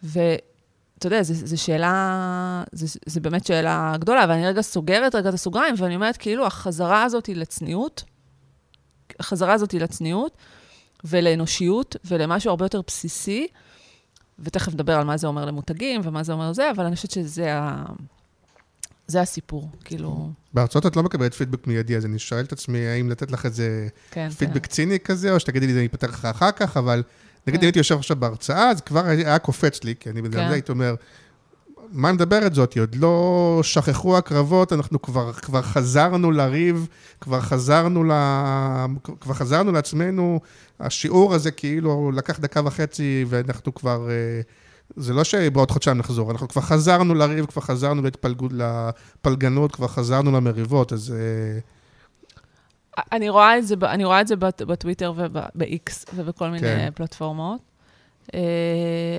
ואתה 0.04 1.08
יודע, 1.08 1.23
זו 1.23 1.62
שאלה, 1.62 2.63
זו 3.06 3.21
באמת 3.21 3.45
שאלה 3.45 3.93
גדולה, 4.00 4.26
ואני 4.30 4.47
רגע 4.47 4.62
סוגרת 4.62 5.15
רגע 5.15 5.30
את 5.30 5.34
הסוגריים, 5.34 5.76
ואני 5.78 5.95
אומרת, 5.95 6.17
כאילו, 6.17 6.45
החזרה 6.45 7.04
הזאת 7.04 7.26
היא 7.26 7.36
לצניעות, 7.36 8.04
החזרה 9.19 9.54
הזאת 9.54 9.71
היא 9.71 9.82
לצניעות, 9.82 10.38
ולאנושיות, 11.04 11.95
ולמשהו 12.06 12.50
הרבה 12.50 12.65
יותר 12.65 12.82
בסיסי, 12.88 13.47
ותכף 14.39 14.73
נדבר 14.73 14.93
על 14.93 15.04
מה 15.04 15.17
זה 15.17 15.28
אומר 15.28 15.45
למותגים 15.45 16.02
ומה 16.04 16.23
זה 16.23 16.34
אומר 16.34 16.54
זה, 16.54 16.71
אבל 16.71 16.86
אני 16.86 16.95
חושבת 16.95 17.12
שזה 17.12 17.54
ה... 17.54 17.86
זה 19.07 19.21
הסיפור, 19.21 19.69
כאילו... 19.83 20.29
בהרצאות 20.53 20.85
את 20.85 20.95
לא 20.95 21.03
מקבלת 21.03 21.33
פידבק 21.33 21.67
מיידי, 21.67 21.97
אז 21.97 22.05
אני 22.05 22.19
שואל 22.19 22.43
את 22.43 22.51
עצמי, 22.51 22.87
האם 22.87 23.09
לתת 23.09 23.31
לך 23.31 23.45
איזה 23.45 23.87
כן, 24.11 24.29
פידבק 24.29 24.65
כן. 24.65 24.71
ציני 24.71 24.99
כזה, 24.99 25.31
או 25.31 25.39
שתגידי 25.39 25.67
לי, 25.67 25.73
זה 25.73 25.81
ייפתר 25.81 26.07
לך 26.07 26.25
אחר 26.25 26.51
כך, 26.51 26.77
אבל 26.77 27.03
נגיד 27.47 27.59
כן. 27.59 27.65
הייתי 27.65 27.79
יושב 27.79 27.97
עכשיו 27.97 28.17
בהרצאה, 28.17 28.69
אז 28.69 28.81
כבר 28.81 29.05
היה 29.05 29.39
קופץ 29.39 29.83
לי, 29.83 29.93
כי 29.99 30.09
אני 30.09 30.21
בגלל 30.21 30.41
כן. 30.41 30.47
זה 30.47 30.53
הייתי 30.53 30.71
אומר, 30.71 30.95
מה 31.91 32.11
מדברת 32.11 32.55
זאת? 32.55 32.77
עוד 32.77 32.95
לא 32.95 33.59
שכחו 33.63 34.17
הקרבות, 34.17 34.73
אנחנו 34.73 35.01
כבר, 35.01 35.33
כבר 35.33 35.61
חזרנו 35.61 36.31
לריב, 36.31 36.87
כבר 37.21 37.41
חזרנו, 37.41 38.03
ל... 38.03 38.11
כבר 39.21 39.33
חזרנו 39.33 39.71
לעצמנו. 39.71 40.39
השיעור 40.79 41.33
הזה 41.33 41.51
כאילו 41.51 42.11
לקח 42.11 42.39
דקה 42.39 42.61
וחצי, 42.65 43.25
ואנחנו 43.29 43.73
כבר... 43.73 44.09
אה, 44.09 44.41
זה 44.97 45.13
לא 45.13 45.23
שבעוד 45.23 45.71
חודשיים 45.71 45.97
נחזור, 45.97 46.31
אנחנו 46.31 46.47
כבר 46.47 46.62
חזרנו 46.62 47.13
לריב, 47.13 47.45
כבר 47.45 47.62
חזרנו 47.62 48.01
להתפלגות, 48.01 48.51
לפלגנות, 48.53 49.75
כבר 49.75 49.88
חזרנו 49.88 50.31
למריבות, 50.31 50.93
אז... 50.93 51.13
אה, 51.19 51.60
אני 53.12 53.29
רואה 53.29 53.57
את 53.57 53.67
זה, 53.67 53.75
אני 53.83 54.05
רואה 54.05 54.21
את 54.21 54.27
זה 54.27 54.36
בט- 54.36 54.62
בטוויטר 54.62 55.13
וב-X 55.15 56.05
ובכל 56.15 56.47
מיני 56.49 56.62
כן. 56.62 56.89
פלטפורמות. 56.95 57.62
אה, 58.33 58.39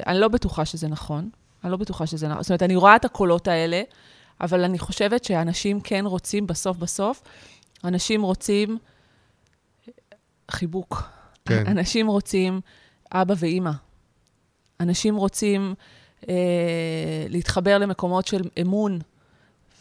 אני 0.07 0.19
לא 0.19 0.29
בטוחה 0.29 0.65
שזה 0.65 0.89
נכון. 0.89 1.31
אני 1.65 1.71
לא 1.73 1.77
בטוחה 1.77 2.07
שזה 2.07 2.29
נכון. 2.29 2.43
זאת 2.43 2.51
אומרת, 2.51 2.63
אני 2.63 2.77
רואה 2.77 2.97
את 2.97 3.05
הקולות 3.05 3.49
האלה, 3.49 3.83
אבל 4.41 4.65
אני 4.65 4.79
חושבת 4.79 5.25
שאנשים 5.25 5.81
כן 5.81 6.05
רוצים, 6.07 6.47
בסוף 6.47 6.77
בסוף, 6.77 7.23
אנשים 7.85 8.23
רוצים 8.23 8.79
חיבוק. 10.51 11.03
כן. 11.45 11.65
אנשים 11.67 12.07
רוצים 12.07 12.61
אבא 13.13 13.35
ואימא. 13.39 13.71
אנשים 14.81 15.17
רוצים 15.17 15.75
אה, 16.29 16.35
להתחבר 17.29 17.79
למקומות 17.79 18.27
של 18.27 18.43
אמון. 18.61 18.99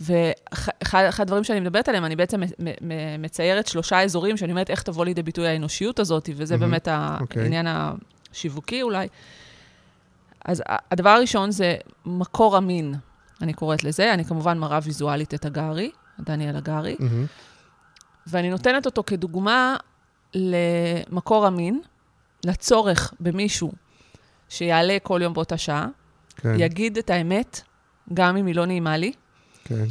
ואחד 0.02 1.12
הדברים 1.20 1.44
שאני 1.44 1.60
מדברת 1.60 1.90
עליהם, 1.90 2.06
אני 2.06 2.16
בעצם 2.16 2.42
מציירת 3.20 3.68
שלושה 3.68 4.02
אזורים, 4.02 4.38
שאני 4.38 4.52
אומרת 4.52 4.70
איך 4.70 4.82
תבוא 4.82 5.06
לידי 5.06 5.24
ביטוי 5.24 5.48
האנושיות 5.48 6.00
הזאת, 6.00 6.30
וזה 6.36 6.58
מהמם. 6.58 6.72
באמת 6.72 6.88
אוקיי. 7.22 7.42
העניין 7.44 7.68
השיווקי 7.70 8.82
אולי. 8.82 9.08
אז 10.46 10.64
הדבר 10.92 11.10
הראשון 11.10 11.52
זה 11.52 11.76
מקור 12.06 12.58
אמין, 12.58 12.96
אני 13.42 13.54
קוראת 13.54 13.84
לזה. 13.84 14.14
אני 14.14 14.26
כמובן 14.26 14.58
מראה 14.58 14.80
ויזואלית 14.84 15.34
את 15.34 15.46
הגארי, 15.46 15.92
דניאל 16.20 16.56
הגארי. 16.56 16.96
מהמם. 17.00 17.26
ואני 18.28 18.50
נותנת 18.50 18.86
אותו 18.86 19.04
כדוגמה 19.08 19.76
למקור 20.34 21.48
אמין, 21.48 21.82
לצורך 22.46 23.14
במישהו 23.20 23.72
שיעלה 24.50 24.98
כל 25.04 25.20
יום 25.24 25.34
באותה 25.34 25.58
שעה, 25.58 25.88
כן, 26.36 26.56
יגיד 26.58 26.98
את 26.98 27.10
האמת, 27.10 27.62
גם 28.14 28.38
אם 28.38 28.46
היא 28.46 28.56
לא 28.56 28.66
נעימה 28.66 28.98
לי, 28.98 29.12
כן. 29.64 29.86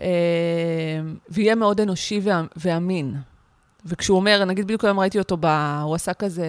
אה, 0.00 1.00
ויהיה 1.28 1.54
מאוד 1.54 1.80
אנושי 1.80 2.20
ואמין. 2.56 3.14
וכשהוא 3.86 4.16
אומר, 4.16 4.44
נגיד 4.44 4.64
בדיוק 4.64 4.84
היום 4.84 5.00
ראיתי 5.00 5.18
אותו, 5.18 5.36
ב... 5.40 5.46
הוא 5.82 5.94
עשה 5.94 6.14
כזה 6.14 6.46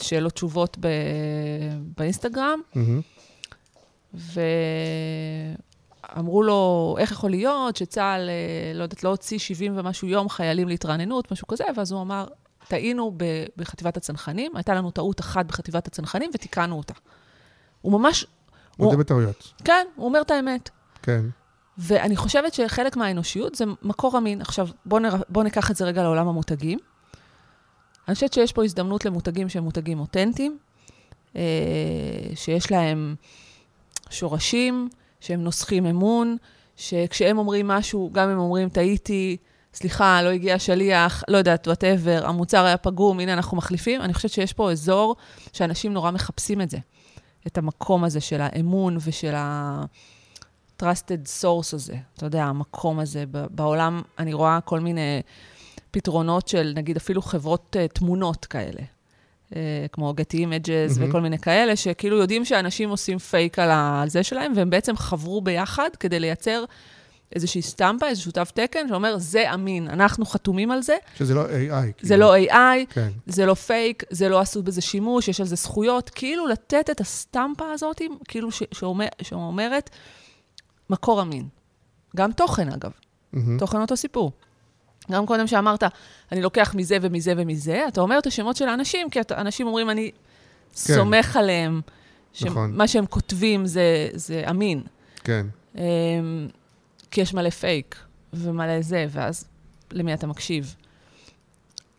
שאלות 0.00 0.32
תשובות 0.32 0.76
ב... 0.80 0.88
באינסטגרם, 1.96 2.60
מהמם. 2.74 3.00
ואמרו 6.14 6.42
לו, 6.42 6.94
איך 6.98 7.12
יכול 7.12 7.30
להיות 7.30 7.76
שצה"ל, 7.76 8.28
אה, 8.28 8.72
לא 8.74 8.82
יודעת, 8.82 9.04
לא 9.04 9.08
הוציא 9.08 9.38
70 9.38 9.78
ומשהו 9.78 10.08
יום 10.08 10.28
חיילים 10.28 10.68
להתרעננות, 10.68 11.32
משהו 11.32 11.46
כזה, 11.46 11.64
ואז 11.76 11.92
הוא 11.92 12.02
אמר, 12.02 12.26
טעינו 12.68 13.12
ב- 13.16 13.46
בחטיבת 13.56 13.96
הצנחנים, 13.96 14.56
הייתה 14.56 14.74
לנו 14.74 14.90
טעות 14.90 15.20
אחת 15.20 15.46
בחטיבת 15.46 15.86
הצנחנים 15.86 16.30
ותיקנו 16.34 16.76
אותה. 16.76 16.94
הוא 17.80 17.92
ממש, 17.92 18.26
מודה 18.78 18.92
הוא, 18.92 19.00
בטעויות. 19.00 19.52
כן, 19.64 19.86
הוא 19.96 20.06
אומר 20.06 20.20
את 20.20 20.30
האמת. 20.30 20.70
כן. 21.02 21.24
ואני 21.78 22.16
חושבת 22.16 22.54
שחלק 22.54 22.96
מהאנושיות 22.96 23.54
זה 23.54 23.64
מקור 23.82 24.18
אמין. 24.18 24.40
עכשיו, 24.40 24.68
בואו 24.86 25.00
נר... 25.00 25.14
בוא 25.28 25.44
ניקח 25.44 25.70
את 25.70 25.76
זה 25.76 25.84
רגע 25.84 26.02
לעולם 26.02 26.28
המותגים. 26.28 26.78
אני 28.08 28.14
חושבת 28.14 28.32
שיש 28.32 28.52
פה 28.52 28.64
הזדמנות 28.64 29.04
למותגים 29.04 29.48
שהם 29.48 29.64
מותגים 29.64 30.00
אותנטיים, 30.00 30.58
אה, 31.36 31.42
שיש 32.34 32.70
להם 32.70 33.14
שורשים, 34.10 34.88
שהם 35.20 35.40
נוסחים 35.44 35.86
אמון, 35.86 36.36
שכשהם 36.76 37.38
אומרים 37.38 37.68
משהו, 37.68 38.10
גם 38.12 38.30
אם 38.30 38.38
אומרים, 38.38 38.68
טעיתי, 38.68 39.36
סליחה, 39.74 40.22
לא 40.22 40.28
הגיע 40.28 40.58
שליח, 40.58 41.24
לא 41.28 41.36
יודעת, 41.36 41.66
וואטאבר, 41.66 42.26
המוצר 42.26 42.64
היה 42.64 42.76
פגום, 42.76 43.20
הנה 43.20 43.32
אנחנו 43.32 43.56
מחליפים, 43.56 44.00
אני 44.00 44.14
חושבת 44.14 44.30
שיש 44.32 44.52
פה 44.52 44.70
אזור 44.72 45.16
שאנשים 45.52 45.92
נורא 45.92 46.10
מחפשים 46.10 46.60
את 46.60 46.70
זה. 46.70 46.78
את 47.46 47.58
המקום 47.58 48.04
הזה 48.04 48.20
של 48.20 48.40
האמון 48.40 48.96
ושל 49.00 49.34
ה... 49.34 49.84
trusted 50.82 51.42
source 51.42 51.74
הזה, 51.74 51.94
אתה 52.14 52.26
יודע, 52.26 52.44
המקום 52.44 52.98
הזה. 52.98 53.24
בעולם 53.30 54.02
אני 54.18 54.32
רואה 54.32 54.58
כל 54.64 54.80
מיני 54.80 55.22
פתרונות 55.90 56.48
של, 56.48 56.72
נגיד, 56.76 56.96
אפילו 56.96 57.22
חברות 57.22 57.76
uh, 57.76 57.92
תמונות 57.92 58.44
כאלה, 58.44 58.80
uh, 59.50 59.54
כמו 59.92 60.14
Getty 60.16 60.34
Images 60.36 60.96
mm-hmm. 60.96 61.00
וכל 61.00 61.20
מיני 61.20 61.38
כאלה, 61.38 61.76
שכאילו 61.76 62.16
יודעים 62.16 62.44
שאנשים 62.44 62.90
עושים 62.90 63.18
פייק 63.18 63.58
על 63.58 64.08
זה 64.08 64.22
שלהם, 64.22 64.52
והם 64.56 64.70
בעצם 64.70 64.96
חברו 64.96 65.40
ביחד 65.40 65.88
כדי 66.00 66.20
לייצר 66.20 66.64
איזושהי 67.34 67.62
סטמפה, 67.62 68.08
איזשהו 68.08 68.32
תו 68.32 68.40
תקן, 68.54 68.88
שאומר, 68.88 69.18
זה 69.18 69.54
אמין, 69.54 69.88
אנחנו 69.88 70.26
חתומים 70.26 70.70
על 70.70 70.82
זה, 70.82 70.96
שזה 71.16 71.34
לא 71.34 71.44
AI. 71.46 71.48
זה 71.50 71.92
כאילו. 72.08 72.16
לא 72.20 72.36
AI, 72.36 72.86
כן. 72.90 73.08
זה 73.26 73.46
לא 73.46 73.54
פייק, 73.54 74.02
זה 74.10 74.28
לא 74.28 74.40
עשו 74.40 74.62
בזה 74.62 74.80
שימוש, 74.80 75.28
יש 75.28 75.40
על 75.40 75.46
זה 75.46 75.56
זכויות, 75.56 76.10
כאילו 76.10 76.46
לתת 76.46 76.90
את 76.90 77.00
הסטמפה 77.00 77.72
הזאת, 77.72 78.02
כאילו 78.28 78.52
ש- 78.52 78.62
שאומר, 78.72 79.06
שאומרת, 79.22 79.90
מקור 80.90 81.22
אמין. 81.22 81.48
גם 82.16 82.32
תוכן, 82.32 82.68
אגב. 82.72 82.90
מהמם. 83.32 83.58
תוכן 83.58 83.80
אותו 83.80 83.96
סיפור. 83.96 84.32
גם 85.12 85.26
קודם 85.26 85.46
שאמרת, 85.46 85.82
אני 86.32 86.42
לוקח 86.42 86.74
מזה 86.74 86.96
ומזה 87.02 87.32
ומזה, 87.36 87.84
אתה 87.88 88.00
אומר 88.00 88.18
את 88.18 88.26
השמות 88.26 88.56
של 88.56 88.68
האנשים, 88.68 89.10
כי 89.10 89.18
אנשים 89.30 89.66
אומרים, 89.66 89.90
אני 89.90 90.10
כן. 90.10 90.94
סומך 90.94 91.36
עליהם, 91.36 91.80
נכון. 92.42 92.72
שמה 92.74 92.88
שהם 92.88 93.06
כותבים 93.06 93.66
זה, 93.66 94.08
זה 94.14 94.44
אמין. 94.50 94.82
כן. 95.24 95.46
אמ, 95.76 95.82
כי 97.10 97.20
יש 97.20 97.34
מלא 97.34 97.50
פייק 97.50 97.96
ומלא 98.32 98.82
זה, 98.82 99.06
ואז 99.10 99.44
למי 99.92 100.14
אתה 100.14 100.26
מקשיב? 100.26 100.74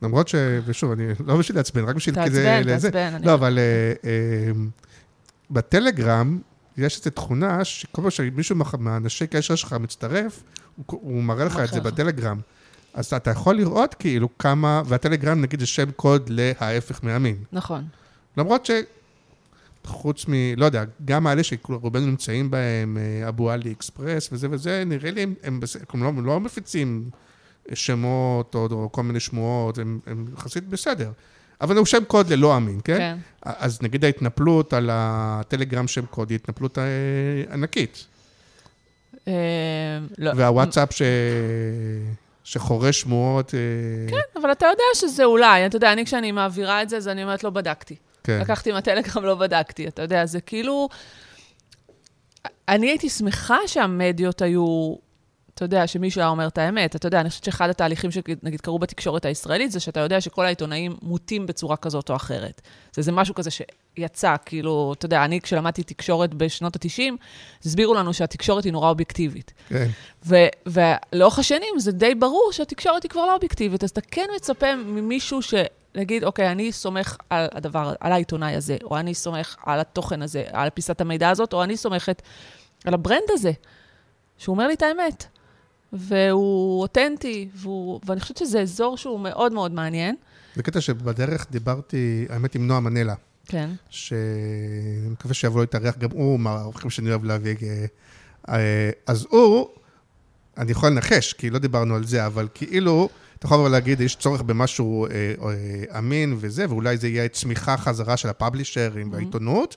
למרות 0.01 0.27
ש... 0.27 0.35
ושוב, 0.65 0.91
אני 0.91 1.03
לא 1.25 1.37
בשביל 1.37 1.57
לעצבן, 1.57 1.83
רק 1.85 1.95
בשביל 1.95 2.15
כזה... 2.25 2.43
תעצבן, 2.43 2.73
לזה. 2.73 2.91
תעצבן. 2.91 3.13
אני- 3.15 3.25
לא, 3.25 3.33
אבל 3.33 3.59
אה, 3.59 3.63
אה, 4.09 4.51
בטלגרם 5.51 6.39
יש 6.77 6.99
איזו 6.99 7.09
תכונה 7.09 7.65
שכל 7.65 8.01
פעם 8.01 8.11
שמישהו 8.11 8.55
מה- 8.55 8.65
מהאנשי 8.79 9.27
קשר 9.27 9.55
שלך 9.55 9.73
מצטרף, 9.73 10.43
הוא, 10.75 10.85
הוא 10.87 11.23
מראה 11.23 11.45
לך 11.45 11.59
את 11.59 11.69
זה 11.73 11.79
לך. 11.79 11.85
בטלגרם. 11.85 12.39
אז 12.93 13.13
אתה 13.13 13.31
יכול 13.31 13.55
לראות 13.55 13.93
כאילו 13.93 14.37
כמה, 14.37 14.81
והטלגרם 14.85 15.41
נגיד 15.41 15.59
זה 15.59 15.65
שם 15.65 15.91
קוד 15.91 16.29
לההפך 16.29 17.03
מאמין. 17.03 17.35
נכון. 17.51 17.83
למרות 18.37 18.65
ש... 18.65 18.71
חוץ 19.89 20.25
מ... 20.28 20.34
לא 20.58 20.65
יודע, 20.65 20.84
גם 21.06 21.28
האלה 21.28 21.43
שרובנו 21.43 22.06
נמצאים 22.06 22.52
בהם, 22.52 22.97
אה, 22.97 23.30
אבו 23.30 23.52
עלי 23.52 23.71
אקספרס 23.71 24.30
וזה 24.32 24.47
וזה, 24.52 24.84
נראה 24.86 25.12
לי 25.12 25.23
הם, 25.23 25.34
הם, 25.43 25.60
הם, 25.93 26.04
לא, 26.04 26.08
הם 26.08 26.25
לא 26.25 26.39
מפיצים 26.39 27.10
שמות 27.73 28.56
או, 28.56 28.67
או 28.71 28.89
כל 28.91 29.04
מיני 29.04 29.19
שמועות, 29.19 29.78
הם, 29.78 29.99
הם 30.08 30.25
יחסית 30.34 30.67
בסדר. 30.67 31.12
אבל 31.62 31.78
הוא 31.78 31.86
שם 31.86 32.04
קוד 32.04 32.34
ללא 32.34 32.58
אמין, 32.58 32.80
כן? 32.84 32.97
כן. 32.97 33.17
אז 33.41 33.82
נגיד 33.82 34.06
ההתנפלות 34.06 34.73
על 34.73 34.89
הטלגרם 34.91 35.88
שם 35.88 36.06
קוד 36.06 36.30
היא 36.30 36.36
התנפלות 36.36 36.78
אה, 36.78 36.84
ענקית. 37.54 38.06
אמ, 39.28 39.34
לא. 40.17 40.32
והוואטסאפ 40.36 40.93
ש... 40.93 41.02
שחורש 42.43 43.02
שמועות... 43.02 43.54
אה, 43.56 43.60
כן, 44.10 44.39
אבל 44.41 44.52
אתה 44.52 44.65
יודע 44.65 44.84
שזה 44.95 45.23
אולי, 45.23 45.65
אתה 45.65 45.75
יודע, 45.75 45.93
אני 45.93 46.06
כשאני 46.06 46.32
מעבירה 46.32 46.82
את 46.82 46.89
זה, 46.89 46.97
אז 46.97 47.08
אני 47.08 47.23
אומרת, 47.23 47.43
לא 47.43 47.49
בדקתי. 47.49 47.95
כן. 48.23 48.39
לקחתי 48.41 48.71
מהטלגרם, 48.71 49.23
לא 49.23 49.36
בדקתי, 49.36 49.88
אתה 49.88 50.01
יודע, 50.01 50.25
זה 50.25 50.41
כאילו... 50.41 50.89
אני 52.69 52.88
הייתי 52.88 53.10
שמחה 53.10 53.58
שהמדיות 53.67 54.41
היו, 54.41 54.95
אתה 55.53 55.65
יודע, 55.65 55.88
שמישהו 55.88 56.21
היה 56.21 56.29
אומר 56.29 56.47
את 56.47 56.58
האמת. 56.58 56.95
אתה 56.95 57.08
יודע, 57.08 57.21
אני 57.21 57.29
חושבת 57.29 57.43
שאחד 57.43 57.69
התהליכים 57.69 58.12
שנגיד 58.12 58.62
קרו 58.62 58.79
בתקשורת 58.79 59.25
הישראלית, 59.25 59.71
זה 59.71 59.79
שאתה 59.79 59.99
יודע 59.99 60.21
שכל 60.21 60.45
העיתונאים 60.45 60.95
מוטים 61.01 61.45
בצורה 61.45 61.77
כזאת 61.77 62.10
או 62.10 62.15
אחרת. 62.15 62.62
זה 62.93 62.99
איזה 62.99 63.12
משהו 63.12 63.36
כזה 63.36 63.49
שיצא, 63.51 64.36
כאילו, 64.45 64.93
אתה 64.97 65.05
יודע, 65.05 65.25
אני 65.25 65.41
כשלמדתי 65.41 65.84
תקשורת 65.84 66.34
בשנות 66.34 66.75
ה-90, 66.75 67.13
הסבירו 67.65 67.93
לנו 67.93 68.13
שהתקשורת 68.13 68.63
היא 68.63 68.73
נורא 68.73 68.89
אובייקטיבית. 68.89 69.53
כן. 69.69 69.88
ו- 70.25 70.47
ולאורך 70.65 71.39
השנים 71.39 71.79
זה 71.79 71.91
די 71.91 72.15
ברור 72.15 72.49
שהתקשורת 72.51 73.03
היא 73.03 73.10
כבר 73.10 73.25
לא 73.25 73.36
אובייקטיבית, 73.36 73.84
אז 73.84 73.89
אתה 73.89 74.01
כן 74.01 74.25
מצפה 74.36 74.75
ממישהו 74.75 75.41
שנגיד, 75.99 76.23
אוקיי, 76.23 76.51
אני 76.51 76.71
סומך 76.71 77.17
על 77.29 77.47
הדבר, 77.51 77.93
על 77.99 78.12
העיתונאי 78.12 78.55
הזה, 78.55 78.77
או 78.83 78.97
אני 78.97 79.13
סומך 79.13 79.55
על 79.65 79.79
התוכן 79.79 80.21
הזה, 80.21 80.43
על 80.51 80.69
פיסת 80.69 81.01
המידע 81.01 81.29
הזאת, 81.29 81.53
או 81.53 81.63
אני 81.63 81.77
סומכת 81.77 82.21
על 82.85 82.93
ה 82.93 82.99
brand 82.99 83.29
הזה, 83.29 83.51
שהוא 84.38 84.53
אומר 84.53 84.67
לי 84.67 84.73
את 84.73 84.81
האמת. 84.81 85.25
והוא 85.93 86.81
אותנטי, 86.81 87.49
והוא, 87.55 87.99
ואני 88.05 88.19
חושבת 88.19 88.38
שזה 88.38 88.62
אזור 88.62 88.97
שהוא 88.97 89.19
מאוד 89.19 89.53
מאוד 89.53 89.71
מעניין. 89.71 90.15
זה 90.55 90.63
קטע 90.63 90.81
שבדרך 90.81 91.47
דיברתי, 91.51 92.25
האמת, 92.29 92.55
עם 92.55 92.67
נועה 92.67 92.79
מנלה. 92.79 93.15
כן. 93.45 93.69
שאני 93.89 95.09
מקווה 95.09 95.33
שיבוא 95.33 95.62
להתארח 95.62 95.97
גם 95.97 96.09
הוא, 96.12 96.39
מהאורחים 96.39 96.89
שאני 96.89 97.09
אוהב 97.09 97.23
להביא. 97.23 97.55
אה, 97.63 97.85
אה, 98.49 98.89
אז 99.07 99.27
הוא, 99.29 99.69
אני 100.57 100.71
יכול 100.71 100.89
לנחש, 100.89 101.33
כי 101.33 101.49
לא 101.49 101.59
דיברנו 101.59 101.95
על 101.95 102.03
זה, 102.03 102.25
אבל 102.25 102.47
כאילו, 102.53 103.09
אתה 103.39 103.47
יכול 103.47 103.58
לבוא 103.58 103.69
להגיד, 103.69 104.02
יש 104.02 104.15
צורך 104.15 104.41
במשהו 104.41 105.06
אה, 105.06 105.12
אה, 105.12 105.99
אמין 105.99 106.36
וזה, 106.38 106.65
ואולי 106.69 106.97
זה 106.97 107.08
יהיה 107.08 107.28
צמיחה 107.28 107.78
חזרה 107.78 108.17
של 108.17 108.30
הפאבלישרים 108.30 109.12
והעיתונות, 109.12 109.75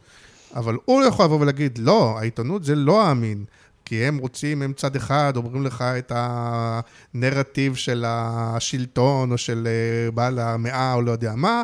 אבל 0.54 0.76
הוא 0.84 1.00
לא 1.00 1.06
יכול 1.06 1.24
לבוא 1.24 1.40
ולהגיד, 1.40 1.78
לא, 1.78 2.18
העיתונות 2.18 2.64
זה 2.64 2.74
לא 2.74 3.10
אמין. 3.10 3.44
כי 3.84 4.04
הם 4.04 4.18
רוצים, 4.18 4.62
הם 4.62 4.72
צד 4.72 4.96
אחד, 4.96 5.32
אומרים 5.36 5.62
לך 5.62 5.82
את 5.82 6.12
הנרטיב 6.14 7.74
של 7.74 8.04
השלטון 8.06 9.32
או 9.32 9.38
של 9.38 9.68
אה, 9.70 10.10
בעל 10.10 10.38
המאה 10.38 10.94
או 10.94 11.02
לא 11.02 11.10
יודע 11.10 11.34
מה, 11.36 11.62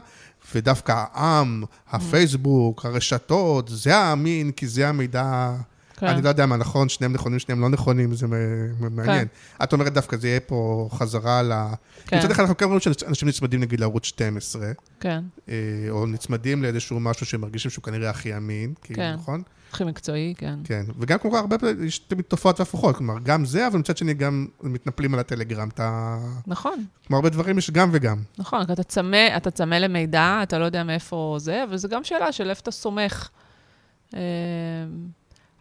ודווקא 0.55 1.05
העם, 1.13 1.65
הפייסבוק, 1.91 2.85
הרשתות, 2.85 3.69
זה 3.69 3.97
האמין, 3.97 4.51
כי 4.51 4.67
זה 4.67 4.89
המידע... 4.89 5.55
כן. 5.99 6.07
אני 6.07 6.23
לא 6.23 6.29
יודע 6.29 6.47
מה 6.47 6.57
נכון, 6.57 6.89
שניהם 6.89 7.13
נכונים, 7.13 7.39
שניהם 7.39 7.61
לא 7.61 7.69
נכונים, 7.69 8.15
זה 8.15 8.27
מעניין. 8.81 9.29
כן. 9.29 9.65
את 9.65 9.73
אומרת 9.73 9.93
דווקא 9.93 10.17
זה 10.17 10.29
יהיה 10.29 10.41
פה 10.41 10.89
חזרה 10.93 11.43
ל... 11.43 11.53
כן. 12.07 12.19
מצד 12.19 12.31
אחד 12.31 12.41
אנחנו 12.41 12.57
כן 12.57 12.67
רואים 12.67 12.81
שאנשים 12.81 13.29
נצמדים 13.29 13.61
נגיד 13.61 13.81
לערוץ 13.81 14.05
12. 14.05 14.73
כן. 15.01 15.21
אה, 15.49 15.55
או 15.91 16.07
נצמדים 16.07 16.63
לאיזשהו 16.63 17.01
משהו 17.01 17.27
שהם 17.27 17.41
מרגישים 17.41 17.71
שהוא 17.71 17.83
כנראה 17.85 18.11
הכי 18.11 18.37
אמין, 18.37 18.75
כן. 18.83 19.15
נכון? 19.15 19.43
הכי 19.73 19.85
מקצועי, 19.85 20.35
כן. 20.39 20.59
כן, 20.65 20.85
וגם 20.99 21.19
כמובן 21.19 21.39
הרבה 21.39 21.59
פעמים 21.59 21.85
יש 21.85 21.99
תמיד 21.99 22.25
תופעות 22.25 22.61
והפוכות, 22.61 22.97
כלומר, 22.97 23.15
גם 23.23 23.45
זה, 23.45 23.67
אבל 23.67 23.79
מצד 23.79 23.97
שני 23.97 24.15
גם 24.15 24.47
מתנפלים 24.63 25.15
על 25.15 25.21
הטלגרם, 25.21 25.69
אתה... 25.69 26.19
נכון. 26.47 26.85
כמו 27.07 27.17
הרבה 27.17 27.29
דברים 27.29 27.59
יש 27.59 27.71
גם 27.71 27.91
וגם. 27.93 28.23
נכון, 28.39 28.63
אתה 28.63 28.83
צמא, 28.83 29.37
אתה 29.37 29.51
צמא 29.51 29.75
למידע, 29.75 30.41
אתה 30.43 30.59
לא 30.59 30.65
יודע 30.65 30.85
מאיפה 30.85 31.37
זה, 31.41 31.65
אבל 31.65 31.77
זו 31.77 31.89
גם 31.89 32.05
שאלה 32.05 32.33
של 32.33 32.51
איפה 32.51 32.61
אתה 32.61 32.71
סומך. 32.71 33.29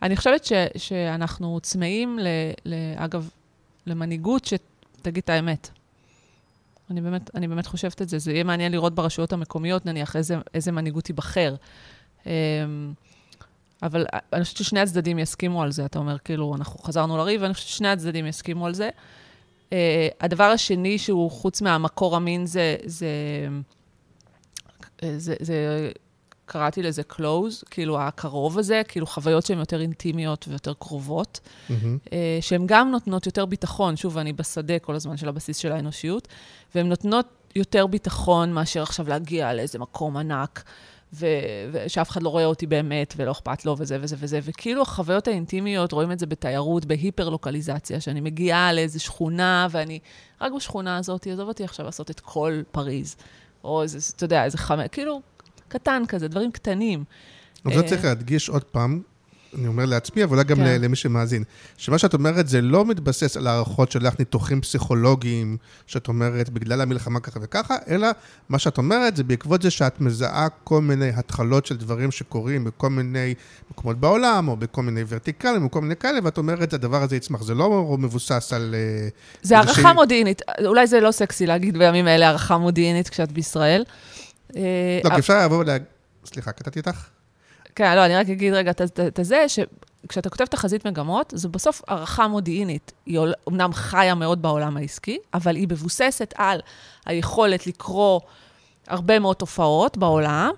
אה, 0.01 0.07
אני 0.07 0.17
חושבת 0.17 0.45
ש, 0.45 0.53
שאנחנו 0.77 1.59
צמאים, 1.61 2.19
ל, 2.19 2.27
ל, 2.65 2.73
אגב, 2.95 3.29
למנהיגות 3.87 4.45
שתגיד 4.45 5.23
את 5.23 5.29
האמת. 5.29 5.69
אני 6.91 7.01
באמת, 7.01 7.35
אני 7.35 7.47
באמת 7.47 7.67
חושבת 7.67 8.01
את 8.01 8.09
זה. 8.09 8.19
זה 8.19 8.31
יהיה 8.31 8.43
מעניין 8.43 8.71
לראות 8.71 8.95
ברשויות 8.95 9.33
המקומיות, 9.33 9.85
נניח, 9.85 10.15
איזה, 10.15 10.37
איזה 10.53 10.71
מנהיגות 10.71 11.03
תיבחר. 11.03 11.55
אמ, 12.25 12.31
אבל 13.83 14.05
אני 14.33 14.43
חושבת 14.43 14.57
ששני 14.57 14.79
הצדדים 14.79 15.19
יסכימו 15.19 15.63
על 15.63 15.71
זה. 15.71 15.85
אתה 15.85 15.99
אומר, 15.99 16.17
כאילו, 16.17 16.55
אנחנו 16.55 16.79
חזרנו 16.79 17.17
לריב, 17.17 17.41
ואני 17.41 17.53
חושבת 17.53 17.69
ששני 17.69 17.87
הצדדים 17.87 18.25
יסכימו 18.25 18.65
על 18.65 18.73
זה. 18.73 18.89
Uh, 19.69 19.73
הדבר 20.21 20.43
השני 20.43 20.97
שהוא 20.97 21.31
חוץ 21.31 21.61
מהמקור 21.61 22.15
המין 22.15 22.45
זה, 22.45 22.75
זה, 22.85 23.07
זה, 25.01 25.35
זה, 25.39 25.91
קראתי 26.47 26.83
לזה 26.83 27.01
close, 27.11 27.65
כאילו 27.69 27.99
הקרוב 28.01 28.59
הזה, 28.59 28.81
כאילו 28.87 29.07
חוויות 29.07 29.45
שהן 29.45 29.59
יותר 29.59 29.81
אינטימיות 29.81 30.45
ויותר 30.47 30.73
קרובות, 30.79 31.39
mm-hmm. 31.43 31.71
uh, 32.05 32.11
שהן 32.41 32.63
גם 32.65 32.91
נותנות 32.91 33.25
יותר 33.25 33.45
ביטחון, 33.45 33.95
שוב, 33.95 34.17
אני 34.17 34.33
בשדה 34.33 34.79
כל 34.79 34.95
הזמן 34.95 35.17
של 35.17 35.29
הבסיס 35.29 35.57
של 35.57 35.71
האנושיות, 35.71 36.27
והן 36.75 36.89
נותנות 36.89 37.25
יותר 37.55 37.87
ביטחון 37.87 38.53
מאשר 38.53 38.81
עכשיו 38.81 39.09
להגיע 39.09 39.53
לאיזה 39.53 39.79
מקום 39.79 40.17
ענק. 40.17 40.63
ושאף 41.13 42.09
אחד 42.09 42.23
לא 42.23 42.29
רואה 42.29 42.45
אותי 42.45 42.67
באמת, 42.67 43.13
ולא 43.17 43.31
אכפת 43.31 43.65
לו, 43.65 43.75
וזה 43.77 43.97
וזה 44.01 44.15
וזה. 44.19 44.39
וכאילו 44.43 44.81
החוויות 44.81 45.27
האינטימיות, 45.27 45.91
רואים 45.91 46.11
את 46.11 46.19
זה 46.19 46.25
בתיירות, 46.25 46.85
בהיפר-לוקליזציה, 46.85 48.01
שאני 48.01 48.21
מגיעה 48.21 48.73
לאיזו 48.73 48.99
שכונה, 48.99 49.67
ואני 49.71 49.99
רק 50.41 50.51
בשכונה 50.51 50.97
הזאת, 50.97 51.27
עזוב 51.27 51.47
אותי 51.47 51.63
עכשיו 51.63 51.85
לעשות 51.85 52.11
את 52.11 52.19
כל 52.19 52.61
פריז. 52.71 53.15
או 53.63 53.81
איזה, 53.81 53.99
אתה 54.15 54.25
יודע, 54.25 54.43
איזה 54.43 54.57
חמש, 54.57 54.87
כאילו, 54.91 55.21
קטן 55.67 56.03
כזה, 56.07 56.27
דברים 56.27 56.51
קטנים. 56.51 57.03
אבל 57.65 57.75
זה 57.75 57.83
צריך 57.83 58.05
להדגיש 58.05 58.49
עוד 58.49 58.63
פעם, 58.63 59.01
אני 59.57 59.67
אומר 59.67 59.85
לעצמי, 59.85 60.23
אבל 60.23 60.33
אולי 60.33 60.43
גם 60.43 60.57
כן. 60.57 60.81
למי 60.81 60.95
שמאזין, 60.95 61.43
שמה 61.77 61.97
שאת 61.97 62.13
אומרת 62.13 62.47
זה 62.47 62.61
לא 62.61 62.85
מתבסס 62.85 63.37
על 63.37 63.47
הערכות 63.47 63.91
שלך, 63.91 64.13
ניתוחים 64.19 64.61
פסיכולוגיים, 64.61 65.57
שאת 65.87 66.07
אומרת 66.07 66.49
בגלל 66.49 66.81
המלחמה 66.81 67.19
ככה 67.19 67.39
וככה, 67.43 67.75
אלא 67.87 68.07
מה 68.49 68.59
שאת 68.59 68.77
אומרת 68.77 69.15
זה 69.15 69.23
בעקבות 69.23 69.61
זה 69.61 69.71
שאת 69.71 70.01
מזהה 70.01 70.47
כל 70.63 70.81
מיני 70.81 71.09
התחלות 71.09 71.65
של 71.65 71.77
דברים 71.77 72.11
שקורים 72.11 72.63
בכל 72.63 72.89
מיני 72.89 73.33
מקומות 73.71 73.97
בעולם, 73.99 74.47
או 74.47 74.57
בכל 74.57 74.81
מיני 74.83 75.03
ורטיקלים, 75.07 75.67
בכל 75.67 75.81
מיני 75.81 75.95
כאלה, 75.95 76.19
ואת 76.23 76.37
אומרת, 76.37 76.73
הדבר 76.73 77.03
הזה 77.03 77.15
יצמח. 77.15 77.41
זה 77.43 77.53
לא 77.53 77.97
מבוסס 77.99 78.53
על... 78.53 78.75
אה, 78.77 79.07
זה 79.41 79.57
הערכה 79.57 79.73
שהיא... 79.73 79.87
מודיעינית. 79.87 80.41
אולי 80.65 80.87
זה 80.87 80.99
לא 80.99 81.11
סקסי 81.11 81.45
להגיד 81.45 81.77
בימים 81.77 82.07
האלה 82.07 82.25
הערכה 82.27 82.57
מודיעינית 82.57 83.09
כשאת 83.09 83.31
בישראל. 83.31 83.83
אה, 84.55 84.99
לא, 85.03 85.09
כי 85.09 85.19
אפשר 85.19 85.45
לבוא 85.45 85.57
ולהגיד... 85.57 85.87
סליחה, 86.25 86.51
קטעתי 86.51 86.79
אותך? 86.79 87.09
כן, 87.75 87.95
לא, 87.95 88.05
אני 88.05 88.15
רק 88.15 88.29
אגיד 88.29 88.53
רגע 88.53 88.71
את 88.71 89.19
זה, 89.21 89.45
שכשאתה 89.47 90.29
כותב 90.29 90.45
תחזית 90.45 90.87
מגמות, 90.87 91.33
זו 91.35 91.49
בסוף 91.49 91.81
הערכה 91.87 92.27
מודיעינית. 92.27 92.91
היא 93.05 93.19
אומנם 93.47 93.73
חיה 93.73 94.15
מאוד 94.15 94.41
בעולם 94.41 94.77
העסקי, 94.77 95.17
אבל 95.33 95.55
היא 95.55 95.67
מבוססת 95.71 96.33
על 96.37 96.59
היכולת 97.05 97.67
לקרוא 97.67 98.19
הרבה 98.87 99.19
מאוד 99.19 99.35
תופעות 99.35 99.97
בעולם 99.97 100.51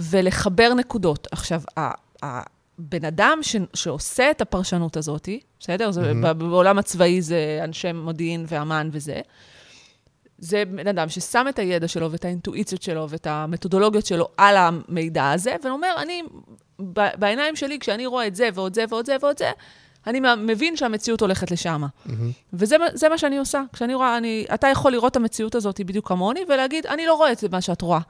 ולחבר 0.00 0.74
נקודות. 0.74 1.28
עכשיו, 1.30 1.60
הבן 2.22 3.04
אדם 3.04 3.38
ש, 3.42 3.56
שעושה 3.74 4.30
את 4.30 4.40
הפרשנות 4.40 4.96
הזאת, 4.96 5.28
בסדר? 5.60 5.90
Mm-hmm. 5.90 6.32
בעולם 6.32 6.78
הצבאי 6.78 7.22
זה 7.22 7.60
אנשי 7.64 7.92
מודיעין 7.92 8.44
ואמ"ן 8.48 8.88
וזה. 8.92 9.20
זה 10.38 10.64
בן 10.64 10.86
אדם 10.86 11.08
ששם 11.08 11.46
את 11.48 11.58
הידע 11.58 11.88
שלו 11.88 12.12
ואת 12.12 12.24
האינטואיציות 12.24 12.82
שלו 12.82 13.08
ואת 13.08 13.26
המתודולוגיות 13.26 14.06
שלו 14.06 14.28
על 14.36 14.56
המידע 14.56 15.30
הזה, 15.30 15.56
ואומר, 15.64 15.94
אני, 15.96 16.22
בעיניים 17.18 17.56
שלי, 17.56 17.78
כשאני 17.78 18.06
רואה 18.06 18.26
את 18.26 18.34
זה 18.34 18.48
ועוד 18.54 18.74
זה 18.74 18.84
ועוד 18.88 19.06
זה 19.06 19.16
ועוד 19.20 19.38
זה, 19.38 19.50
אני 20.06 20.20
מבין 20.38 20.76
שהמציאות 20.76 21.20
הולכת 21.20 21.50
לשם. 21.50 21.82
Mm-hmm. 21.84 22.10
וזה 22.52 23.08
מה 23.10 23.18
שאני 23.18 23.38
עושה. 23.38 23.62
כשאני 23.72 23.94
רואה, 23.94 24.16
אני, 24.16 24.46
אתה 24.54 24.68
יכול 24.68 24.92
לראות 24.92 25.12
את 25.12 25.16
המציאות 25.16 25.54
הזאת 25.54 25.80
בדיוק 25.80 26.08
כמוני, 26.08 26.40
ולהגיד, 26.48 26.86
אני 26.86 27.06
לא 27.06 27.14
רואה 27.14 27.32
את 27.32 27.38
זה 27.38 27.48
מה 27.52 27.60
שאת 27.60 27.82
רואה. 27.82 28.00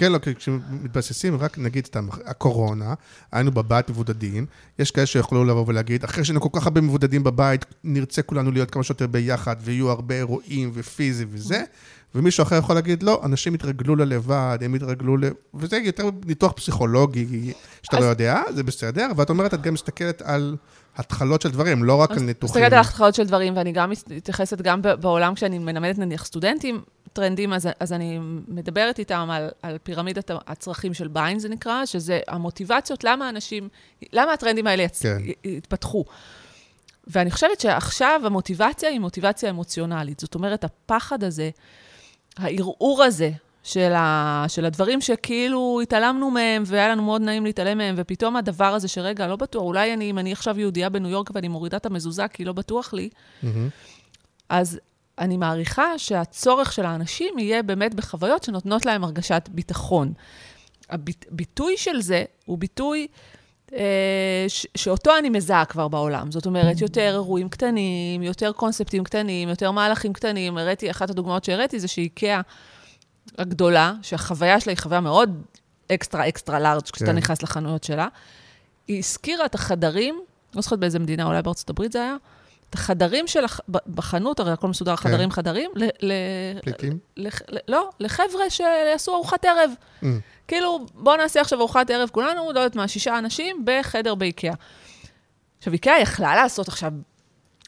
כן, 0.00 0.12
לא, 0.12 0.18
כשמתבססים, 0.36 1.36
רק 1.36 1.58
נגיד 1.58 1.86
סתם, 1.86 2.08
הקורונה, 2.26 2.94
היינו 3.32 3.50
בבית 3.50 3.90
מבודדים, 3.90 4.46
יש 4.78 4.90
כאלה 4.90 5.06
שיכולו 5.06 5.44
לבוא 5.44 5.64
ולהגיד, 5.66 6.04
אחרי 6.04 6.24
שהיינו 6.24 6.40
כל 6.40 6.48
כך 6.52 6.66
הרבה 6.66 6.80
מבודדים 6.80 7.24
בבית, 7.24 7.64
נרצה 7.84 8.22
כולנו 8.22 8.50
להיות 8.50 8.70
כמה 8.70 8.82
שיותר 8.82 9.06
ביחד, 9.06 9.56
ויהיו 9.60 9.90
הרבה 9.90 10.14
אירועים 10.14 10.70
ופיזי 10.74 11.24
וזה, 11.30 11.64
ומישהו 12.14 12.42
אחר 12.42 12.56
יכול 12.56 12.74
להגיד, 12.74 13.02
לא, 13.02 13.20
אנשים 13.24 13.54
התרגלו 13.54 13.96
ללבד, 13.96 14.58
הם 14.60 14.74
התרגלו 14.74 15.16
ל... 15.16 15.24
וזה 15.54 15.76
יותר 15.76 16.10
ניתוח 16.26 16.52
פסיכולוגי, 16.52 17.52
שאתה 17.82 17.96
לא 17.96 18.00
אז... 18.00 18.04
לא 18.04 18.10
יודע, 18.10 18.42
זה 18.54 18.62
בסדר, 18.62 19.08
ואת 19.16 19.30
אומרת, 19.30 19.54
את 19.54 19.62
גם 19.62 19.74
מסתכלת 19.74 20.22
על... 20.22 20.56
התחלות 20.96 21.42
של 21.42 21.50
דברים, 21.50 21.84
לא 21.84 21.94
רק 21.94 22.10
על 22.10 22.18
ניתוחים. 22.18 22.54
מסתכלת 22.54 22.72
על 22.72 22.78
התחלות 22.78 23.14
של 23.14 23.24
דברים, 23.24 23.56
ואני 23.56 23.72
גם 23.72 23.90
מתייחסת 24.10 24.60
גם 24.60 24.82
בעולם, 24.82 25.34
כשאני 25.34 25.58
מלמדת 25.58 25.98
נניח 25.98 26.24
סטודנטים, 26.24 26.80
טרנדים, 27.12 27.52
אז, 27.52 27.68
אז 27.80 27.92
אני 27.92 28.18
מדברת 28.48 28.98
איתם 28.98 29.28
על, 29.30 29.48
על 29.62 29.78
פירמידת 29.82 30.30
הצרכים 30.46 30.94
של 30.94 31.08
ביין, 31.08 31.38
זה 31.38 31.48
נקרא, 31.48 31.86
שזה 31.86 32.20
המוטיבציות, 32.28 33.04
למה 33.04 33.28
אנשים, 33.28 33.68
למה 34.12 34.32
הטרנדים 34.32 34.66
האלה 34.66 34.82
יצ... 34.82 35.02
כן. 35.02 35.18
יתפתחו. 35.44 36.04
ואני 37.06 37.30
חושבת 37.30 37.60
שעכשיו 37.60 38.20
המוטיבציה 38.24 38.88
היא 38.88 39.00
מוטיבציה 39.00 39.50
אמוציונלית. 39.50 40.20
זאת 40.20 40.34
אומרת, 40.34 40.64
הפחד 40.64 41.24
הזה, 41.24 41.50
הערעור 42.36 43.02
הזה 43.02 43.30
של, 43.62 43.92
ה, 43.92 44.44
של 44.48 44.64
הדברים 44.64 45.00
שכאילו 45.00 45.80
התעלמנו 45.82 46.30
מהם, 46.30 46.62
והיה 46.66 46.88
לנו 46.88 47.02
מאוד 47.02 47.22
נעים 47.22 47.44
להתעלם 47.44 47.78
מהם, 47.78 47.94
ופתאום 47.98 48.36
הדבר 48.36 48.74
הזה 48.74 48.88
שרגע, 48.88 49.26
לא 49.26 49.36
בטוח, 49.36 49.62
אולי 49.62 49.94
אני, 49.94 50.10
אם 50.10 50.18
אני 50.18 50.32
עכשיו 50.32 50.60
יהודייה 50.60 50.88
בניו 50.88 51.10
יורק 51.10 51.30
ואני 51.34 51.48
מורידה 51.48 51.76
את 51.76 51.86
המזוזה 51.86 52.28
כי 52.28 52.44
לא 52.44 52.52
בטוח 52.52 52.92
לי, 52.92 53.08
mm-hmm. 53.12 53.46
אז 54.48 54.80
אני 55.20 55.36
מעריכה 55.36 55.98
שהצורך 55.98 56.72
של 56.72 56.84
האנשים 56.86 57.38
יהיה 57.38 57.62
באמת 57.62 57.94
בחוויות 57.94 58.42
שנותנות 58.44 58.86
להם 58.86 59.04
הרגשת 59.04 59.48
ביטחון. 59.52 60.12
הביטוי 60.90 61.76
של 61.76 62.00
זה 62.00 62.24
הוא 62.44 62.58
ביטוי 62.58 63.06
אה, 63.72 64.44
ש- 64.48 64.66
שאותו 64.74 65.18
אני 65.18 65.28
מזהה 65.28 65.64
כבר 65.64 65.88
בעולם. 65.88 66.30
זאת 66.30 66.46
אומרת, 66.46 66.80
יותר 66.80 67.10
אירועים 67.12 67.48
קטנים, 67.48 68.22
יותר 68.22 68.52
קונספטים 68.52 69.04
קטנים, 69.04 69.48
יותר 69.48 69.70
מהלכים 69.70 70.12
קטנים. 70.12 70.58
הראיתי, 70.58 70.90
אחת 70.90 71.10
הדוגמאות 71.10 71.44
שהראיתי 71.44 71.80
זה 71.80 71.88
שאיקאה 71.88 72.40
הגדולה, 73.38 73.94
שהחוויה 74.02 74.60
שלה 74.60 74.72
היא 74.72 74.78
חוויה 74.78 75.00
מאוד 75.00 75.42
אקסטרה 75.92 76.28
אקסטרה 76.28 76.60
לארג' 76.60 76.82
כשאתה 76.82 77.10
כן. 77.10 77.16
נכנס 77.16 77.42
לחנויות 77.42 77.84
שלה, 77.84 78.08
היא 78.88 78.98
הזכירה 78.98 79.46
את 79.46 79.54
החדרים, 79.54 80.20
לא 80.54 80.62
זוכרת 80.62 80.78
באיזה 80.78 80.98
מדינה, 80.98 81.24
אולי 81.24 81.42
בארצות 81.42 81.70
הברית 81.70 81.92
זה 81.92 81.98
היה, 82.02 82.16
את 82.70 82.74
החדרים 82.74 83.26
של, 83.26 83.44
הח... 83.44 83.60
בחנות, 83.68 84.40
הרי 84.40 84.52
הכל 84.52 84.68
מסודר, 84.68 84.96
כן. 84.96 85.08
חדרים 85.08 85.30
חדרים, 85.30 85.70
ל... 85.74 85.84
ל... 86.02 86.12
פליטים? 86.62 86.98
ל... 87.16 87.28
ל... 87.48 87.56
לא, 87.68 87.90
לחבר'ה 88.00 88.50
שיעשו 88.50 89.14
ארוחת 89.14 89.44
ערב. 89.44 89.70
Mm. 90.02 90.06
כאילו, 90.48 90.86
בואו 90.94 91.16
נעשה 91.16 91.40
עכשיו 91.40 91.58
ארוחת 91.58 91.90
ערב 91.90 92.08
כולנו, 92.12 92.52
לא 92.52 92.60
יודעת 92.60 92.76
מה, 92.76 92.88
שישה 92.88 93.18
אנשים 93.18 93.64
בחדר 93.64 94.14
באיקאה. 94.14 94.54
עכשיו, 95.58 95.72
איקאה 95.72 96.00
יכלה 96.00 96.36
לעשות 96.36 96.68
עכשיו 96.68 96.92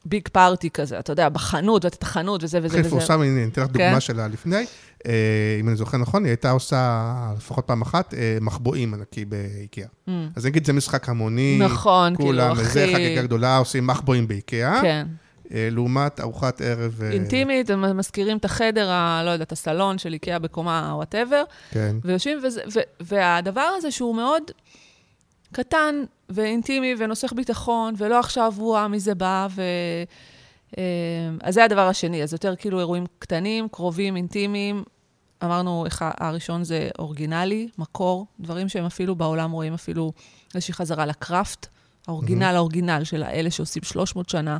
ביג 0.05 0.29
פארטי 0.29 0.71
כזה, 0.71 0.99
אתה 0.99 1.13
יודע, 1.13 1.29
בחנות, 1.29 1.85
ואת 1.85 2.03
החנות 2.03 2.45
וזה 2.45 2.59
וזה 2.63 2.67
הכי 2.67 2.81
וזה. 2.81 2.89
מפורסם, 2.89 3.21
הנה, 3.21 3.43
אני 3.43 3.51
אתן 3.53 3.63
לך 3.63 3.67
כן. 3.67 3.73
דוגמה 3.73 4.01
שלה 4.01 4.29
לפני. 4.29 4.65
אה, 5.07 5.13
אם 5.61 5.69
אני 5.69 5.77
זוכר 5.77 5.99
נכון, 5.99 6.25
היא 6.25 6.31
הייתה 6.31 6.51
עושה 6.51 7.11
לפחות 7.37 7.67
פעם 7.67 7.83
אחת 7.83 8.15
אה, 8.15 8.39
מחבואים 8.41 8.95
ענקי 8.95 9.25
באיקאה. 9.25 9.87
Mm. 10.09 10.11
אז 10.37 10.47
נגיד 10.47 10.67
זה 10.67 10.73
משחק 10.73 11.09
המוני, 11.09 11.59
נכון, 11.61 12.17
כאילו, 12.17 12.29
כולם, 12.29 12.57
וזה 12.59 12.85
הכי... 12.85 12.95
חגיגה 12.95 13.23
גדולה, 13.23 13.57
עושים 13.57 13.87
מחבואים 13.87 14.29
באיקאה, 14.29 14.81
כן. 14.83 15.07
אה, 15.53 15.69
לעומת 15.71 16.21
ארוחת 16.21 16.61
ערב... 16.61 17.03
אינטימית, 17.13 17.71
הם 17.71 17.97
מזכירים 17.97 18.37
את 18.37 18.45
החדר, 18.45 18.91
ה, 18.91 19.23
לא 19.25 19.31
יודעת, 19.31 19.53
הסלון 19.53 19.99
של 19.99 20.13
איקאה 20.13 20.39
בקומה, 20.39 20.93
whatever, 20.95 21.43
כן. 21.71 21.97
ויושבים, 22.05 22.39
וזה, 22.43 22.61
ו, 22.75 22.81
והדבר 23.01 23.69
הזה 23.77 23.91
שהוא 23.91 24.17
מאוד 24.17 24.43
קטן 25.53 26.05
ואינטימי 26.29 26.95
ונוסך 26.99 27.33
ביטחון, 27.33 27.95
ולא 27.97 28.19
עכשיו 28.21 28.53
וואה, 28.57 28.89
מי 28.89 29.01
זה 29.01 29.15
בא, 29.15 29.49
ו... 29.51 29.63
אה, 30.79 30.83
אז 31.43 31.55
זה 31.55 31.65
הדבר 31.65 31.89
השני, 31.89 32.23
אז 32.23 32.33
יותר 32.33 32.57
כאילו 32.57 32.79
אירועים 32.79 33.05
קטנים, 33.19 33.69
קרובים, 33.69 34.17
אינטימיים. 34.17 34.85
אמרנו, 35.45 35.87
הראשון 36.01 36.65
זה 36.65 36.89
אורגינלי, 36.99 37.69
מקור, 37.79 38.27
דברים 38.41 38.69
שהם 38.69 38.85
אפילו 38.85 39.15
בעולם 39.15 39.51
רואים 39.51 39.75
אפילו 39.75 40.13
איזושהי 40.55 40.75
חזרה 40.75 41.07
לקראפט, 41.07 41.67
האורגינל, 42.07 42.43
האורגינל 42.43 43.05
של 43.05 43.23
האלה 43.23 43.51
שעושים 43.51 43.83
300 43.83 44.29
שנה, 44.29 44.59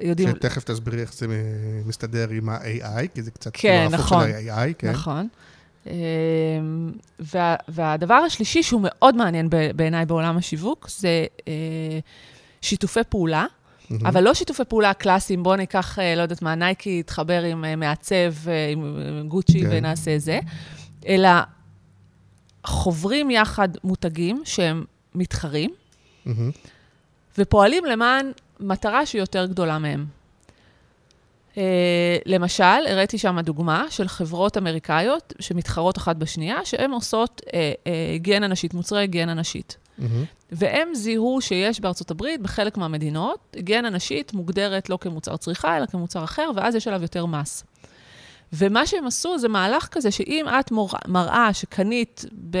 יודעים... 0.00 0.28
שתכף 0.28 0.64
תסבירי 0.64 1.00
איך 1.00 1.14
זה 1.14 1.26
מסתדר 1.86 2.30
עם 2.30 2.48
ה-AI, 2.48 3.08
כי 3.14 3.22
זה 3.22 3.30
קצת 3.30 3.50
כן, 3.54 3.88
כאילו 3.88 3.98
נכון. 3.98 4.22
ההפוך 4.22 4.38
של 4.42 4.50
ה-AI, 4.50 4.74
כן. 4.78 4.90
נכון. 4.90 5.28
אמ, 5.86 5.92
וה, 7.18 7.56
והדבר 7.68 8.14
השלישי, 8.14 8.62
שהוא 8.62 8.80
מאוד 8.84 9.16
מעניין 9.16 9.48
בעיניי 9.76 10.06
בעולם 10.06 10.36
השיווק, 10.36 10.88
זה 10.88 11.26
אה, 11.48 11.98
שיתופי 12.62 13.00
פעולה, 13.08 13.46
מהמם. 13.90 14.06
אבל 14.06 14.24
לא 14.24 14.34
שיתופי 14.34 14.64
פעולה 14.68 14.94
קלאסיים, 14.94 15.42
בואו 15.42 15.56
ניקח, 15.56 15.98
אה, 15.98 16.14
לא 16.14 16.22
יודעת 16.22 16.42
מה, 16.42 16.54
נייקי 16.54 16.98
יתחבר 17.00 17.42
עם 17.42 17.64
אה, 17.64 17.76
מעצב, 17.76 18.32
עם 18.72 18.96
גוצ'י 19.28 19.60
כן. 19.60 19.68
ונעשה 19.70 20.18
זה, 20.18 20.40
אלא 21.06 21.30
חוברים 22.64 23.30
יחד 23.30 23.68
מותגים 23.84 24.42
שהם 24.44 24.84
מתחרים, 25.14 25.70
מהמם. 26.26 26.50
ופועלים 27.38 27.84
למען 27.84 28.32
מטרה 28.60 29.06
שהיא 29.06 29.20
יותר 29.20 29.46
גדולה 29.46 29.78
מהם. 29.78 30.06
Uh, 31.52 31.56
למשל, 32.26 32.64
הראיתי 32.88 33.18
שם 33.18 33.40
דוגמה 33.40 33.86
של 33.90 34.08
חברות 34.08 34.56
אמריקאיות 34.56 35.32
שמתחרות 35.40 35.98
אחת 35.98 36.16
בשנייה, 36.16 36.64
שהן 36.64 36.90
עושות 36.90 37.40
uh, 37.44 37.48
uh, 37.48 37.52
היגיינה 38.10 38.46
נשית, 38.46 38.74
מוצרי 38.74 39.00
היגיינה 39.00 39.34
נשית. 39.34 39.76
מהמם. 39.98 40.24
והם 40.52 40.94
זיהו 40.94 41.40
שיש 41.40 41.80
בארצות 41.80 42.10
הברית, 42.10 42.40
בחלק 42.40 42.76
מהמדינות, 42.76 43.38
היגיינה 43.52 43.90
נשית 43.90 44.32
מוגדרת 44.32 44.90
לא 44.90 44.98
כמוצר 45.00 45.36
צריכה, 45.36 45.76
אלא 45.76 45.86
כמוצר 45.86 46.24
אחר, 46.24 46.50
ואז 46.56 46.74
יש 46.74 46.88
עליו 46.88 47.02
יותר 47.02 47.26
מס. 47.26 47.64
ומה 48.52 48.86
שהם 48.86 49.06
עשו 49.06 49.38
זה 49.38 49.48
מהלך 49.48 49.88
כזה, 49.90 50.10
שאם 50.10 50.46
את 50.60 50.70
מור... 50.70 50.90
מראה 51.08 51.52
שקנית 51.52 52.24
ב... 52.50 52.58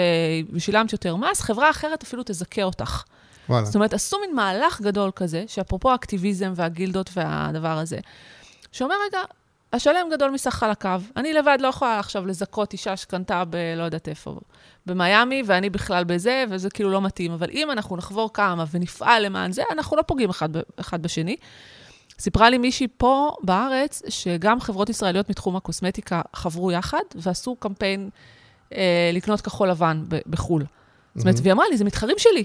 ושילמת 0.52 0.92
יותר 0.92 1.16
מס, 1.16 1.40
חברה 1.40 1.70
אחרת 1.70 2.02
אפילו 2.02 2.22
תזכה 2.26 2.62
אותך. 2.62 3.02
וואלה. 3.48 3.64
זאת 3.64 3.74
אומרת, 3.74 3.94
עשו 3.94 4.16
מין 4.20 4.36
מהלך 4.36 4.80
גדול 4.80 5.10
כזה, 5.16 5.44
שאפרופו 5.46 5.90
האקטיביזם 5.90 6.52
והגילדות 6.56 7.10
והדבר 7.14 7.78
הזה, 7.78 7.98
שאומר, 8.72 8.94
רגע, 9.06 9.20
השלם 9.72 10.06
גדול 10.12 10.30
מסך 10.30 10.54
חלקיו. 10.54 11.02
אני 11.16 11.32
לבד 11.32 11.58
לא 11.60 11.68
יכולה 11.68 11.98
עכשיו 11.98 12.26
לזכות 12.26 12.72
אישה 12.72 12.96
שקנתה 12.96 13.42
ב... 13.50 13.56
לא 13.76 13.82
יודעת 13.82 14.08
איפה, 14.08 14.40
במיאמי, 14.86 15.42
ואני 15.46 15.70
בכלל 15.70 16.04
בזה, 16.04 16.44
וזה 16.50 16.70
כאילו 16.70 16.90
לא 16.90 17.00
מתאים. 17.00 17.32
אבל 17.32 17.50
אם 17.50 17.70
אנחנו 17.70 17.96
נחבור 17.96 18.32
כמה 18.32 18.64
ונפעל 18.70 19.26
למען 19.26 19.52
זה, 19.52 19.62
אנחנו 19.72 19.96
לא 19.96 20.02
פוגעים 20.02 20.30
אחד. 20.30 20.48
אחד 20.80 21.02
בשני. 21.02 21.36
סיפרה 22.18 22.50
לי 22.50 22.58
מישהי 22.58 22.88
פה 22.96 23.36
בארץ, 23.42 24.02
שגם 24.08 24.60
חברות 24.60 24.88
ישראליות 24.88 25.30
מתחום 25.30 25.56
הקוסמטיקה 25.56 26.22
חברו 26.34 26.72
יחד, 26.72 27.02
ועשו 27.14 27.56
קמפיין 27.56 28.10
אה, 28.74 29.10
לקנות 29.12 29.40
כחול 29.40 29.70
לבן 29.70 30.02
ב- 30.08 30.18
בחו"ל. 30.26 30.64
זאת 31.14 31.24
אומרת, 31.24 31.36
והיא 31.42 31.52
אמרה 31.52 31.68
לי, 31.70 31.76
זה 31.76 31.84
מתחרים 31.84 32.16
שלי. 32.18 32.44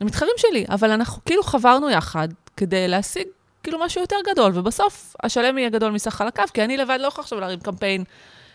הם 0.00 0.06
מתחרים 0.06 0.32
שלי, 0.36 0.64
אבל 0.68 0.90
אנחנו 0.90 1.24
כאילו 1.24 1.42
חברנו 1.42 1.90
יחד 1.90 2.28
כדי 2.56 2.88
להשיג 2.88 3.26
כאילו 3.62 3.78
משהו 3.78 4.00
יותר 4.00 4.16
גדול, 4.32 4.52
ובסוף 4.54 5.16
השלם 5.22 5.58
יהיה 5.58 5.70
גדול 5.70 5.92
מסך 5.92 6.14
חלקיו, 6.14 6.44
כי 6.54 6.64
אני 6.64 6.76
לבד 6.76 6.98
לא 7.00 7.06
יכולה 7.06 7.22
עכשיו 7.24 7.40
להרים 7.40 7.60
קמפיין 7.60 8.04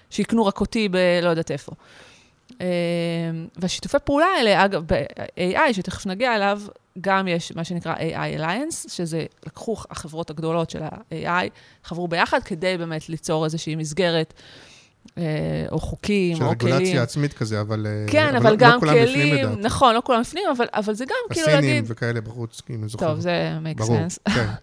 שיקנו 0.10 0.46
רק 0.46 0.62
אותי 0.62 0.90
בלא 0.90 1.30
יודעת 1.30 1.52
איפה. 1.52 1.72
אה, 2.62 2.66
והשיתופי 3.56 3.98
פעולה 4.04 4.26
האלה, 4.38 4.66
אגב, 4.66 4.84
ב-AI, 4.88 5.74
שתכף 5.74 6.06
נגיע 6.06 6.36
אליו, 6.36 6.62
גם 7.02 7.28
יש 7.28 7.52
מה 7.56 7.64
שנקרא 7.64 7.96
AI 7.96 8.40
Alliance, 8.40 8.90
שזה 8.92 9.26
לקחו 9.46 9.76
החברות 9.90 10.30
הגדולות 10.30 10.70
של 10.70 10.84
ה-AI, 10.84 11.50
חברו 11.84 12.08
ביחד 12.08 12.44
כדי 12.44 12.78
באמת 12.78 13.10
ליצור 13.10 13.46
איזושהי 13.46 13.76
מסגרת, 13.76 14.34
אה, 15.18 15.24
או 15.72 15.80
חוקים, 15.80 16.38
של 16.38 16.44
או 16.44 16.52
כלים. 16.60 16.74
רגולציה 16.74 17.04
עצמית 17.04 17.34
כזה, 17.34 17.62
אבל... 17.62 17.88
אה, 17.88 18.06
כן, 18.12 18.34
לא- 18.34 18.38
אבל 18.38 18.50
לא 18.52 18.56
גם 18.56 18.80
כולם 18.80 18.94
בפנים, 18.94 19.14
כלים, 19.14 19.36
לדעתי. 19.46 19.62
נכון, 19.62 19.96
לא 19.96 20.02
כולם 20.06 20.22
בפנים, 20.22 20.44
אבל, 20.58 20.66
אבל 20.74 20.94
זה 20.94 21.06
גם 21.06 21.16
כאילו 21.34 21.48
הסינים 21.48 21.66
להגיד, 21.76 21.84
וכאלה 21.88 22.22
בחוץ, 22.22 22.62
כאילו, 22.62 22.80
אני 22.80 22.90
זוכר. 22.90 23.08
טוב, 23.08 23.20
זה 23.20 23.52
make 23.64 23.78
ברור, 23.78 23.98
sense. 23.98 24.34
כן. 24.34 24.48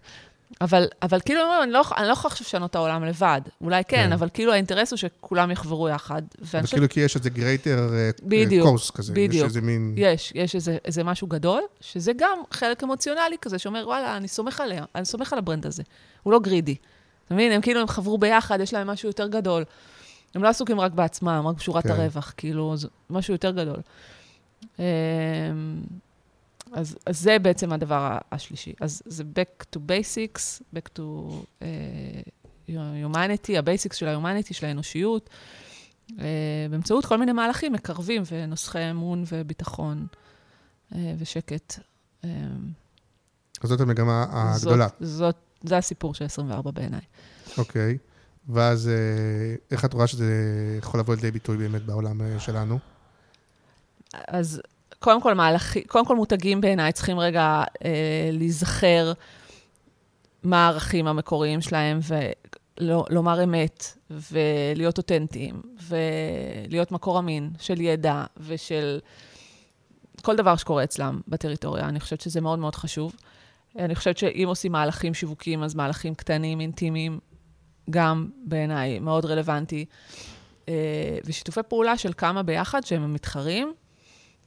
אבל, 0.61 0.87
אבל 1.01 1.19
כאילו, 1.19 1.41
אני 1.63 1.71
לא, 1.71 1.83
אני 1.97 2.07
לא 2.07 2.11
יכולה 2.11 2.31
עכשיו 2.31 2.45
לשנות 2.47 2.69
את 2.69 2.75
העולם 2.75 3.03
לבד. 3.03 3.41
אולי 3.61 3.83
כן, 3.83 3.97
כן. 3.97 4.13
אבל 4.13 4.29
כאילו 4.33 4.53
האינטרס 4.53 4.91
הוא 4.91 4.97
שכולם 4.97 5.51
יחברו 5.51 5.89
יחד. 5.89 6.21
חושבת, 6.43 6.63
וכאילו 6.63 6.89
כי 6.89 6.99
יש 6.99 7.15
איזה 7.15 7.29
גרייטר 7.29 7.89
בדיוק, 8.23 8.67
קורס 8.67 8.91
כזה. 8.91 9.13
יש 9.13 9.19
בדיוק. 9.19 9.45
איזה 9.45 9.61
מין... 9.61 9.93
יש, 9.97 10.31
יש 10.35 10.55
איזה, 10.55 10.77
איזה 10.85 11.03
משהו 11.03 11.27
גדול, 11.27 11.61
שזה 11.81 12.11
גם 12.17 12.37
חלק 12.51 12.83
emotional 12.83 13.37
כזה, 13.41 13.59
שאומר, 13.59 13.83
וואלה, 13.87 14.17
אני 14.17 14.27
סומך 14.27 14.59
עליה, 14.61 14.85
אני 14.95 15.05
סומך 15.05 15.33
על 15.33 15.39
ה 15.39 15.43
brand 15.43 15.65
הזה. 15.65 15.83
הוא 16.23 16.33
לא 16.33 16.39
greedy. 16.39 16.75
אתה 17.25 17.33
מבין? 17.33 17.51
הם 17.51 17.61
כאילו, 17.61 17.81
הם 17.81 17.87
חברו 17.87 18.17
ביחד, 18.17 18.59
יש 18.59 18.73
להם 18.73 18.87
משהו 18.87 19.09
יותר 19.09 19.27
גדול. 19.27 19.63
הם 20.35 20.43
לא 20.43 20.47
עסוקים 20.47 20.79
רק 20.79 20.91
בעצמם, 20.91 21.43
רק 21.47 21.55
בשורת 21.55 21.83
כן. 21.83 21.89
הרווח, 21.89 22.33
כאילו, 22.37 22.77
זה 22.77 22.87
משהו 23.09 23.33
יותר 23.33 23.51
גדול. 23.51 23.79
אז, 26.75 26.97
אז 27.05 27.19
זה 27.19 27.39
בעצם 27.39 27.73
הדבר 27.73 28.17
השלישי. 28.31 28.73
אז 28.81 29.01
זה 29.05 29.23
back 29.23 29.65
to 29.75 29.79
basics, 29.79 30.61
back 30.75 30.99
to 30.99 31.01
uh, 31.59 32.69
humanity, 32.69 33.57
ה 33.57 33.63
basics 33.63 33.97
של 33.97 34.07
ה-humanity, 34.07 34.53
של 34.53 34.65
האנושיות, 34.65 35.29
uh, 36.09 36.13
באמצעות 36.69 37.05
כל 37.05 37.17
מיני 37.17 37.31
מהלכים 37.31 37.73
מקרבים 37.73 38.23
ונוסחי 38.31 38.91
אמון 38.91 39.23
וביטחון 39.31 40.07
uh, 40.91 40.95
ושקט. 41.17 41.79
Um, 42.21 42.25
אז 43.63 43.69
זאת 43.69 43.81
המגמה 43.81 44.25
הגדולה. 44.29 44.87
זאת, 44.87 45.07
זאת, 45.17 45.35
זה 45.63 45.77
הסיפור 45.77 46.13
של 46.13 46.25
24 46.25 46.71
בעיניי. 46.71 47.01
אוקיי. 47.57 47.97
ואז 48.49 48.87
אה, 48.87 49.55
איך 49.71 49.85
את 49.85 49.93
רואה 49.93 50.07
שזה 50.07 50.25
יכול 50.77 50.99
לבוא 50.99 51.15
לידי 51.15 51.31
ביטוי 51.31 51.57
באמת 51.57 51.85
בעולם 51.85 52.39
שלנו? 52.39 52.79
אז 54.13 54.61
קודם 55.05 55.21
כל 55.21 55.33
מהלכים, 55.33 55.83
קודם 55.87 56.05
כל 56.05 56.15
מותגים 56.15 56.61
בעיניי 56.61 56.91
צריכים 56.91 57.19
רגע 57.19 57.63
אה, 57.85 58.29
להיזכר 58.31 59.13
מה 60.43 60.65
הערכים 60.65 61.07
המקוריים 61.07 61.61
שלהם, 61.61 61.99
ולומר 62.79 63.43
אמת, 63.43 63.97
ולהיות 64.09 64.97
אותנטיים, 64.97 65.61
ולהיות 65.87 66.91
מקור 66.91 67.19
אמין 67.19 67.49
של 67.59 67.81
ידע 67.81 68.23
ושל 68.37 68.99
כל 70.21 70.35
דבר 70.35 70.55
שקורה 70.55 70.83
אצלם 70.83 71.21
בטריטוריה. 71.27 71.85
אני 71.85 71.99
חושבת 71.99 72.21
שזה 72.21 72.41
מאוד 72.41 72.59
מאוד 72.59 72.75
חשוב. 72.75 73.15
אני 73.79 73.95
חושבת 73.95 74.17
שאם 74.17 74.45
עושים 74.47 74.71
מהלכים 74.71 75.13
שיווקיים, 75.13 75.63
אז 75.63 75.75
מהלכים 75.75 76.15
קטנים, 76.15 76.61
אינטימיים, 76.61 77.19
גם 77.89 78.29
בעיניי 78.45 78.99
מאוד 78.99 79.25
רלוונטי. 79.25 79.85
אה, 80.69 80.73
ושיתופי 81.25 81.63
פעולה 81.67 81.97
של 81.97 82.13
כמה 82.17 82.43
ביחד 82.43 82.85
שהם 82.85 83.13
מתחרים, 83.13 83.73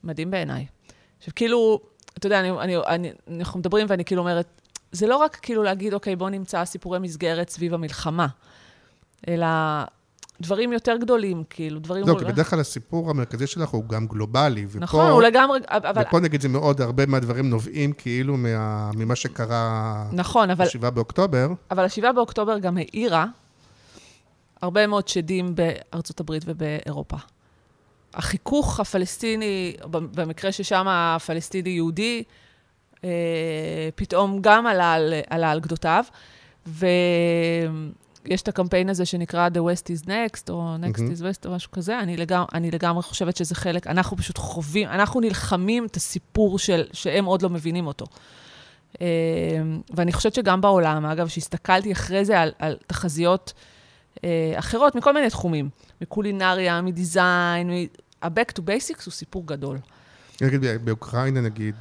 מדהים 0.03 0.31
בעיניי. 0.31 0.65
עכשיו, 1.17 1.33
כאילו, 1.35 1.79
אתה 2.17 2.27
יודע, 2.27 2.39
אני, 2.39 2.51
אני, 2.51 2.77
אני, 2.77 3.11
אנחנו 3.39 3.59
מדברים 3.59 3.85
ואני 3.89 4.05
כאילו 4.05 4.21
אומרת, 4.21 4.61
זה 4.91 5.07
לא 5.07 5.17
רק 5.17 5.35
כאילו 5.41 5.63
להגיד, 5.63 5.93
אוקיי, 5.93 6.15
בואו 6.15 6.29
נמצא 6.29 6.65
סיפורי 6.65 6.99
מסגרת 6.99 7.49
סביב 7.49 7.73
המלחמה, 7.73 8.27
אלא 9.27 9.47
דברים 10.41 10.73
יותר 10.73 10.97
גדולים, 10.97 11.43
כאילו, 11.49 11.79
דברים... 11.79 12.07
לא, 12.07 12.15
כי 12.19 12.25
בדרך 12.25 12.49
כלל 12.49 12.59
הסיפור 12.59 13.09
המרכזי 13.09 13.47
שלך 13.47 13.69
הוא 13.69 13.83
גם 13.83 14.07
גלובלי, 14.07 14.65
ופה... 14.69 14.79
נכון, 14.79 15.09
הוא 15.11 15.21
לגמרי... 15.21 15.59
אבל... 15.67 16.03
ופה 16.07 16.19
נגיד 16.19 16.41
זה 16.41 16.49
מאוד, 16.49 16.81
הרבה 16.81 17.05
מהדברים 17.05 17.49
נובעים 17.49 17.93
כאילו 17.93 18.37
מה, 18.37 18.91
ממה 18.95 19.15
שקרה 19.15 20.05
נכון, 20.11 20.49
אבל, 20.49 20.65
ב-7 20.65 20.89
באוקטובר. 20.89 21.47
אבל 21.71 21.83
ה-7 21.83 22.11
באוקטובר 22.11 22.59
גם 22.59 22.77
האירה 22.77 23.25
הרבה 24.61 24.87
מאוד 24.87 25.07
שדים 25.07 25.55
בארצות 25.55 26.19
הברית 26.19 26.43
ובאירופה. 26.45 27.17
החיכוך 28.13 28.79
הפלסטיני, 28.79 29.75
במקרה 29.91 30.51
ששם 30.51 30.85
הפלסטיני-יהודי, 30.87 32.23
אה, 33.03 33.09
פתאום 33.95 34.41
גם 34.41 34.67
עלה 34.67 34.93
על, 34.93 35.13
עלה 35.29 35.51
על 35.51 35.59
גדותיו, 35.59 36.03
ויש 36.67 38.41
את 38.41 38.47
הקמפיין 38.47 38.89
הזה 38.89 39.05
שנקרא 39.05 39.49
The 39.53 39.57
West 39.59 39.83
is 39.83 40.05
Next, 40.05 40.49
או 40.49 40.75
Next 40.75 41.01
מהמם. 41.01 41.13
is 41.13 41.17
West, 41.17 41.45
או 41.45 41.51
משהו 41.51 41.71
כזה, 41.71 41.99
אני 41.99 42.17
לגמרי, 42.17 42.47
אני 42.53 42.71
לגמרי 42.71 43.03
חושבת 43.03 43.37
שזה 43.37 43.55
חלק, 43.55 43.87
אנחנו 43.87 44.17
פשוט 44.17 44.37
חווים, 44.37 44.87
אנחנו 44.87 45.19
נלחמים 45.19 45.85
את 45.85 45.95
הסיפור 45.95 46.59
של, 46.59 46.87
שהם 46.93 47.25
עוד 47.25 47.41
לא 47.41 47.49
מבינים 47.49 47.87
אותו. 47.87 48.05
אה, 49.01 49.07
ואני 49.93 50.13
חושבת 50.13 50.33
שגם 50.33 50.61
בעולם, 50.61 51.05
אגב, 51.05 51.27
שהסתכלתי 51.27 51.91
אחרי 51.91 52.25
זה 52.25 52.39
על, 52.39 52.51
על 52.59 52.77
תחזיות 52.87 53.53
אחרות 54.55 54.95
מכל 54.95 55.13
מיני 55.13 55.29
תחומים, 55.29 55.69
מקולינריה, 56.01 56.81
מדיזיין, 56.81 57.69
ה-back 58.21 58.53
to 58.59 58.61
basics 58.61 59.05
הוא 59.05 59.11
סיפור 59.11 59.47
גדול. 59.47 59.77
נגיד 60.41 60.61
באוקראינה 60.83 61.41
נגיד, 61.41 61.75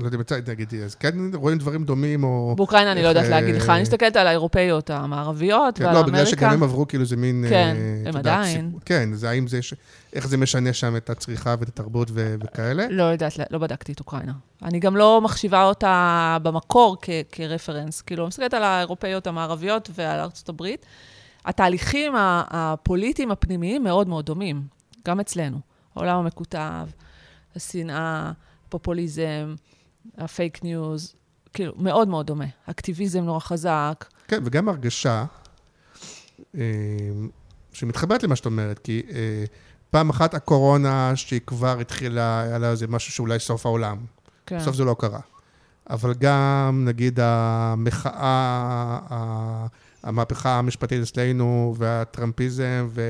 לא 0.00 0.06
יודע 0.06 0.16
אם 0.16 0.20
יצא, 0.20 0.38
נגיד, 0.48 0.74
אז 0.84 0.94
כן 0.94 1.14
רואים 1.34 1.58
דברים 1.58 1.84
דומים, 1.84 2.24
או... 2.24 2.54
באוקראינה 2.56 2.92
אני 2.92 3.02
לא 3.02 3.08
יודעת 3.08 3.28
להגיד 3.28 3.54
לך, 3.54 3.70
אני 3.70 3.82
מסתכלת 3.82 4.16
על 4.16 4.26
האירופאיות 4.26 4.90
המערביות 4.90 5.78
כן, 5.78 5.84
ועל 5.84 5.94
לא, 5.94 6.00
אמריקה. 6.00 6.16
בגלל 6.16 6.26
שגם 6.26 6.52
הם 6.52 6.62
עברו 6.62 6.88
כאילו 6.88 7.04
זה 7.04 7.16
מין... 7.16 7.44
כן, 7.48 7.76
אה, 7.76 8.02
הם 8.04 8.10
את 8.10 8.14
יודעת, 8.14 8.38
עדיין. 8.38 8.72
כן, 8.84 9.08
זה 9.12 9.30
האם 9.30 9.46
זה, 9.46 9.60
איך 10.12 10.28
זה 10.28 10.36
משנה 10.36 10.72
שם 10.72 10.96
את 10.96 11.10
הצריכה 11.10 11.54
ואת 11.60 11.68
התרבות 11.68 12.10
וכאלה? 12.14 12.86
לא 12.90 13.02
יודעת, 13.02 13.32
לא 13.50 13.58
בדקתי 13.58 13.92
את 13.92 14.00
אוקראינה. 14.00 14.32
אני 14.62 14.80
גם 14.80 14.96
לא 14.96 15.20
מחשיבה 15.20 15.64
אותה 15.64 16.36
במקור 16.42 16.96
כרפרנס. 17.32 18.02
כאילו, 18.02 18.22
אני 18.22 18.28
מסתכלת 18.28 18.54
על 18.54 18.62
האירופאיות 18.62 19.26
המערביות 19.26 19.90
ועל 19.94 20.20
ארצות 20.20 20.48
הברית. 20.48 20.86
התהליכים 21.48 22.12
הפוליטיים 22.16 23.30
הפנימיים 23.30 23.84
מאוד 23.84 24.08
מאוד 24.08 24.26
דומים, 24.26 24.62
גם 25.06 25.20
אצלנו. 25.20 25.60
העולם 25.94 26.16
המקוטב, 26.18 26.86
השנאה, 27.56 28.32
הפופוליזם, 28.66 29.54
הפייק 30.18 30.64
ניוז, 30.64 31.14
כאילו, 31.54 31.72
מאוד 31.76 32.08
מאוד 32.08 32.26
דומה. 32.26 32.44
אקטיביזם 32.66 33.24
נורא 33.24 33.40
חזק. 33.40 34.04
כן, 34.28 34.42
וגם 34.44 34.68
הרגשה 34.68 35.24
אה, 36.54 36.60
שמתחברת 37.72 38.22
למה 38.22 38.36
שאת 38.36 38.46
אומרת, 38.46 38.78
כי 38.78 39.02
אה, 39.10 39.44
פעם 39.90 40.10
אחת 40.10 40.34
הקורונה, 40.34 41.12
שהיא 41.16 41.40
כבר 41.46 41.80
התחילה, 41.80 42.42
היה 42.42 42.58
לה 42.58 42.70
איזה 42.70 42.86
משהו 42.86 43.12
שאולי 43.12 43.38
סוף 43.38 43.66
העולם. 43.66 43.96
כן. 44.46 44.58
בסוף 44.58 44.76
זה 44.76 44.84
לא 44.84 44.96
קרה. 44.98 45.20
אבל 45.90 46.14
גם, 46.14 46.82
נגיד, 46.88 47.20
המחאה, 47.22 48.98
המהפכה 50.02 50.58
המשפטית 50.58 51.02
אצלנו, 51.02 51.74
והטראמפיזם, 51.78 52.88
ו- 52.90 53.02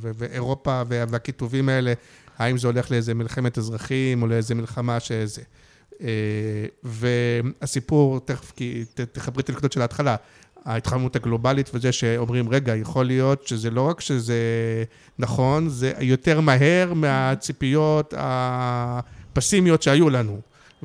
ו- 0.00 0.10
ואירופה, 0.14 0.82
וה- 0.88 1.04
והכיתובים 1.08 1.68
האלה, 1.68 1.92
האם 2.38 2.58
זה 2.58 2.68
הולך 2.68 2.90
לאיזה 2.90 3.14
מלחמת 3.14 3.58
אזרחים, 3.58 4.22
או 4.22 4.26
לאיזה 4.26 4.54
מלחמה 4.54 5.00
שזה. 5.00 5.42
אה, 6.02 6.06
והסיפור, 6.82 8.20
תכף, 8.20 8.52
כי 8.56 8.84
תחברי 9.12 9.42
את 9.42 9.48
הנקודות 9.48 9.72
של 9.72 9.80
ההתחלה, 9.80 10.16
ההתחממות 10.64 11.16
הגלובלית 11.16 11.70
וזה 11.74 11.92
שאומרים, 11.92 12.48
רגע, 12.48 12.76
יכול 12.76 13.06
להיות 13.06 13.46
שזה 13.46 13.70
לא 13.70 13.80
רק 13.88 14.00
שזה 14.00 14.34
נכון, 15.18 15.68
זה 15.68 15.92
יותר 16.00 16.40
מהר 16.40 16.94
מהציפיות 16.94 18.14
הפסימיות 18.16 19.82
שהיו 19.82 20.10
לנו. 20.10 20.40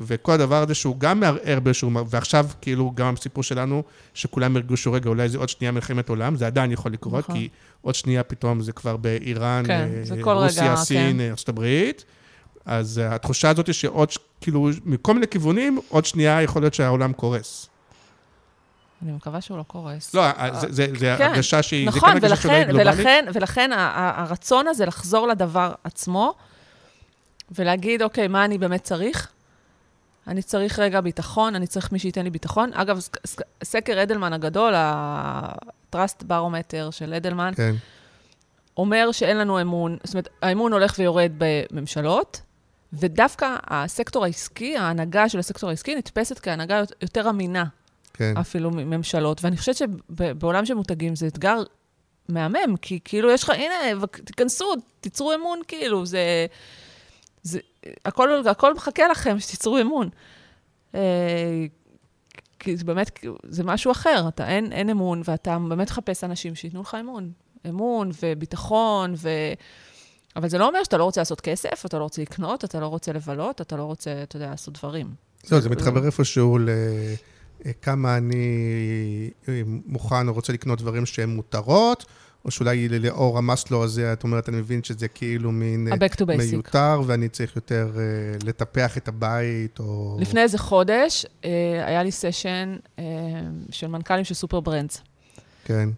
וכל 0.06 0.32
הדבר 0.32 0.62
הזה 0.62 0.74
שהוא 0.74 0.96
גם 0.98 1.20
מערער 1.20 1.60
באיזשהו, 1.60 1.90
ועכשיו 2.06 2.46
כאילו 2.60 2.92
גם 2.94 3.14
הסיפור 3.14 3.42
שלנו, 3.44 3.82
שכולם 4.14 4.56
הרגישו, 4.56 4.92
רגע, 4.92 5.08
אולי 5.08 5.28
זה 5.28 5.38
עוד 5.38 5.48
שנייה 5.48 5.72
מלחמת 5.72 6.08
עולם, 6.08 6.36
זה 6.36 6.46
עדיין 6.46 6.72
יכול 6.72 6.92
לקרות, 6.92 7.24
נכון. 7.24 7.34
כי 7.36 7.48
עוד 7.80 7.94
שנייה 7.94 8.22
פתאום 8.22 8.60
זה 8.60 8.72
כבר 8.72 8.96
באיראן, 8.96 9.62
כן, 9.66 9.88
אה, 10.18 10.22
כל 10.22 10.30
רגע, 10.30 10.44
רוסיה, 10.44 10.76
כן. 10.76 10.82
סין, 10.82 11.20
אה, 11.20 11.28
ארצות 11.30 11.48
הברית. 11.48 12.04
אז 12.66 12.98
אה, 12.98 13.14
התחושה 13.14 13.50
הזאת 13.50 13.66
היא 13.66 13.72
שעוד, 13.74 14.08
כאילו, 14.40 14.68
מכל 14.84 15.14
מיני 15.14 15.28
כיוונים, 15.28 15.80
עוד 15.88 16.04
שנייה 16.04 16.42
יכול 16.42 16.62
להיות 16.62 16.74
שהעולם 16.74 17.12
קורס. 17.12 17.68
אני 19.02 19.12
מקווה 19.12 19.40
שהוא 19.40 19.58
לא 19.58 19.62
קורס. 19.62 20.14
לא, 20.14 20.24
אה, 20.24 20.48
זה- 20.68 20.86
כן, 20.98 21.28
הרגשה 21.32 21.62
שהיא, 21.62 21.86
נכון, 21.86 22.20
כן 22.20 22.26
ולכן. 22.26 22.68
ולכן, 22.74 23.24
ולכן 23.34 23.70
ה- 23.72 24.20
הרצון 24.22 24.68
הזה 24.68 24.86
לחזור 24.86 25.28
לדבר 25.28 25.72
עצמו, 25.84 26.34
ולהגיד, 27.58 28.02
אוקיי, 28.02 28.28
מה 28.28 28.44
אני 28.44 28.58
באמת 28.58 28.82
צריך? 28.84 29.28
אני 30.26 30.42
צריך 30.42 30.78
רגע 30.78 31.00
ביטחון, 31.00 31.54
אני 31.54 31.66
צריך 31.66 31.92
מי 31.92 31.98
שייתן 31.98 32.24
לי 32.24 32.30
ביטחון. 32.30 32.70
אגב, 32.74 33.00
סק- 33.00 33.26
סק- 33.26 33.42
סקר 33.64 34.02
אדלמן 34.02 34.32
הגדול, 34.32 34.74
ה-Trust 34.74 36.22
Barometer 36.28 36.90
של 36.90 37.14
אדלמן, 37.14 37.52
כן, 37.56 37.74
אומר 38.76 39.12
שאין 39.12 39.36
לנו 39.38 39.60
אמון, 39.60 39.96
זאת 40.04 40.14
אומרת, 40.14 40.28
האמון 40.42 40.72
הולך 40.72 40.94
ויורד 40.98 41.32
בממשלות, 41.38 42.40
ודווקא 42.92 43.56
הסקטור 43.66 44.24
העסקי, 44.24 44.76
ההנהגה 44.76 45.28
של 45.28 45.38
הסקטור 45.38 45.70
העסקי 45.70 45.94
נתפסת 45.94 46.38
כהנהגה 46.38 46.82
יותר 47.02 47.30
אמינה 47.30 47.64
כן. 48.14 48.36
אפילו 48.36 48.70
מממשלות. 48.70 49.44
ואני 49.44 49.56
חושבת 49.56 49.76
שבעולם 49.76 50.66
של 50.66 50.74
מותגים 50.74 51.16
זה 51.16 51.26
אתגר 51.26 51.62
מהמם, 52.28 52.76
כי 52.82 52.98
כאילו 53.04 53.30
יש 53.30 53.42
לך, 53.42 53.50
הנה, 53.50 53.74
תיכנסו, 54.24 54.72
תיצרו 55.00 55.34
אמון, 55.34 55.60
כאילו, 55.68 56.06
זה... 56.06 56.46
הכל, 58.04 58.48
הכל 58.50 58.74
מחכה 58.74 59.08
לכם, 59.08 59.40
שתיצרו 59.40 59.80
אמון. 59.80 60.08
אה, 60.94 61.66
כי 62.58 62.76
זה 62.76 62.84
באמת, 62.84 63.18
זה 63.48 63.64
משהו 63.64 63.92
אחר, 63.92 64.24
אתה 64.28 64.48
אין, 64.48 64.72
אין 64.72 64.90
אמון, 64.90 65.22
ואתה 65.24 65.58
באמת 65.68 65.90
מחפש 65.90 66.24
אנשים 66.24 66.54
שייתנו 66.54 66.80
לך 66.80 66.96
אמון. 67.00 67.32
אמון 67.68 68.10
וביטחון, 68.22 69.14
ו... 69.16 69.28
אבל 70.36 70.48
זה 70.48 70.58
לא 70.58 70.68
אומר 70.68 70.84
שאתה 70.84 70.96
לא 70.96 71.04
רוצה 71.04 71.20
לעשות 71.20 71.40
כסף, 71.40 71.86
אתה 71.86 71.98
לא 71.98 72.02
רוצה 72.02 72.22
לקנות, 72.22 72.64
אתה 72.64 72.80
לא 72.80 72.86
רוצה 72.86 73.12
לבלות, 73.12 73.60
אתה 73.60 73.76
לא 73.76 73.82
רוצה, 73.82 74.22
אתה 74.22 74.36
יודע, 74.36 74.50
לעשות 74.50 74.78
דברים. 74.78 75.14
לא, 75.50 75.60
זה 75.60 75.70
מתחבר 75.70 76.06
איפשהו 76.06 76.58
לכמה 77.64 78.16
אני 78.16 79.30
אה, 79.48 79.62
מוכן 79.66 80.28
או 80.28 80.32
רוצה 80.32 80.52
לקנות 80.52 80.78
דברים 80.78 81.06
שהם 81.06 81.30
מותרות, 81.30 82.04
או 82.44 82.50
שאולי 82.50 82.88
לאור 82.88 83.38
המסלו 83.38 83.84
הזה, 83.84 84.12
את 84.12 84.22
אומרת, 84.24 84.48
אני 84.48 84.56
מבין 84.56 84.82
שזה 84.84 85.08
כאילו 85.08 85.52
מין. 85.52 85.88
מיותר, 86.52 87.00
ואני 87.06 87.28
צריך 87.28 87.56
יותר 87.56 87.90
אה, 87.96 88.02
לטפח 88.44 88.96
את 88.96 89.08
הבית, 89.08 89.78
או... 89.78 90.16
לפני 90.20 90.40
איזה 90.42 90.58
חודש 90.58 91.26
אה, 91.44 91.50
היה 91.86 92.02
לי 92.02 92.12
סשן 92.12 92.76
אה, 92.98 93.04
של 93.70 93.86
מנכ"לים 93.86 94.24
של 94.24 94.34
סופר 94.34 94.60
ברנדס. 94.60 95.02
כן, 95.64 95.88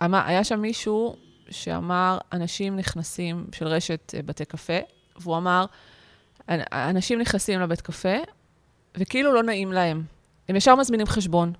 והיה 0.00 0.44
שם 0.44 0.60
מישהו 0.60 1.16
שאמר, 1.50 2.18
אנשים 2.32 2.76
נכנסים, 2.76 3.46
של 3.52 3.66
רשת 3.66 4.14
בתי 4.26 4.44
קפה, 4.44 4.78
והוא 5.20 5.36
אמר, 5.36 5.64
"אנ- 6.48 6.62
אנשים 6.72 7.20
נכנסים 7.20 7.60
לבית 7.60 7.80
קפה, 7.80 8.14
וכאילו 8.98 9.34
לא 9.34 9.42
נעים 9.42 9.72
להם. 9.72 10.02
הם 10.48 10.56
ישר 10.56 10.74
מזמינים 10.76 11.06
חשבון. 11.06 11.52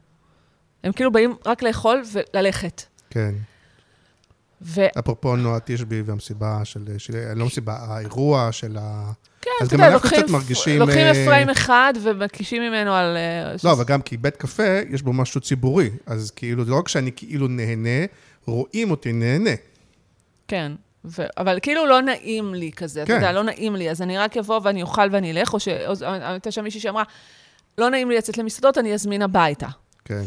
הם 0.85 0.93
כאילו 0.93 1.13
באים 1.13 1.35
רק 1.47 1.63
לאכול 1.63 2.03
וללכת. 2.13 2.83
כן. 3.11 3.35
ו- 4.63 4.99
אפרופו 4.99 5.37
נועה 5.37 5.59
תשבי 5.65 6.03
והמסיבה 6.03 6.65
של, 6.65 6.99
של... 6.99 7.33
לא 7.37 7.47
מסיבה, 7.47 7.77
האירוע 7.77 8.53
של 8.53 8.77
ה... 8.81 9.13
כן, 9.41 9.51
אז 9.61 9.67
אתה 9.67 9.77
גם 9.77 9.83
יודע, 9.83 9.95
אנחנו 9.95 10.09
לוקחים, 10.09 10.23
קצת 10.23 10.33
מרגישים, 10.33 10.79
לוקחים 10.81 11.07
אה, 11.07 11.11
אפרים 11.11 11.51
אחד 11.51 11.95
ומקישים 12.03 12.63
ממנו 12.63 12.95
על... 12.95 13.17
אה, 13.17 13.55
לא, 13.65 13.73
אבל 13.73 13.85
גם 13.85 14.03
כי 14.03 14.17
בית 14.17 14.37
קפה, 14.37 14.81
יש 14.91 15.03
בו 15.03 15.13
משהו 15.13 15.41
ציבורי. 15.41 15.91
אז 16.07 16.31
כאילו, 16.31 16.65
זה 16.65 16.71
לא 16.71 16.79
רק 16.79 16.89
שאני 16.89 17.11
כאילו 17.17 17.49
נהנה, 17.49 18.05
רואים 18.47 18.91
אותי 18.91 19.13
נהנה. 19.13 19.51
כן, 20.49 20.73
ו... 21.05 21.23
אבל 21.39 21.59
כאילו 21.63 21.87
לא 21.87 22.03
נעים 22.03 22.55
לי 22.55 22.71
כזה, 22.77 23.03
אתה 23.03 23.13
כן. 23.13 23.15
יודע, 23.15 23.33
לא 23.33 23.43
נעים 23.43 23.77
לי, 23.77 23.91
אז 23.91 24.03
אני 24.03 24.19
רק 24.19 24.37
אבוא 24.37 24.61
ואני 24.65 24.83
אוכל 24.83 25.09
ואני 25.13 25.31
אלך, 25.31 25.55
או 25.55 25.61
שהייתה 25.61 26.51
שם 26.51 26.65
מישהי 26.65 26.81
שאמרה, 26.81 27.03
לא 27.79 27.91
נעים 27.91 28.11
לי 28.11 28.17
לצאת 28.17 28.39
למסעדות, 28.39 28.79
אני 28.79 28.95
אזמין 28.95 29.23
הביתה. 29.23 29.69
כן. 30.05 30.23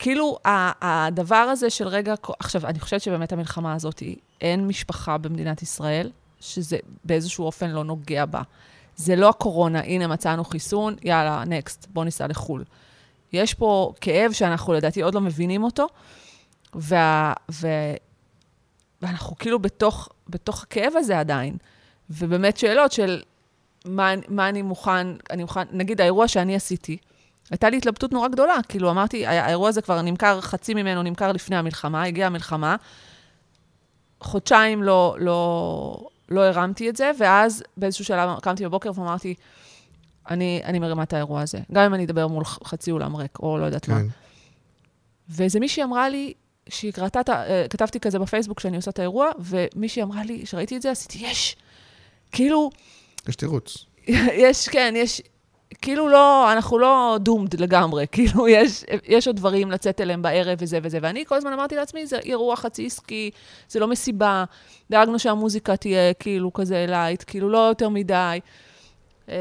כאילו, 0.00 0.38
הדבר 0.44 1.36
הזה 1.36 1.70
של 1.70 1.88
רגע, 1.88 2.14
עכשיו, 2.38 2.66
אני 2.66 2.80
חושבת 2.80 3.00
שבאמת 3.00 3.32
המלחמה 3.32 3.74
הזאת, 3.74 3.98
היא- 3.98 4.16
אין 4.40 4.66
משפחה 4.66 5.18
במדינת 5.18 5.62
ישראל 5.62 6.10
שזה 6.40 6.78
באיזשהו 7.04 7.44
אופן 7.44 7.70
לא 7.70 7.84
נוגע 7.84 8.24
בה. 8.26 8.42
זה 8.96 9.16
לא 9.16 9.28
הקורונה, 9.28 9.80
הנה 9.80 10.06
מצאנו 10.06 10.44
חיסון, 10.44 10.96
יאללה, 11.02 11.44
נקסט, 11.46 11.86
בוא 11.92 12.04
ניסע 12.04 12.26
לחו"ל. 12.26 12.64
יש 13.32 13.54
פה 13.54 13.92
כאב 14.00 14.32
שאנחנו 14.32 14.72
לדעתי 14.72 15.02
עוד 15.02 15.14
לא 15.14 15.20
מבינים 15.20 15.64
אותו, 15.64 15.86
וה, 16.74 17.32
ו, 17.50 17.68
ואנחנו 19.02 19.36
כאילו 19.38 19.58
בתוך, 19.58 20.08
בתוך 20.28 20.62
הכאב 20.62 20.92
הזה 20.96 21.20
עדיין. 21.20 21.56
ובאמת 22.10 22.56
שאלות 22.56 22.92
של 22.92 23.22
מה, 23.84 24.10
מה 24.28 24.48
אני 24.48 24.62
מוכן, 24.62 25.06
אני 25.30 25.42
מוכן, 25.42 25.62
נגיד 25.72 26.00
האירוע 26.00 26.28
שאני 26.28 26.56
עשיתי, 26.56 26.96
הייתה 27.50 27.70
לי 27.70 27.76
התלבטות 27.76 28.12
נורא 28.12 28.28
גדולה, 28.28 28.56
כאילו 28.68 28.90
אמרתי, 28.90 29.26
הא- 29.26 29.30
האירוע 29.30 29.68
הזה 29.68 29.82
כבר 29.82 30.02
נמכר, 30.02 30.40
חצי 30.40 30.74
ממנו 30.74 31.02
נמכר 31.02 31.32
לפני 31.32 31.56
המלחמה, 31.56 32.02
הגיעה 32.04 32.26
המלחמה, 32.26 32.76
חודשיים 34.20 34.82
לא, 34.82 35.16
לא, 35.20 36.08
לא 36.28 36.40
הרמתי 36.40 36.88
את 36.90 36.96
זה, 36.96 37.10
ואז 37.18 37.62
באיזשהו 37.76 38.04
שלב 38.04 38.40
קמתי 38.40 38.64
בבוקר 38.64 38.90
ואמרתי, 38.94 39.34
אני, 40.30 40.60
אני 40.64 40.78
מרימה 40.78 41.02
את 41.02 41.12
האירוע 41.12 41.40
הזה, 41.42 41.58
גם 41.72 41.82
אם 41.84 41.94
אני 41.94 42.04
אדבר 42.04 42.26
מול 42.26 42.44
חצי 42.44 42.90
אולם 42.90 43.16
ריק, 43.16 43.38
או 43.38 43.58
לא 43.58 43.64
יודעת 43.64 43.88
מה. 43.88 44.00
כן. 44.00 44.06
ואיזה 45.28 45.60
מישהי 45.60 45.82
אמרה 45.82 46.08
לי, 46.08 46.32
שהיא 46.68 46.92
קראתה, 46.92 47.20
אה, 47.28 47.66
כתבתי 47.70 48.00
כזה 48.00 48.18
בפייסבוק 48.18 48.60
שאני 48.60 48.76
עושה 48.76 48.90
את 48.90 48.98
האירוע, 48.98 49.30
ומישהי 49.38 50.02
אמרה 50.02 50.24
לי, 50.24 50.46
שראיתי 50.46 50.76
את 50.76 50.82
זה, 50.82 50.90
עשיתי, 50.90 51.18
יש. 51.18 51.56
כאילו, 52.32 52.70
יש 53.28 53.36
תירוץ. 53.36 53.84
יש, 54.44 54.68
כן, 54.68 54.94
יש, 54.96 55.22
כאילו 55.82 56.08
לא, 56.08 56.52
אנחנו 56.52 56.78
לא 56.78 57.16
doomed 57.20 57.60
לגמרי, 57.60 58.06
כאילו 58.12 58.48
יש, 58.48 58.84
יש 59.08 59.26
עוד 59.26 59.36
דברים 59.36 59.70
לצאת 59.70 60.00
אליהם 60.00 60.22
בערב 60.22 60.58
וזה 60.60 60.78
וזה, 60.82 60.98
ואני 61.02 61.24
כל 61.26 61.34
הזמן 61.34 61.52
אמרתי 61.52 61.76
לעצמי, 61.76 62.06
זה 62.06 62.18
אירוע 62.18 62.56
חצי 62.56 62.86
עסקי, 62.86 63.30
זה 63.68 63.80
לא 63.80 63.88
מסיבה, 63.88 64.44
דאגנו 64.90 65.18
שהמוזיקה 65.18 65.76
תהיה 65.76 66.14
כאילו 66.14 66.52
כזה 66.52 66.86
light, 66.88 67.24
כאילו 67.26 67.48
לא 67.50 67.58
יותר 67.58 67.88
מדי. 67.88 68.40
אמ, 69.28 69.34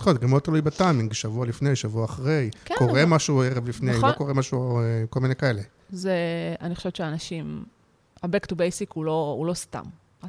יכול 0.00 0.12
להיות, 0.12 0.22
גם 0.22 0.30
מאוד 0.30 0.42
תלוי 0.42 0.60
בטיימינג, 0.62 1.12
שבוע 1.12 1.46
לפני, 1.46 1.76
שבוע 1.76 2.04
אחרי. 2.04 2.50
כן, 2.64 2.74
קורה 2.78 2.92
אבל- 3.02 3.04
משהו 3.04 3.42
ערב 3.42 3.68
לפני, 3.68 3.90
נכון. 3.90 4.08
לא 4.08 4.14
קורה 4.14 4.34
משהו, 4.34 4.78
אה, 4.80 4.82
כל 5.10 5.20
מיני 5.20 5.34
כאלה. 5.36 5.62
זה, 5.90 6.14
אני 6.60 6.74
חושבת 6.74 6.96
שאנשים, 6.96 7.64
ה-back 8.22 8.46
to 8.52 8.54
basic 8.54 8.92
הוא 8.94 9.04
לא, 9.04 9.34
הוא 9.38 9.46
לא 9.46 9.54
סתם. 9.54 9.82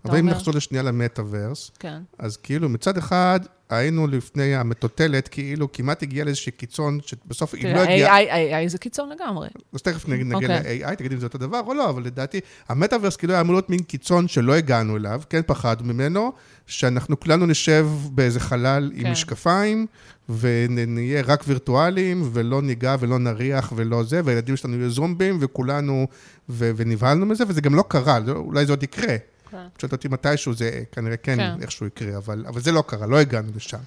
אבל 0.06 0.18
אם 0.18 0.26
אומר, 0.26 0.38
נחזור 0.38 0.54
לשנייה 0.54 0.84
למטאוורס, 0.84 1.72
כן, 1.80 2.00
אז 2.20 2.38
כאילו 2.38 2.70
מצד 2.70 2.98
אחד 2.98 3.40
היינו 3.70 4.08
לפני 4.08 4.56
המטוטלת, 4.56 5.28
כאילו 5.28 5.72
כמעט 5.72 6.04
הגיעה 6.04 6.26
לאיזשהו 6.26 6.52
קיצון, 6.58 7.00
שבסוף 7.06 7.54
היא 7.56 7.74
לא 7.74 7.80
הגיעה. 7.80 8.18
AI, 8.20 8.66
AI 8.66 8.70
זה 8.70 8.78
קיצון 8.78 9.10
לגמרי. 9.10 9.48
אז 9.74 9.82
תכף 9.82 10.08
נגיד- 10.08 10.28
נגיע 10.28 10.58
אוקיי. 10.58 10.80
ל-AI, 10.80 10.96
תגיד 10.96 11.12
אם 11.12 11.20
זה 11.20 11.26
אותו 11.26 11.38
דבר 11.38 11.62
או 11.68 11.74
לא, 11.74 11.90
אבל 11.90 12.04
לדעתי, 12.04 12.40
המטאוורס 12.70 13.16
כאילו 13.16 13.34
היה 13.34 13.42
אמור 13.42 13.54
להיות 13.56 13.70
מין 13.70 13.80
קיצון 13.80 14.28
שלא 14.28 14.54
הגענו 14.54 14.98
אליו, 14.98 15.22
כן 15.30 15.42
פחדנו 15.48 15.94
ממנו, 15.94 16.32
שאנחנו 16.68 17.20
כולנו 17.20 17.46
נשב 17.46 17.88
באיזה 18.12 18.40
חלל 18.40 18.92
עם 18.96 19.04
כן. 19.04 19.12
משקפיים, 19.12 19.86
ונהיה 20.30 21.22
רק 21.22 21.44
וירטואליים, 21.48 22.30
ולא 22.34 22.62
ניגע 22.62 22.96
ולא 23.00 23.20
נריח 23.20 23.74
ולא 23.76 24.04
זה, 24.04 24.22
והילדים 24.26 24.56
שלנו 24.56 24.76
יהיו 24.78 24.90
זומבים, 24.90 25.38
וכולנו, 25.42 26.08
ונבהלנו 26.50 27.26
מזה, 27.26 27.44
וזה 27.48 27.62
גם 27.62 27.76
לא 27.76 27.84
קרה, 27.88 28.20
אולי 28.36 28.66
זה 28.66 28.72
עוד 28.72 28.84
יקרה. 28.84 29.16
כן. 29.58 29.68
פשוט 29.78 29.92
אותי 29.92 30.08
מתישהו 30.08 30.54
זה 30.54 30.84
כנראה 30.92 31.18
כן, 31.18 31.38
כן. 31.38 31.62
איכשהו 31.62 31.86
יקרה, 31.86 32.18
אבל, 32.18 32.46
אבל 32.48 32.62
זה 32.62 32.72
לא 32.72 32.84
קרה, 32.88 33.08
לא 33.08 33.20
הגענו 33.20 33.48
לשם. 33.56 33.78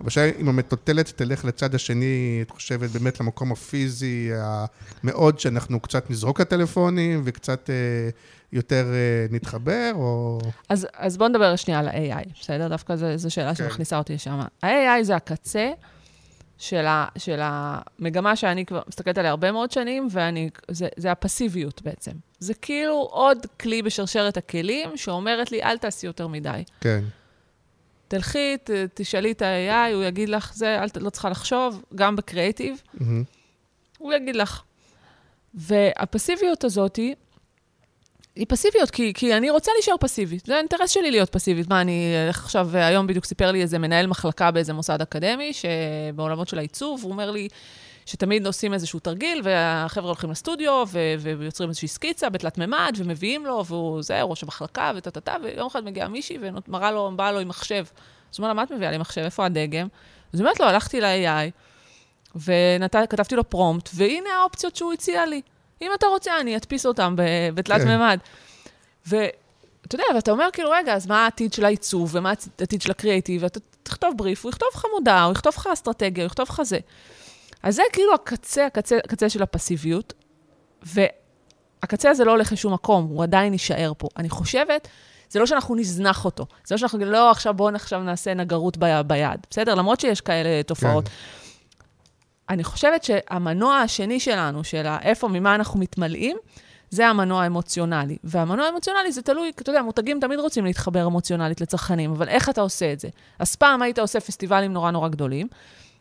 אבל 0.00 0.10
שאם 0.10 0.48
המטוטלת 0.48 1.08
תלך 1.16 1.44
לצד 1.44 1.74
השני, 1.74 2.38
את 2.42 2.50
חושבת 2.50 2.90
באמת 2.90 3.20
למקום 3.20 3.52
הפיזי 3.52 4.30
המאוד, 4.34 5.38
שאנחנו 5.38 5.80
קצת 5.80 6.10
נזרוק 6.10 6.40
את 6.40 6.52
הטלפונים 6.52 7.22
וקצת 7.24 7.70
אה, 7.70 7.74
יותר 8.52 8.86
אה, 8.92 9.26
נתחבר, 9.30 9.90
או... 9.94 10.38
אז, 10.68 10.86
אז 10.94 11.16
בואו 11.16 11.28
נדבר 11.28 11.56
שנייה 11.56 11.80
על 11.80 11.88
ה-AI, 11.88 12.28
בסדר? 12.40 12.68
דווקא 12.68 12.96
זו, 12.96 13.16
זו 13.16 13.30
שאלה 13.30 13.54
כן. 13.54 13.64
שמכניסה 13.64 13.98
אותי 13.98 14.14
לשם. 14.14 14.40
ה-AI 14.62 15.02
זה 15.02 15.16
הקצה 15.16 15.70
של, 16.64 16.86
ה, 16.86 17.06
של 17.18 17.40
המגמה 17.42 18.36
שאני 18.36 18.66
כבר 18.66 18.82
מסתכלת 18.88 19.18
עליה 19.18 19.30
הרבה 19.30 19.52
מאוד 19.52 19.70
שנים, 19.70 20.08
ואני, 20.10 20.50
זה, 20.70 20.88
זה 20.96 21.12
הפסיביות 21.12 21.82
בעצם. 21.82 22.12
זה 22.38 22.54
כאילו 22.54 22.94
עוד 22.94 23.46
כלי 23.60 23.82
בשרשרת 23.82 24.36
הכלים 24.36 24.96
שאומרת 24.96 25.52
לי, 25.52 25.62
אל 25.62 25.78
תעשי 25.78 26.06
יותר 26.06 26.26
מדי. 26.26 26.62
כן, 26.80 27.04
תלכי, 28.08 28.56
ת, 28.64 28.70
תשאלי 28.94 29.32
את 29.32 29.42
ה-AI, 29.42 29.94
הוא 29.94 30.02
יגיד 30.02 30.28
לך, 30.28 30.54
זה, 30.54 30.78
אל, 30.82 30.86
לא 31.00 31.10
צריכה 31.10 31.28
לחשוב, 31.28 31.82
גם 31.94 32.16
בקריאיטיב, 32.16 32.82
מהמם. 32.94 33.24
הוא 33.98 34.12
יגיד 34.12 34.36
לך. 34.36 34.62
והפסיביות 35.54 36.64
הזאת 36.64 36.98
היא, 38.36 38.46
פסיביות, 38.48 38.90
כי, 38.90 39.12
כי 39.14 39.36
אני 39.36 39.50
רוצה 39.50 39.72
להישאר 39.74 39.94
פסיבית. 40.00 40.46
זה 40.46 40.54
האינטרס 40.54 40.90
שלי 40.90 41.10
להיות 41.10 41.30
פסיבית. 41.30 41.68
מה, 41.68 41.80
אני 41.80 42.14
אלך 42.26 42.44
עכשיו, 42.44 42.68
היום 42.72 43.06
בדיוק 43.06 43.24
סיפר 43.24 43.52
לי 43.52 43.62
איזה 43.62 43.78
מנהל 43.78 44.06
מחלקה 44.06 44.50
באיזה 44.50 44.72
מוסד 44.72 45.00
אקדמי, 45.00 45.52
שבעולמות 45.52 46.48
של 46.48 46.58
העיצוב, 46.58 47.02
הוא 47.02 47.12
אומר 47.12 47.30
לי 47.30 47.48
שתמיד 48.06 48.46
עושים 48.46 48.74
איזשהו 48.74 49.00
תרגיל, 49.00 49.40
והחבר'ה 49.44 50.06
הולכים 50.06 50.30
לסטודיו, 50.30 50.84
ו- 50.88 51.14
ויוצרים 51.38 51.68
איזושהי 51.68 51.88
סקיצה 51.88 52.28
בתלת 52.28 52.58
מימד, 52.58 52.92
ומביאים 52.96 53.46
לו, 53.46 53.64
והוא 53.66 54.02
זה, 54.02 54.22
ראש 54.22 54.42
המחלקה, 54.42 54.92
וטה-טה-טה, 54.96 55.36
ויום 55.42 55.66
אחד 55.66 55.84
מגיעה 55.84 56.08
מישהי, 56.08 56.38
ומראה 56.40 56.92
לו, 56.92 57.12
באה 57.16 57.32
לו 57.32 57.38
עם 57.40 57.48
מחשב. 57.48 57.84
אז 58.32 58.38
הוא 58.38 58.38
אומר 58.38 58.48
לה, 58.48 58.54
מה 58.54 58.62
את 58.62 58.70
מביאה 58.70 58.90
לי 58.90 58.98
מחשב? 58.98 59.20
איפה 59.20 59.46
הדגם? 59.46 59.86
אז 60.32 60.40
היא 60.40 60.44
אומרת 60.46 60.60
לו, 60.60 60.66
הלכתי 60.66 61.00
ל-AI, 61.00 61.50
וכתבתי 62.36 63.36
לו 63.36 63.50
פרומפט, 63.50 63.90
והנה 63.94 64.30
האופציות 64.40 64.76
שהוא 64.76 64.92
הציע 64.92 65.26
לי. 65.26 65.40
אם 65.82 65.90
אתה 65.94 66.06
רוצה, 66.06 66.40
אני 66.40 66.56
אדפיס 66.56 66.86
אותם 66.86 67.14
בתלת 67.54 67.80
כן. 67.80 67.88
מימד. 67.88 68.18
ואתה 69.06 69.94
יודע, 69.94 70.04
ואתה 70.14 70.30
אומר 70.30 70.48
כאילו, 70.52 70.70
רגע, 70.70 70.94
אז 70.94 71.06
מה 71.06 71.24
העתיד 71.24 71.52
של 71.52 71.64
העיצוב, 71.64 72.10
ומה 72.14 72.32
העתיד 72.58 72.82
של 72.82 72.90
הקריאיטיב, 72.90 73.42
ואתה 73.42 73.60
תכתוב 73.82 74.14
בריף, 74.16 74.44
הוא 74.44 74.50
יכתוב 74.50 74.68
לך 74.74 74.84
מודעה, 74.94 75.24
הוא 75.24 75.32
יכתוב 75.32 75.52
לך 75.56 75.68
אסטרטגיה, 75.72 76.24
הוא 76.24 76.26
יכתוב 76.26 76.48
לך 76.48 76.62
זה. 76.62 76.78
אז 77.62 77.74
זה 77.74 77.82
כאילו 77.92 78.14
הקצה, 78.14 78.66
הקצה, 78.66 78.98
הקצה 79.04 79.28
של 79.28 79.42
הפסיביות, 79.42 80.12
והקצה 80.82 82.10
הזה 82.10 82.24
לא 82.24 82.30
הולך 82.30 82.52
לשום 82.52 82.72
מקום, 82.74 83.04
הוא 83.04 83.22
עדיין 83.22 83.52
יישאר 83.52 83.92
פה. 83.98 84.08
אני 84.16 84.30
חושבת, 84.30 84.88
זה 85.30 85.38
לא 85.38 85.46
שאנחנו 85.46 85.74
נזנח 85.74 86.24
אותו, 86.24 86.46
זה 86.64 86.74
לא 86.74 86.78
שאנחנו, 86.78 86.98
לא, 86.98 87.30
עכשיו 87.30 87.54
בואו 87.54 87.74
עכשיו 87.74 88.00
נעשה 88.00 88.34
נגרות 88.34 88.76
ביד, 89.06 89.40
בסדר? 89.50 89.74
למרות 89.74 90.00
שיש 90.00 90.20
כאלה 90.20 90.62
תופעות. 90.62 91.08
כן. 91.08 91.14
אני 92.50 92.64
חושבת 92.64 93.04
שהמנוע 93.04 93.76
השני 93.76 94.20
שלנו, 94.20 94.64
של 94.64 94.86
איפה, 95.02 95.28
ממה 95.28 95.54
אנחנו 95.54 95.80
מתמלאים, 95.80 96.36
זה 96.90 97.06
המנוע 97.06 97.42
האמוציונלי. 97.42 98.16
והמנוע 98.24 98.66
האמוציונלי 98.66 99.12
זה 99.12 99.22
תלוי, 99.22 99.52
אתה 99.56 99.70
יודע, 99.70 99.82
מותגים 99.82 100.20
תמיד 100.20 100.38
רוצים 100.38 100.64
להתחבר 100.64 101.06
אמוציונלית 101.06 101.60
לצרכנים, 101.60 102.10
אבל 102.10 102.28
איך 102.28 102.48
אתה 102.48 102.60
עושה 102.60 102.92
את 102.92 103.00
זה? 103.00 103.08
אז 103.38 103.56
פעם 103.56 103.82
היית 103.82 103.98
עושה 103.98 104.20
פסטיבלים 104.20 104.72
נורא 104.72 104.90
נורא 104.90 105.08
גדולים, 105.08 105.46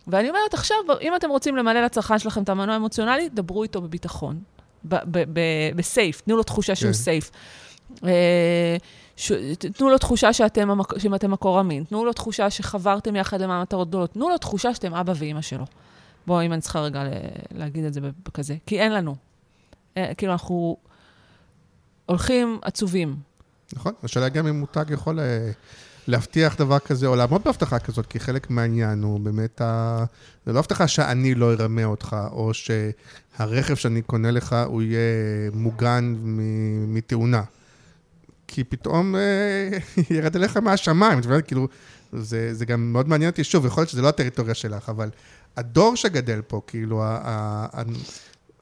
ואני 0.08 0.30
אומרת, 0.30 0.54
עכשיו, 0.54 0.78
אם 1.02 1.16
אתם 1.16 1.30
רוצים 1.30 1.56
למלא 1.56 1.82
לצרכן 1.82 2.20
שלכם 2.20 2.44
את 2.44 2.50
המנוע 2.50 2.74
האמוציונלי, 2.74 3.30
דברו 3.30 3.64
איתו 3.64 3.82
בביטחון, 3.82 4.40
בסייף, 5.76 6.22
תנו 6.22 6.38
לו 6.38 6.44
תחושה 6.44 6.76
שהוא 6.76 6.88
כן. 6.88 6.94
סייף. 6.94 7.32
אה, 8.06 8.78
ש... 9.16 9.32
תנו 9.78 9.90
לו 9.90 9.98
תחושה 9.98 10.34
שאתם, 10.34 10.72
המק... 10.72 10.98
שאתם 10.98 11.32
מקור 11.32 11.60
אמין, 11.60 11.84
תנו 11.84 12.06
לו 12.06 12.14
תחושה 12.14 12.50
שחברתם 12.50 13.16
יחד 13.16 13.42
למען 13.42 13.62
מטרות 13.62 13.88
גדולות, 13.88 14.14
תנו 14.14 14.30
לו 14.30 14.38
תחושה 14.38 14.74
שאתם 14.74 14.94
אבא 14.94 15.14
ואימא 15.16 15.42
שלו. 15.42 15.66
בואו, 16.28 16.46
אם 16.46 16.54
אני 16.54 16.62
צריכה 16.62 16.80
רגע 16.80 17.04
להגיד 17.52 17.86
את 17.86 17.94
זה 17.94 18.02
בכזה, 18.02 18.56
כי 18.66 18.80
אין 18.80 18.94
לנו. 18.94 19.16
אה, 19.98 20.12
כאילו, 20.18 20.32
אנחנו 20.32 20.78
הולכים 22.06 22.60
עצובים. 22.62 23.16
נכון? 23.74 23.94
השאלה 24.04 24.30
גם 24.30 24.48
אם 24.48 24.60
מותג 24.60 24.86
יכול 24.90 25.20
אה, 25.20 25.52
להבטיח 26.08 26.56
דבר 26.56 26.80
כזה, 26.80 27.08
או 27.08 27.16
לעמוד 27.16 27.42
בהבטחה 27.46 27.80
כזאת, 27.80 28.06
כי 28.06 28.20
חלק 28.20 28.50
מהעניין 28.50 29.04
הוא 29.04 29.20
באמת, 29.20 29.62
ה... 29.62 30.04
זה 30.46 30.54
לא 30.54 30.60
הבטחה 30.60 30.88
שאני 30.88 31.36
לא 31.36 31.54
ארמה 31.54 31.86
אותך, 31.86 32.16
או 32.32 32.52
שהרכב 32.54 33.76
שאני 33.76 34.02
קונה 34.02 34.32
לך, 34.32 34.56
הוא 34.66 34.82
יהיה 34.82 35.00
מוגן 35.54 36.16
מתאונה. 36.88 37.44
כי 38.48 38.64
פתאום 38.64 39.16
אה, 39.16 39.70
ירד 40.16 40.36
אליך 40.36 40.58
מהשמיים, 40.58 41.20
את 41.20 41.26
מבינה? 41.26 41.42
כאילו, 41.42 41.68
זה, 42.14 42.54
זה 42.54 42.66
גם 42.66 42.94
מאוד 42.94 43.08
מעניין 43.08 43.30
אותי, 43.30 43.44
שוב, 43.44 43.66
יכול 43.66 43.82
להיות 43.82 43.90
שזה 43.90 44.02
לא 44.02 44.10
הטריטוריה 44.10 44.54
שלך, 44.54 44.90
אבל 44.90 45.10
הדור 45.58 45.96
שגדל 45.96 46.42
פה, 46.42 46.62
כאילו, 46.68 47.04
ה- 47.04 47.20
ה- 47.24 47.68
ה- 47.80 47.84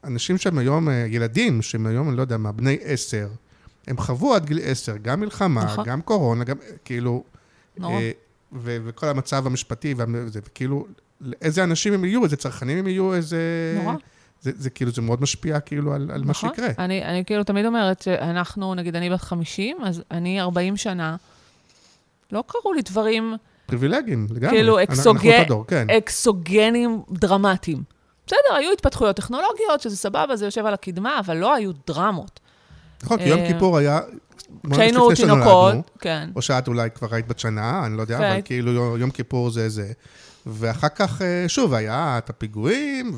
אנשים 0.04 0.38
שהם 0.38 0.58
היום, 0.58 0.88
אה, 0.88 0.94
ילדים, 1.08 1.62
שהם 1.62 1.86
היום, 1.86 2.08
אני 2.08 2.16
לא 2.16 2.22
יודע 2.22 2.36
מה, 2.36 2.52
בני 2.52 2.78
עשר, 2.82 3.28
הם 3.86 3.96
חוו 3.96 4.34
עד 4.34 4.46
גיל 4.46 4.58
עשר, 4.62 4.96
גם 5.02 5.20
מלחמה, 5.20 5.64
נכון. 5.64 5.84
גם 5.84 6.02
קורונה, 6.02 6.44
גם, 6.44 6.56
כאילו, 6.84 7.24
נורא. 7.78 7.94
אה, 7.94 8.10
ו- 8.52 8.76
וכל 8.84 9.08
המצב 9.08 9.46
המשפטי, 9.46 9.94
וזה, 9.98 10.40
וכאילו, 10.44 10.86
איזה 11.42 11.64
אנשים 11.64 11.92
הם 11.92 12.04
יהיו, 12.04 12.24
איזה 12.24 12.36
צרכנים 12.36 12.78
הם 12.78 12.86
יהיו, 12.88 13.14
איזה... 13.14 13.38
נורא. 13.82 13.94
זה, 14.40 14.50
זה 14.58 14.70
כאילו, 14.70 14.90
זה 14.92 15.02
מאוד 15.02 15.22
משפיע 15.22 15.60
כאילו 15.60 15.94
על, 15.94 16.10
על 16.14 16.24
מה 16.24 16.30
נכון. 16.30 16.50
שיקרה. 16.50 16.68
אני, 16.78 17.04
אני 17.04 17.24
כאילו 17.24 17.44
תמיד 17.44 17.66
אומרת 17.66 18.02
שאנחנו, 18.02 18.74
נגיד, 18.74 18.96
אני 18.96 19.10
בת 19.10 19.20
50, 19.20 19.76
אז 19.84 20.02
אני 20.10 20.40
40 20.40 20.76
שנה, 20.76 21.16
לא 22.32 22.44
קרו 22.46 22.72
לי 22.72 22.82
דברים 22.82 23.34
פריבילגים, 23.66 24.26
לגמרי. 24.30 24.56
כאילו 24.56 24.78
אנחנו- 24.78 24.92
אקסוגן- 24.94 25.26
אנחנו 25.26 25.38
אותו 25.38 25.48
דור, 25.48 25.64
כן. 25.66 25.86
אקסוגנים 25.90 27.02
דרמטיים. 27.10 27.82
בסדר, 28.26 28.56
היו 28.56 28.72
התפתחויות 28.72 29.16
טכנולוגיות, 29.16 29.80
שזה 29.80 29.96
סבבה, 29.96 30.36
זה 30.36 30.44
יושב 30.44 30.66
על 30.66 30.74
הקדמה, 30.74 31.18
אבל 31.18 31.36
לא 31.36 31.54
היו 31.54 31.70
דרמות. 31.86 32.40
נכון, 33.02 33.18
כי 33.18 33.24
יום 33.28 33.40
אה, 33.40 33.46
כיפור 33.52 33.78
היה... 33.78 34.00
כשהיינו 34.72 35.14
תינוקות, 35.14 35.74
כן. 36.00 36.28
או 36.36 36.42
שאת 36.42 36.68
אולי 36.68 36.88
כבר 36.94 37.08
היית 37.14 37.26
בת 37.28 37.38
שנה, 37.38 37.86
אני 37.86 37.96
לא 37.96 38.02
יודע. 38.02 38.16
אבל 38.18 38.40
כאילו 38.44 38.72
יום- 38.72 38.96
יום 39.00 39.10
כיפור 39.10 39.50
זה 39.50 39.68
זה. 39.68 39.92
ואחר 40.46 40.88
כך, 40.88 41.22
אה, 41.22 41.44
שוב, 41.48 41.74
היה 41.74 42.18
את 42.18 42.30
הפיגועים, 42.30 43.12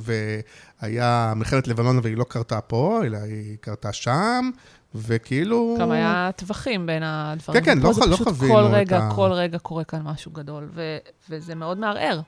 והיה 0.83 1.33
מלחמת 1.37 1.69
לבנון, 1.69 2.01
והיא 2.03 2.17
לא 2.17 2.25
קרתה 2.29 2.61
פה, 2.61 3.01
אלא 3.05 3.19
היא 3.19 3.57
קרתה 3.61 3.93
שם, 3.93 4.51
וכאילו... 4.95 5.77
גם 5.81 5.91
היה 5.91 6.31
טווחים 6.37 6.87
בין 6.87 7.03
הדברים. 7.03 7.61
כן, 7.61 7.75
כן, 7.75 7.79
לא 7.79 7.91
לא 8.11 8.17
חווינו 8.17 8.55
כל 8.55 8.65
את 8.67 8.71
רגע, 8.73 8.99
ה- 8.99 9.15
כל 9.15 9.33
רגע 9.33 9.59
קורה 9.59 9.85
כאן 9.85 10.03
משהו 10.03 10.31
גדול, 10.31 10.69
ו- 10.73 10.99
וזה 11.31 11.55
מאוד 11.55 11.79
מערער. 11.79 12.21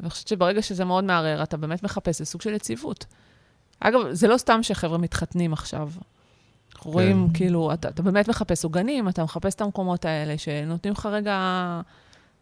ואני 0.00 0.10
חושבת 0.10 0.28
שברגע 0.28 0.62
שזה 0.62 0.84
מאוד 0.84 1.04
מערער, 1.04 1.42
אתה 1.42 1.56
באמת 1.56 1.82
מחפש, 1.82 2.18
זה 2.18 2.24
סוג 2.24 2.42
של 2.42 2.54
יציבות. 2.54 3.04
אגב, 3.80 4.00
זה 4.10 4.28
לא 4.28 4.36
סתם 4.36 4.62
שחבר'ה 4.62 4.98
מתחתנים 4.98 5.52
עכשיו. 5.52 5.88
אנחנו 6.74 6.90
כן. 6.90 6.94
רואים, 6.94 7.28
כאילו, 7.34 7.72
אתה, 7.72 7.88
אתה 7.88 8.02
באמת 8.02 8.28
מחפש 8.28 8.64
עוגנים, 8.64 9.08
אתה 9.08 9.24
מחפש 9.24 9.54
את 9.54 9.60
המקומות 9.60 10.04
האלה 10.04 10.38
שנותנים 10.38 10.92
לך 10.94 11.06
רגע, 11.06 11.80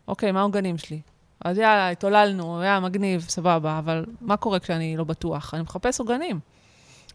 אוקיי, 0.09 0.33
מה 0.33 0.41
העוגנים 0.41 0.79
שלי? 0.79 1.01
אז 1.45 1.59
יאללה, 1.59 1.91
התהוללנו, 1.91 2.61
היה 2.61 2.81
מגניב, 2.81 3.21
סבבה, 3.29 3.79
אבל 3.79 4.05
מה 4.21 4.37
קורה 4.37 4.59
כשאני 4.59 4.97
לא 4.97 5.05
בטוח? 5.05 5.55
אני 5.55 5.63
מחפש 5.63 6.01
עוגנים. 6.01 6.41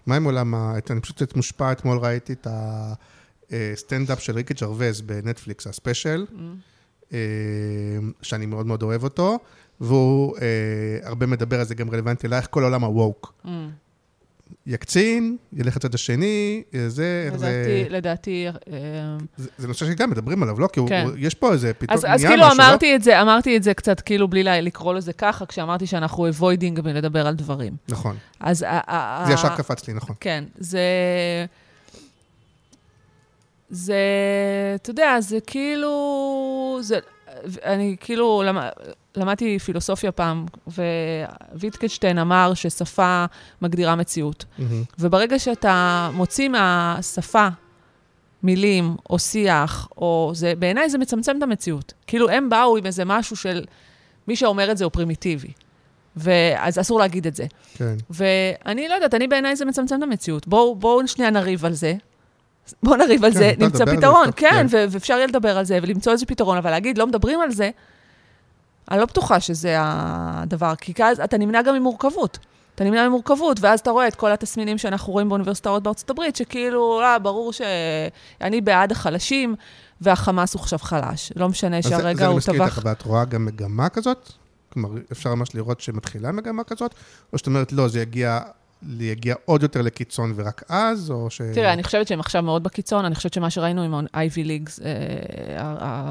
מה 0.05 0.15
עם 0.15 0.23
עולם 0.23 0.55
ה... 0.55 0.73
אני 0.89 1.01
פשוט 1.01 1.35
מושפע, 1.35 1.71
אתמול 1.71 1.97
ראיתי 1.97 2.33
את 2.33 2.47
הסטנדאפ 3.51 4.19
של 4.19 4.35
ריקי 4.35 4.53
ג'רווז 4.53 5.01
בנטפליקס, 5.01 5.67
ה 5.67 5.74
special, 5.74 6.25
אה, 7.13 7.17
שאני 8.21 8.45
מאוד 8.45 8.65
מאוד 8.65 8.83
אוהב 8.83 9.03
אותו, 9.03 9.39
והוא 9.81 10.37
אה, 10.37 10.41
הרבה 11.03 11.25
מדבר 11.25 11.59
על 11.59 11.65
זה, 11.65 11.75
גם 11.75 11.89
רלוונטי 11.89 12.27
אלייך, 12.27 12.47
כל 12.49 12.63
עולם 12.63 12.83
הווק. 12.83 13.33
יקצין, 14.67 15.37
ילך 15.53 15.75
לצד 15.75 15.93
השני, 15.93 16.63
זה, 16.87 17.23
איך 17.31 17.37
זה... 17.37 17.47
לדעתי, 17.47 17.89
לדעתי... 17.89 18.47
אה, 18.47 18.53
זה, 19.37 19.49
זה 19.57 19.67
נושא 19.67 19.85
שגם 19.85 20.09
מדברים 20.09 20.43
עליו, 20.43 20.59
לא? 20.59 20.67
כי 20.67 20.79
כן. 20.87 21.05
הוא, 21.05 21.11
יש 21.17 21.33
פה 21.33 21.53
איזה 21.53 21.73
פתאום 21.73 21.97
אז, 21.97 22.21
כאילו 22.25 22.45
משהו, 22.45 22.57
לא? 22.57 22.65
אמרתי 22.65 22.95
את 22.95 23.03
זה, 23.03 23.21
אמרתי 23.21 23.57
את 23.57 23.63
זה 23.63 23.73
קצת 23.73 23.99
כאילו 24.01 24.27
בלי 24.27 24.43
לקרוא 24.43 24.93
לזה 24.93 25.13
ככה, 25.13 25.45
כשאמרתי 25.45 25.87
שאנחנו 25.87 26.27
avoiding 26.27 26.81
מלדבר 26.81 27.27
על 27.27 27.35
דברים. 27.35 27.73
נכון. 27.89 28.15
אז... 28.39 28.65
זה 29.27 29.33
ישר 29.33 29.55
קפץ 29.57 29.87
לי, 29.87 29.93
נכון. 29.93 30.15
כן, 30.19 30.43
זה... 30.57 30.79
זה, 33.69 33.95
אתה 34.75 34.89
יודע, 34.89 35.17
זה 35.19 35.37
כאילו... 35.47 36.79
זה, 36.81 36.99
אני 37.63 37.95
כאילו 37.99 38.43
למ, 38.45 38.59
למדתי 39.17 39.59
פילוסופיה 39.59 40.11
פעם, 40.11 40.45
וויטקנשטיין 41.53 42.17
אמר 42.17 42.53
ששפה 42.53 43.25
מגדירה 43.61 43.95
מציאות. 43.95 44.45
מהמם. 44.57 44.83
וברגע 44.99 45.39
שאתה 45.39 46.09
מוציא 46.13 46.49
מהשפה 46.49 47.47
מילים 48.43 48.95
או 49.09 49.19
שיח, 49.19 49.87
או 49.97 50.31
זה, 50.35 50.53
בעיניי 50.59 50.89
זה 50.89 50.97
מצמצם 50.97 51.37
את 51.37 51.43
המציאות. 51.43 51.93
כאילו, 52.07 52.29
הם 52.29 52.49
באו 52.49 52.77
עם 52.77 52.85
איזה 52.85 53.05
משהו 53.05 53.35
של... 53.35 53.65
מי 54.27 54.35
שאומר 54.35 54.71
את 54.71 54.77
זה 54.77 54.83
הוא 54.83 54.91
פרימיטיבי. 54.91 55.51
ואז 56.15 56.79
אסור 56.79 56.99
להגיד 56.99 57.27
את 57.27 57.35
זה. 57.35 57.45
כן. 57.77 57.95
ואני 58.09 58.87
לא 58.87 58.93
יודעת, 58.93 59.13
אני 59.13 59.27
בעיניי 59.27 59.55
זה 59.55 59.65
מצמצם 59.65 59.95
את 59.97 60.03
המציאות. 60.03 60.47
בואו 60.47 60.75
בוא 60.75 61.05
שנייה 61.05 61.31
נריב 61.31 61.65
על 61.65 61.73
זה. 61.73 61.93
בואו 62.83 62.95
נריב 62.95 63.25
על 63.25 63.31
כן, 63.31 63.37
זה, 63.37 63.51
נמצא 63.59 63.85
זה, 63.85 63.97
פתרון. 63.97 64.25
טוב, 64.25 64.33
כן, 64.35 64.67
כן. 64.71 64.87
ואפשר 64.91 65.13
יהיה 65.13 65.27
לדבר 65.27 65.57
על 65.57 65.65
זה 65.65 65.79
ולמצוא 65.81 66.11
איזה 66.13 66.25
פתרון, 66.25 66.57
אבל 66.57 66.71
להגיד, 66.71 66.97
לא 66.97 67.07
מדברים 67.07 67.41
על 67.41 67.51
זה, 67.51 67.69
אני 68.91 68.99
לא 68.99 69.05
בטוחה 69.05 69.39
שזה 69.39 69.75
הדבר, 69.79 70.73
כי 70.75 70.93
אז 71.03 71.19
אתה 71.19 71.37
נמנע 71.37 71.61
גם 71.61 71.75
ממורכבות. 71.75 72.37
אתה 72.75 72.83
נמנע 72.83 73.07
ממורכבות, 73.07 73.57
ואז 73.61 73.79
אתה 73.79 73.91
רואה 73.91 74.07
את 74.07 74.15
כל 74.15 74.31
התסמינים 74.31 74.77
שאנחנו 74.77 75.13
רואים 75.13 75.29
באוניברסיטאות 75.29 75.83
בארצות 75.83 76.09
הברית, 76.09 76.35
שכאילו, 76.35 77.01
אה, 77.01 77.19
ברור 77.19 77.53
שאני 77.53 78.61
בעד 78.61 78.91
החלשים, 78.91 79.55
והחמאס 80.01 80.53
הוא 80.53 80.61
עכשיו 80.61 80.79
חלש. 80.79 81.31
לא 81.35 81.49
משנה 81.49 81.77
אז 81.77 81.83
זה- 81.83 81.89
שהרגע 81.89 82.17
זה 82.17 82.23
אני 82.23 82.31
הוא 82.31 82.37
מסכים 82.37 82.55
טבח... 82.55 82.65
איתך, 82.77 82.85
ואת 82.85 83.01
רואה 83.01 83.25
גם 83.25 83.45
מגמה 83.45 83.89
כזאת? 83.89 84.31
כלומר, 84.73 84.89
אפשר 85.11 85.35
ממש 85.35 85.55
לראות 85.55 85.81
שמתחילה 85.81 86.31
מגמה 86.31 86.63
כזאת? 86.63 86.95
או 87.33 87.37
שאת 87.37 87.47
אומרת, 87.47 87.71
לא, 87.71 87.87
זה 87.87 88.01
יגיע, 88.01 88.39
יגיע 88.99 89.35
עוד 89.45 89.63
יותר 89.63 89.81
לקיצון 89.81 90.33
ורק 90.35 90.63
אז, 90.69 91.11
או 91.11 91.29
ש... 91.29 91.41
תראה, 91.53 91.73
אני 91.73 91.83
חושבת 91.83 92.07
שהם 92.07 92.19
עכשיו 92.19 92.43
מאוד 92.43 92.63
בקיצון, 92.63 93.05
אני 93.05 93.15
חושבת 93.15 93.33
שמה 93.33 93.49
שראינו 93.49 93.81
עם 93.81 93.93
ה-Ivy 93.93 94.43
Leagues, 94.43 94.79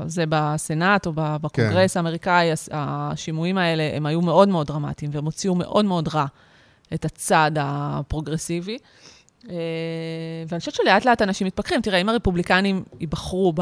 זה 0.06 0.24
בסנאט 0.28 1.06
או 1.06 1.12
בקונגרס 1.14 1.96
האמריקאי, 1.96 2.52
הס- 2.52 2.68
השימועים 2.72 3.58
האלה, 3.58 3.90
הם 3.96 4.06
היו 4.06 4.20
מאוד 4.20 4.48
מאוד 4.48 4.66
דרמטיים, 4.66 5.10
והם 5.14 5.24
הוציאו 5.24 5.54
מאוד 5.54 5.84
מאוד 5.84 6.08
רע 6.08 6.26
את 6.94 7.04
הצד 7.04 7.50
הפרוגרסיבי. 7.60 8.78
אה, 9.50 9.54
ואני 10.48 10.60
חושבת 10.60 10.74
שלאט 10.74 11.04
לאט 11.04 11.22
אנשים 11.22 11.46
מתפכחים. 11.46 11.80
תראה, 11.80 12.00
אם 12.00 12.08
הרפובליקנים 12.08 12.84
ייבחרו 13.00 13.52
ב... 13.52 13.60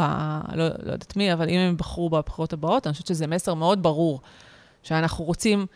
לא, 0.55 0.69
לא 0.69 0.93
יודעת 0.93 1.17
מי, 1.17 1.33
אבל 1.33 1.49
אם 1.49 1.59
הם 1.59 1.71
ייבחרו 1.71 2.11
בבחירות 2.11 2.53
הבאות, 2.53 2.87
אני 2.87 2.93
חושבת 2.93 3.07
שזה 3.07 3.27
מסר 3.27 3.55
מאוד 3.55 3.83
ברור, 3.83 4.21
שאנחנו 4.83 5.25
רוצים... 5.25 5.67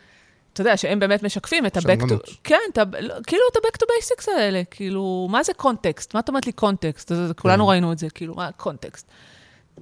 אתה 0.57 0.69
יודע, 0.69 0.77
שהם 0.77 0.99
באמת 0.99 1.23
משקפים 1.23 1.65
את 1.65 1.77
ה-back 1.77 2.01
to... 2.09 2.31
כן, 2.43 2.59
את 2.73 2.77
ה... 2.77 2.83
לא, 2.99 3.15
כאילו 3.27 3.41
את 3.51 3.55
ה-back 3.55 3.77
to 3.77 3.85
basics 3.85 4.31
האלה, 4.37 4.61
כאילו, 4.71 5.27
מה 5.31 5.43
זה 5.43 5.53
קונטקסט? 5.53 6.13
מה 6.13 6.19
את 6.19 6.29
אומרת 6.29 6.45
לי 6.45 6.51
קונטקסט? 6.51 7.11
אז 7.11 7.31
כולנו 7.37 7.65
כן. 7.65 7.69
ראינו 7.69 7.91
את 7.91 7.97
זה, 7.97 8.09
כאילו, 8.09 8.35
מה 8.35 8.51
קונטקסט? 8.51 9.07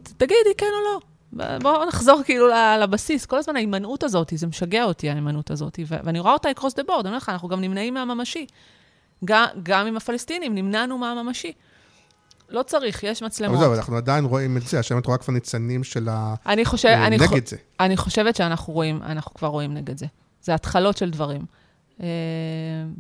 תגידי, 0.04 0.34
כן 0.58 0.66
או 0.66 0.84
לא. 0.86 1.00
בואו 1.62 1.86
נחזור 1.86 2.22
כאילו 2.26 2.48
לבסיס. 2.80 3.26
כל 3.26 3.38
הזמן 3.38 3.56
ההימנעות 3.56 4.04
הזאת, 4.04 4.34
זה 4.36 4.48
משגע 4.48 4.84
אותי, 4.84 5.10
ההימנעות 5.10 5.52
הזאת. 5.52 5.80
ואני 5.88 6.20
רואה 6.20 6.34
אותה 6.34 6.50
across 6.50 6.72
the 6.72 6.84
board, 6.88 7.00
אני 7.00 7.08
אומר 7.08 7.18
לך, 7.18 7.30
אנחנו 7.30 7.48
גם 7.48 7.62
נמנעים 7.62 7.94
מהממשי. 7.94 8.46
גם, 9.26 9.46
גם 9.64 9.88
עם 9.88 9.98
הפלסטינים, 9.98 10.56
נמנענו 10.56 10.98
מהממשי. 10.98 11.52
לא 12.50 12.64
צריך, 12.64 13.04
יש 13.04 13.22
אבל 13.22 13.28
מצלמות. 13.28 13.60
זהו, 13.60 13.74
אנחנו 13.74 13.98
עדיין 13.98 14.26
רואים 14.26 14.58
את 14.58 14.62
זה, 14.68 14.80
עכשיו 14.80 15.00
את 15.00 15.06
רואה 15.06 15.18
כבר 15.18 15.34
ניצנים 15.34 15.84
של 15.84 16.10
ה... 16.10 16.36
אני, 16.46 16.66
חושב, 16.66 16.88
אני, 16.90 17.20
חו- 17.20 17.36
נגד 17.36 17.48
זה. 17.48 17.58
אני 17.80 17.98
חושבת 17.98 18.36
שאנחנו 18.36 18.74
רואים, 18.74 19.00
אנחנו 19.04 19.34
כבר 19.34 19.48
רואים 19.48 19.74
נגד 19.74 19.98
זה. 19.98 20.06
זה 20.46 20.54
התחלות 20.54 20.98
של 20.98 21.10
דברים. 21.10 21.46
אה, 22.02 22.08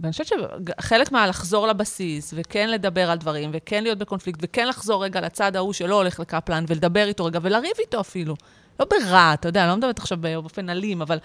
ואני 0.02 0.12
חושבת 0.12 0.28
שחלק 0.28 1.12
מהלחזור 1.12 1.68
לבסיס, 1.68 2.34
וכן 2.38 2.70
לדבר 2.70 3.12
על 3.12 3.18
דברים, 3.18 3.50
וכן 3.54 3.84
להיות 3.84 3.98
בקונפליקט, 3.98 4.40
וכן 4.44 4.68
לחזור 4.68 5.04
רגע 5.04 5.22
לצד 5.22 5.56
ההוא 5.56 5.74
שלא 5.74 5.96
הולך 5.96 6.20
לקפלן, 6.20 6.66
ולדבר 6.68 7.08
איתו 7.08 7.26
רגע, 7.26 7.40
ולריב 7.42 7.74
איתו 7.80 8.00
אפילו. 8.00 8.36
לא 8.80 8.86
ברע, 8.90 9.34
אתה 9.34 9.48
יודע, 9.48 9.62
אני 9.62 9.70
לא 9.70 9.76
מדברת 9.76 10.00
עכשיו 10.00 10.18
באופן 10.22 10.70
אלים, 10.70 11.02
אבל 11.02 11.18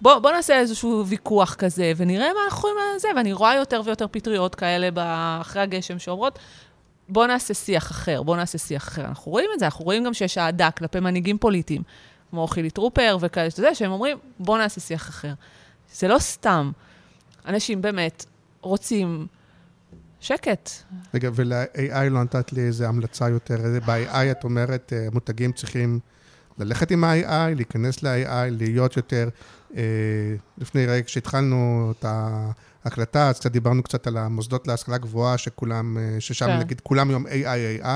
בוא, 0.00 0.18
בוא 0.18 0.30
נעשה 0.30 0.58
איזשהו 0.58 1.06
ויכוח 1.06 1.54
כזה, 1.54 1.92
ונראה 1.96 2.28
מה 2.34 2.40
אנחנו 2.44 2.58
יכולים 2.58 2.76
לזה. 2.96 3.08
ואני 3.16 3.32
רואה 3.32 3.54
יותר 3.54 3.80
ויותר 3.84 4.06
פטריות 4.10 4.54
כאלה 4.54 4.88
אחרי 5.40 5.62
הגשם 5.62 5.98
שאומרות, 5.98 6.38
בוא 7.08 7.26
נעשה 7.26 7.54
שיח 7.54 7.90
אחר, 7.90 8.22
בוא 8.22 8.36
נעשה 8.36 8.58
שיח 8.58 8.88
אחר. 8.88 9.04
אנחנו 9.04 9.32
רואים 9.32 9.50
את 9.54 9.58
זה, 9.58 9.64
אנחנו 9.64 9.84
רואים 9.84 10.04
גם 10.04 10.14
שיש 10.14 10.38
אהדה 10.38 10.70
כלפי 10.70 11.00
מנהיגים 11.00 11.38
פוליטיים, 11.38 11.82
כמו 12.32 12.46
חילי 12.46 12.70
טרופר 12.70 13.16
וכאלה, 13.20 13.50
שאתה 13.50 13.60
יודע, 13.60 13.74
שהם 13.74 13.90
אומרים, 13.90 14.18
בוא 14.38 14.58
נעשה 14.58 14.80
שיח 14.80 15.08
אחר. 15.08 15.32
זה 15.94 16.08
לא 16.08 16.18
סתם. 16.18 16.72
אנשים 17.46 17.82
באמת 17.82 18.24
רוצים 18.60 19.26
שקט. 20.20 20.70
רגע, 21.14 21.30
ול-AI 21.34 22.10
לא 22.10 22.22
נתת 22.22 22.52
לי 22.52 22.60
איזה 22.60 22.88
המלצה 22.88 23.28
יותר. 23.28 23.56
ב-AI 23.86 24.30
את 24.30 24.44
אומרת, 24.44 24.92
אה, 24.92 25.08
מותגים 25.12 25.52
צריכים 25.52 26.00
ללכת 26.58 26.90
עם 26.90 27.04
ה-AI, 27.04 27.54
להיכנס 27.56 28.02
ל-AI, 28.02 28.50
להיות 28.50 28.96
יותר... 28.96 29.28
אה, 29.76 29.82
לפני 30.58 30.86
רגע, 30.86 31.04
כשהתחלנו 31.04 31.92
את 31.98 32.04
ההקלטה, 32.84 33.28
אז 33.28 33.38
קצת 33.38 33.50
דיברנו 33.52 33.82
קצת 33.82 34.06
על 34.06 34.16
המוסדות 34.16 34.68
להשכלה 34.68 34.98
גבוהה, 34.98 35.38
שכולם, 35.38 35.98
אה, 35.98 36.20
ששם 36.20 36.46
כן. 36.46 36.58
נגיד 36.58 36.80
כולם 36.80 37.08
היום 37.08 37.26
AI, 37.26 37.82
AI, 37.82 37.86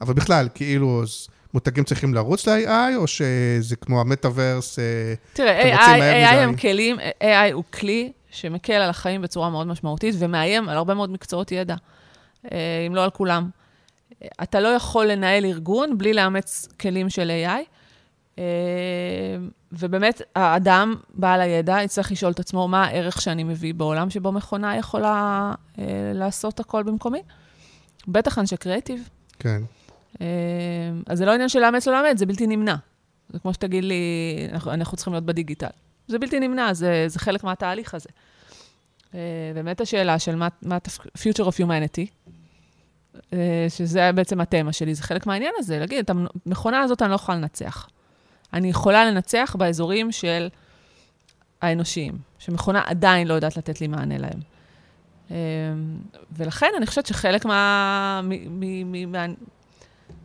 אבל 0.00 0.14
בכלל, 0.14 0.48
כאילו, 0.54 1.02
אז 1.02 1.28
מותגים 1.54 1.84
צריכים 1.84 2.14
לרוץ 2.14 2.48
ל-AI, 2.48 2.96
או 2.96 3.06
שזה 3.06 3.76
כמו 3.76 4.00
המטאוורס, 4.00 4.78
אה, 4.78 4.84
תראה, 5.32 5.60
אתם 5.60 5.78
רוצים 5.78 5.98
מהר 5.98 6.24
AI, 6.24 6.28
AI 6.28 6.34
מדי. 6.34 6.42
הם 6.42 6.56
כלים, 6.56 6.98
AI 6.98 7.52
הוא 7.52 7.64
כלי 7.72 8.12
שמקל 8.30 8.72
על 8.72 8.90
החיים 8.90 9.22
בצורה 9.22 9.50
מאוד 9.50 9.66
משמעותית 9.66 10.14
ומאיים 10.18 10.68
על 10.68 10.76
הרבה 10.76 10.94
מאוד 10.94 11.10
מקצועות 11.10 11.52
ידע, 11.52 11.74
אה, 12.52 12.58
אם 12.86 12.94
לא 12.94 13.04
על 13.04 13.10
כולם. 13.10 13.50
אתה 14.42 14.60
לא 14.60 14.68
יכול 14.68 15.06
לנהל 15.06 15.44
ארגון 15.44 15.98
בלי 15.98 16.12
לאמץ 16.12 16.68
כלים 16.80 17.10
של 17.10 17.32
AI, 17.44 17.64
אה, 18.38 18.44
ובאמת, 19.72 20.22
האדם, 20.34 20.94
בעל 21.14 21.40
הידע, 21.40 21.82
יצטרך 21.82 22.12
לשאול 22.12 22.32
את 22.32 22.40
עצמו 22.40 22.68
מה 22.68 22.84
הערך 22.84 23.20
שאני 23.20 23.44
מביא 23.44 23.74
בעולם 23.74 24.10
שבו 24.10 24.32
מכונה 24.32 24.76
יכולה 24.76 25.52
לעשות 26.14 26.60
הכל 26.60 26.82
במקומי. 26.82 27.22
בטח 28.08 28.38
אנשי 28.38 28.56
קריאיטיב. 28.56 29.08
כן. 29.38 29.62
אה, 30.20 30.26
אז 31.06 31.18
זה 31.18 31.24
לא 31.24 31.32
עניין 31.32 31.48
של 31.48 31.60
לאמץ 31.60 31.88
או 31.88 31.92
לאמץ, 31.92 32.18
זה 32.18 32.26
בלתי 32.26 32.46
נמנע. 32.46 32.76
זה 33.32 33.38
כמו 33.38 33.54
שתגיד 33.54 33.84
לי, 33.84 33.94
אנחנו, 34.52 34.72
אנחנו 34.72 34.96
צריכים 34.96 35.12
להיות 35.12 35.24
בדיגיטל. 35.24 35.66
זה 36.08 36.18
בלתי 36.18 36.40
נמנע, 36.40 36.74
זה, 36.74 37.04
זה 37.06 37.18
חלק 37.18 37.44
מהתהליך 37.44 37.94
הזה. 37.94 38.08
אה, 39.14 39.20
באמת 39.54 39.80
השאלה 39.80 40.18
של 40.18 40.34
מה, 40.34 40.48
מה 40.62 40.78
future 41.18 41.44
of 41.44 41.64
humanity, 41.64 42.30
אה, 43.32 43.66
שזה 43.68 44.10
בעצם 44.14 44.40
התמה 44.40 44.72
שלי, 44.72 44.94
זה 44.94 45.02
חלק 45.02 45.26
מהעניין 45.26 45.52
הזה, 45.58 45.78
להגיד, 45.78 45.98
את 45.98 46.10
המכונה 46.10 46.80
הזאת 46.80 47.02
אני 47.02 47.10
לא 47.10 47.14
יכולה 47.14 47.38
לנצח. 47.38 47.88
אני 48.52 48.70
יכולה 48.70 49.10
לנצח 49.10 49.56
באזורים 49.58 50.12
של 50.12 50.48
האנושיים, 51.62 52.18
שמכונה 52.38 52.82
עדיין 52.86 53.28
לא 53.28 53.34
יודעת 53.34 53.56
לתת 53.56 53.80
לי 53.80 53.86
מענה 53.86 54.18
להם. 54.18 54.40
אה, 55.30 55.36
ולכן 56.32 56.66
אני 56.76 56.86
חושבת 56.86 57.06
שחלק 57.06 57.44
מה, 57.44 58.20
מ, 58.22 58.60
מ, 58.60 58.92
מ, 58.92 59.12
מה, 59.12 59.26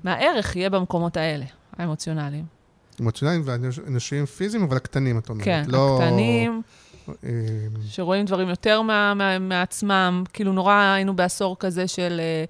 מהערך 0.06 0.56
יהיה 0.56 0.70
במקומות 0.70 1.18
האלה, 1.18 1.46
האמוציונליים. 1.78 2.46
אמוציונליים 3.02 3.42
ואנושיים 3.46 4.26
פיזיים, 4.26 4.64
אבל 4.64 4.78
הקטנים, 4.78 5.18
את 5.18 5.30
אומרת. 5.30 5.46
כן, 5.46 5.64
לא, 5.68 6.00
הקטנים, 6.02 6.62
אה, 7.24 7.30
שרואים 7.88 8.26
דברים 8.26 8.50
יותר 8.50 8.82
מה, 8.82 9.14
מה, 9.14 9.40
מעצמם, 9.40 10.24
כאילו 10.34 10.54
נורא 10.54 10.94
היינו 10.96 11.16
בעשור 11.16 11.56
כזה 11.60 11.88
של 11.88 12.20
אה, 12.20 12.46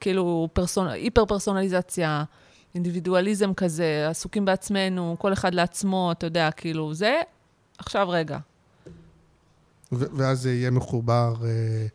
כאילו 0.00 0.48
פרסונ... 0.52 0.88
היפר-פרסונליזציה, 0.88 2.24
אינדיבידואליזם 2.74 3.54
כזה, 3.54 4.06
עסוקים 4.10 4.44
בעצמנו, 4.44 5.16
כל 5.18 5.32
אחד 5.32 5.54
לעצמו, 5.54 6.12
אתה 6.12 6.26
יודע, 6.26 6.50
כאילו, 6.50 6.94
זה, 6.94 7.20
עכשיו 7.78 8.08
רגע. 8.08 8.38
ואז 9.92 10.40
זה 10.40 10.52
יהיה 10.52 10.70
מחובר 10.70 11.34
אה, 11.44 11.86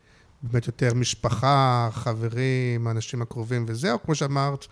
באמת 0.43 0.67
יותר 0.67 0.93
משפחה, 0.93 1.89
חברים, 1.91 2.87
האנשים 2.87 3.21
הקרובים 3.21 3.65
וזה, 3.67 3.91
או 3.91 4.03
כמו 4.03 4.15
שאמרת, 4.15 4.67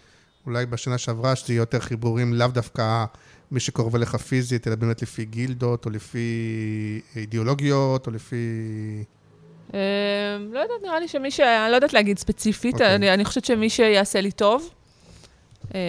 אולי 0.45 0.65
בשנה 0.65 0.97
שעברה, 0.97 1.35
שזה 1.35 1.53
יהיה 1.53 1.61
יותר 1.61 1.79
חיבורים, 1.79 2.33
לאו 2.33 2.47
דווקא 2.47 3.05
מי 3.51 3.59
שקרוב 3.59 3.95
אליך 3.95 4.15
פיזית, 4.15 4.67
אלא 4.67 4.75
באמת 4.75 5.01
לפי 5.01 5.25
גילדות, 5.25 5.85
או 5.85 5.91
לפי 5.91 7.01
אידיאולוגיות, 7.15 8.07
או 8.07 8.11
לפי... 8.11 8.35
אה, 9.73 9.79
לא 10.51 10.59
יודעת, 10.59 10.77
נראה 10.83 10.99
לי 10.99 11.07
שמי 11.07 11.31
ש... 11.31 11.39
אני 11.39 11.71
לא 11.71 11.75
יודעת 11.75 11.93
להגיד 11.93 12.19
ספציפית, 12.19 12.73
אוקיי. 12.73 12.95
אני, 12.95 13.13
אני 13.13 13.25
חושבת 13.25 13.45
שמי 13.45 13.69
שיעשה 13.69 14.21
לי 14.21 14.31
טוב, 14.31 14.69
אה, 15.75 15.79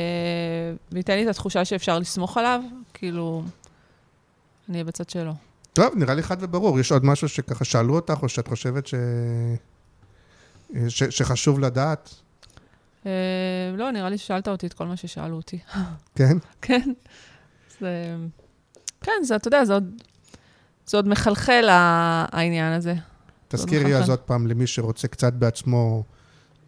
וייתן 0.93 1.15
לי 1.15 1.25
את 1.25 1.29
התחושה 1.29 1.65
שאפשר 1.65 1.99
לסמוך 1.99 2.37
עליו, 2.37 2.61
כאילו, 2.95 3.43
אני 4.69 4.77
אהיה 4.77 4.85
בצד 4.85 5.11
שלו. 5.11 5.50
טוב, 5.81 5.95
נראה 5.97 6.15
לי 6.15 6.23
חד 6.23 6.37
וברור. 6.41 6.81
יש 6.81 6.93
עוד 6.93 7.05
משהו 7.05 7.29
שככה 7.29 7.65
שאלו 7.65 7.95
אותך, 7.95 8.19
או 8.23 8.29
שאת 8.29 8.49
חושבת 8.49 8.87
ש... 8.87 8.95
ש... 10.89 11.03
שחשוב 11.05 11.61
לדעת? 11.61 12.15
אה, 13.07 13.11
לא, 13.77 13.91
נראה 13.91 14.09
לי 14.09 14.19
ששאלת 14.19 14.49
אותי 14.49 14.67
את 14.67 14.73
כל 14.73 14.87
מה 14.87 14.97
ששאלו 14.97 15.37
אותי. 15.37 15.59
כן? 16.17 16.37
כן. 16.63 16.93
זה... 17.81 18.17
כן, 19.01 19.13
זה, 19.23 19.37
אתה 19.37 19.49
יודע, 19.49 19.65
זה 19.65 19.73
עוד, 19.73 20.03
זה 20.87 20.97
עוד 20.97 21.09
מחלחל 21.09 21.67
העניין 21.71 22.73
הזה. 22.73 22.95
תזכירי 23.49 23.97
אז 23.97 24.11
עוד 24.11 24.19
פעם 24.19 24.47
למי 24.47 24.67
שרוצה 24.67 25.09
קצת 25.09 25.33
בעצמו 25.33 26.05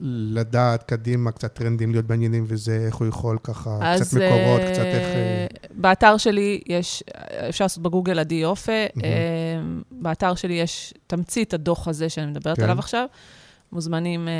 לדעת 0.04 0.82
קדימה, 0.82 1.32
קצת 1.32 1.54
טרנדים, 1.54 1.92
להיות 1.92 2.06
בעניינים 2.06 2.44
וזה, 2.48 2.84
איך 2.86 2.94
הוא 2.94 3.08
יכול 3.08 3.38
ככה, 3.42 3.78
אז, 3.82 4.00
קצת 4.00 4.16
מקורות, 4.16 4.60
אה, 4.60 4.72
קצת 4.72 4.84
איך... 4.84 5.06
אה, 5.06 5.46
באתר 5.70 6.16
שלי 6.16 6.60
יש, 6.66 7.02
אפשר 7.48 7.64
לעשות 7.64 7.82
בגוגל 7.82 8.18
עדי 8.18 8.34
יופה, 8.34 8.72
אה, 8.72 9.10
באתר 9.90 10.34
שלי 10.34 10.54
יש 10.54 10.94
תמצית 11.06 11.54
הדוח 11.54 11.88
הזה 11.88 12.08
שאני 12.08 12.26
מדברת 12.26 12.56
כן. 12.56 12.62
עליו 12.62 12.78
עכשיו. 12.78 13.06
מוזמנים 13.72 14.28
אה, 14.28 14.32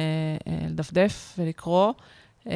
אה, 0.52 0.66
לדפדף 0.68 1.34
ולקרוא. 1.38 1.92
אה, 2.50 2.54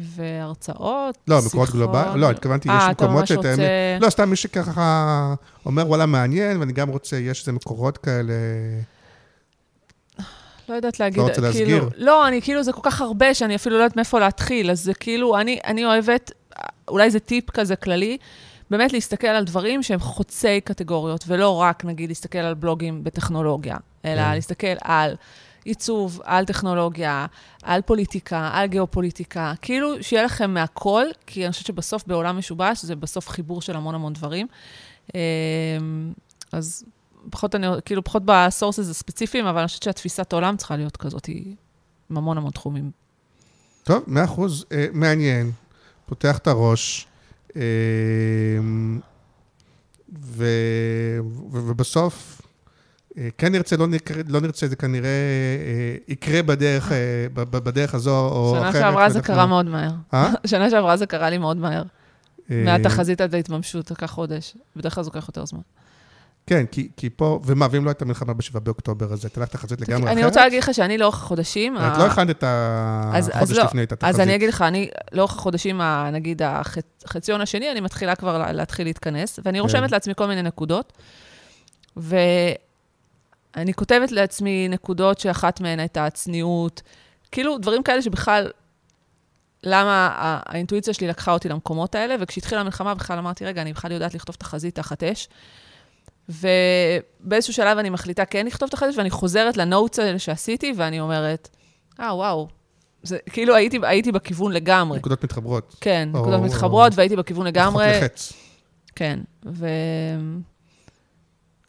והרצאות, 0.00 1.18
לא, 1.28 1.38
מקורות 1.46 1.70
גלובליים, 1.70 2.16
לא, 2.16 2.30
התכוונתי, 2.30 2.68
יש 2.68 2.82
מקומות 2.90 3.26
שאתה... 3.26 3.50
רוצה... 3.50 3.98
לא, 4.00 4.10
סתם 4.10 4.30
מי 4.30 4.36
שככה 4.36 5.34
אומר, 5.66 5.88
וואלה, 5.88 6.06
מעניין, 6.06 6.56
ואני 6.56 6.72
גם 6.72 6.88
רוצה, 6.88 7.16
יש 7.16 7.40
איזה 7.40 7.52
מקורות 7.52 7.98
כאלה... 7.98 8.32
לא 10.68 10.74
יודעת 10.74 11.00
להגיד, 11.00 11.18
לא 11.18 11.28
רוצה 11.28 11.40
להסגיר. 11.40 11.66
כאילו, 11.66 11.86
לא, 11.96 12.28
אני 12.28 12.42
כאילו, 12.42 12.62
זה 12.62 12.72
כל 12.72 12.80
כך 12.82 13.00
הרבה 13.00 13.34
שאני 13.34 13.54
אפילו 13.54 13.78
לא 13.78 13.82
יודעת 13.82 13.96
מאיפה 13.96 14.18
להתחיל, 14.18 14.70
אז 14.70 14.80
זה 14.80 14.94
כאילו, 14.94 15.38
אני, 15.38 15.58
אני 15.66 15.84
אוהבת, 15.84 16.32
אולי 16.88 17.10
זה 17.10 17.20
טיפ 17.20 17.50
כזה 17.50 17.76
כללי, 17.76 18.18
באמת 18.70 18.92
להסתכל 18.92 19.26
על 19.26 19.44
דברים 19.44 19.82
שהם 19.82 19.98
חוצי 20.00 20.60
קטגוריות, 20.60 21.24
ולא 21.26 21.56
רק, 21.56 21.84
נגיד, 21.84 22.08
להסתכל 22.08 22.38
על 22.38 22.54
בלוגים 22.54 23.04
בטכנולוגיה, 23.04 23.76
אלא 24.04 24.22
כן. 24.22 24.34
להסתכל 24.34 24.74
על 24.80 25.14
עיצוב, 25.64 26.20
על 26.24 26.44
טכנולוגיה, 26.44 27.26
על 27.62 27.82
פוליטיקה, 27.82 28.50
על 28.52 28.66
גיאופוליטיקה, 28.66 29.52
כאילו 29.62 30.02
שיהיה 30.02 30.22
לכם 30.22 30.54
מהכל, 30.54 31.04
כי 31.26 31.44
אני 31.44 31.52
חושבת 31.52 31.66
שבסוף 31.66 32.06
בעולם 32.06 32.38
משובש 32.38 32.84
זה 32.84 32.96
בסוף 32.96 33.28
חיבור 33.28 33.62
של 33.62 33.76
המון 33.76 33.94
המון 33.94 34.12
דברים. 34.12 34.46
אמ, 35.14 36.12
אז 36.52 36.84
פחות, 37.30 37.54
אני, 37.54 37.66
כאילו, 37.84 38.04
פחות 38.04 38.22
בסורסס 38.24 38.90
הספציפיים, 38.90 39.46
אבל 39.46 39.58
אני 39.58 39.66
חושבת 39.66 39.82
שהתפיסת 39.82 40.32
העולם 40.32 40.56
צריכה 40.56 40.76
להיות 40.76 40.96
כזאת, 40.96 41.26
היא 41.26 41.54
עם 42.10 42.16
המון 42.16 42.38
המון 42.38 42.50
תחומים. 42.50 42.90
טוב, 43.82 44.02
מאה 44.06 44.24
אחוז, 44.24 44.64
אה, 44.72 44.86
מעניין, 44.92 45.50
פותח 46.06 46.38
את 46.38 46.46
הראש, 46.46 47.06
אה, 47.56 47.62
ו, 50.18 50.44
ו, 51.52 51.68
ובסוף, 51.68 52.42
אה, 53.18 53.28
כן 53.38 53.52
נרצה, 53.52 53.76
לא, 53.76 53.86
נקרא, 53.86 54.22
לא 54.28 54.40
נרצה, 54.40 54.68
זה 54.68 54.76
כנראה 54.76 55.08
אה, 55.08 55.96
יקרה 56.08 56.42
בדרך, 56.42 56.92
אה, 56.92 56.96
ב- 57.34 57.40
ב- 57.40 57.56
בדרך 57.56 57.94
הזו 57.94 58.18
או 58.28 58.58
אחרת. 58.58 58.72
שנה 58.72 58.80
שעברה 58.80 59.10
זה 59.10 59.20
קרה 59.20 59.46
מאוד 59.46 59.66
מהר. 59.66 59.90
אה? 60.14 60.32
שנה 60.46 60.70
שעברה 60.70 60.96
זה 60.96 61.06
קרה 61.06 61.30
לי 61.30 61.38
מאוד 61.38 61.56
מהר. 61.56 61.82
אה, 62.50 62.62
מהתחזית 62.64 63.20
עד 63.20 63.34
ההתממשות, 63.34 63.90
לקח 63.90 64.10
חודש. 64.10 64.54
בדרך 64.76 64.94
כלל 64.94 65.04
זה 65.04 65.10
לוקח 65.14 65.28
יותר 65.28 65.46
זמן. 65.46 65.60
כן, 66.48 66.66
כי, 66.66 66.88
כי 66.96 67.10
פה, 67.10 67.40
ומה, 67.44 67.66
ואם 67.70 67.84
לא 67.84 67.90
הייתה 67.90 68.04
מלחמה 68.04 68.34
ב-7 68.34 68.58
באוקטובר, 68.58 69.12
אז 69.12 69.24
הייתה 69.24 69.40
לך 69.40 69.48
תחזית 69.48 69.80
לגמרי 69.80 70.04
אחרת? 70.04 70.16
אני 70.16 70.24
רוצה 70.24 70.40
להגיד 70.40 70.62
לך 70.62 70.74
שאני 70.74 70.98
לאורך 70.98 71.14
החודשים... 71.14 71.76
את 71.76 71.82
ה- 71.82 71.98
לא 71.98 72.06
הכנת 72.06 72.30
את 72.30 72.44
החודש 72.46 73.56
לא. 73.56 73.64
לפני 73.64 73.82
את 73.82 73.92
התחזית. 73.92 74.14
אז 74.14 74.20
אני 74.20 74.34
אגיד 74.34 74.48
לך, 74.48 74.62
אני 74.62 74.88
לאורך 75.12 75.32
החודשים, 75.32 75.80
נגיד 76.12 76.42
החציון 77.04 77.40
השני, 77.40 77.72
אני 77.72 77.80
מתחילה 77.80 78.16
כבר 78.16 78.38
לה- 78.38 78.52
להתחיל 78.52 78.86
להתכנס, 78.86 79.38
ואני 79.44 79.60
רושמת 79.60 79.92
לעצמי 79.92 80.14
כל 80.16 80.26
מיני 80.26 80.42
נקודות, 80.42 80.92
ואני 81.96 82.54
כותבת 83.74 84.12
לעצמי 84.12 84.68
נקודות 84.68 85.18
שאחת 85.18 85.60
מהן 85.60 85.80
הייתה 85.80 86.06
הצניעות, 86.06 86.82
כאילו 87.32 87.58
דברים 87.58 87.82
כאלה 87.82 88.02
שבכלל, 88.02 88.50
למה 89.62 90.10
האינטואיציה 90.46 90.94
שלי 90.94 91.06
לקחה 91.08 91.32
אותי 91.32 91.48
למקומות 91.48 91.94
האלה, 91.94 92.14
וכשהתחילה 92.20 92.60
המלחמה 92.60 92.94
בכלל 92.94 93.18
אמרתי, 93.18 93.44
רגע, 93.44 93.62
אני 93.62 93.72
בכלל 93.72 93.92
יודעת 93.92 94.14
לכתוב 94.14 94.36
תחזית 94.36 94.74
תחת 94.74 95.02
אש. 95.02 95.28
ובאיזשהו 96.28 97.52
שלב 97.52 97.78
אני 97.78 97.90
מחליטה 97.90 98.24
כן 98.24 98.46
לכתוב 98.46 98.68
תחזית, 98.68 98.98
ואני 98.98 99.10
חוזרת 99.10 99.56
לנוטס 99.56 99.98
האלה 99.98 100.18
שעשיתי, 100.18 100.72
ואני 100.76 101.00
אומרת, 101.00 101.48
אה, 102.00 102.14
וואו, 102.14 102.48
זה, 103.02 103.18
כאילו 103.30 103.54
הייתי, 103.54 103.78
הייתי 103.82 104.12
בכיוון 104.12 104.52
לגמרי. 104.52 104.98
נקודות 104.98 105.24
מתחברות. 105.24 105.76
כן, 105.80 106.08
או- 106.14 106.20
נקודות 106.20 106.40
מתחברות, 106.40 106.92
והייתי 106.96 107.16
בכיוון 107.16 107.46
לגמרי. 107.46 107.84
פחות 107.90 108.02
לחץ. 108.02 108.32
כן, 108.94 109.18
ו... 109.46 109.66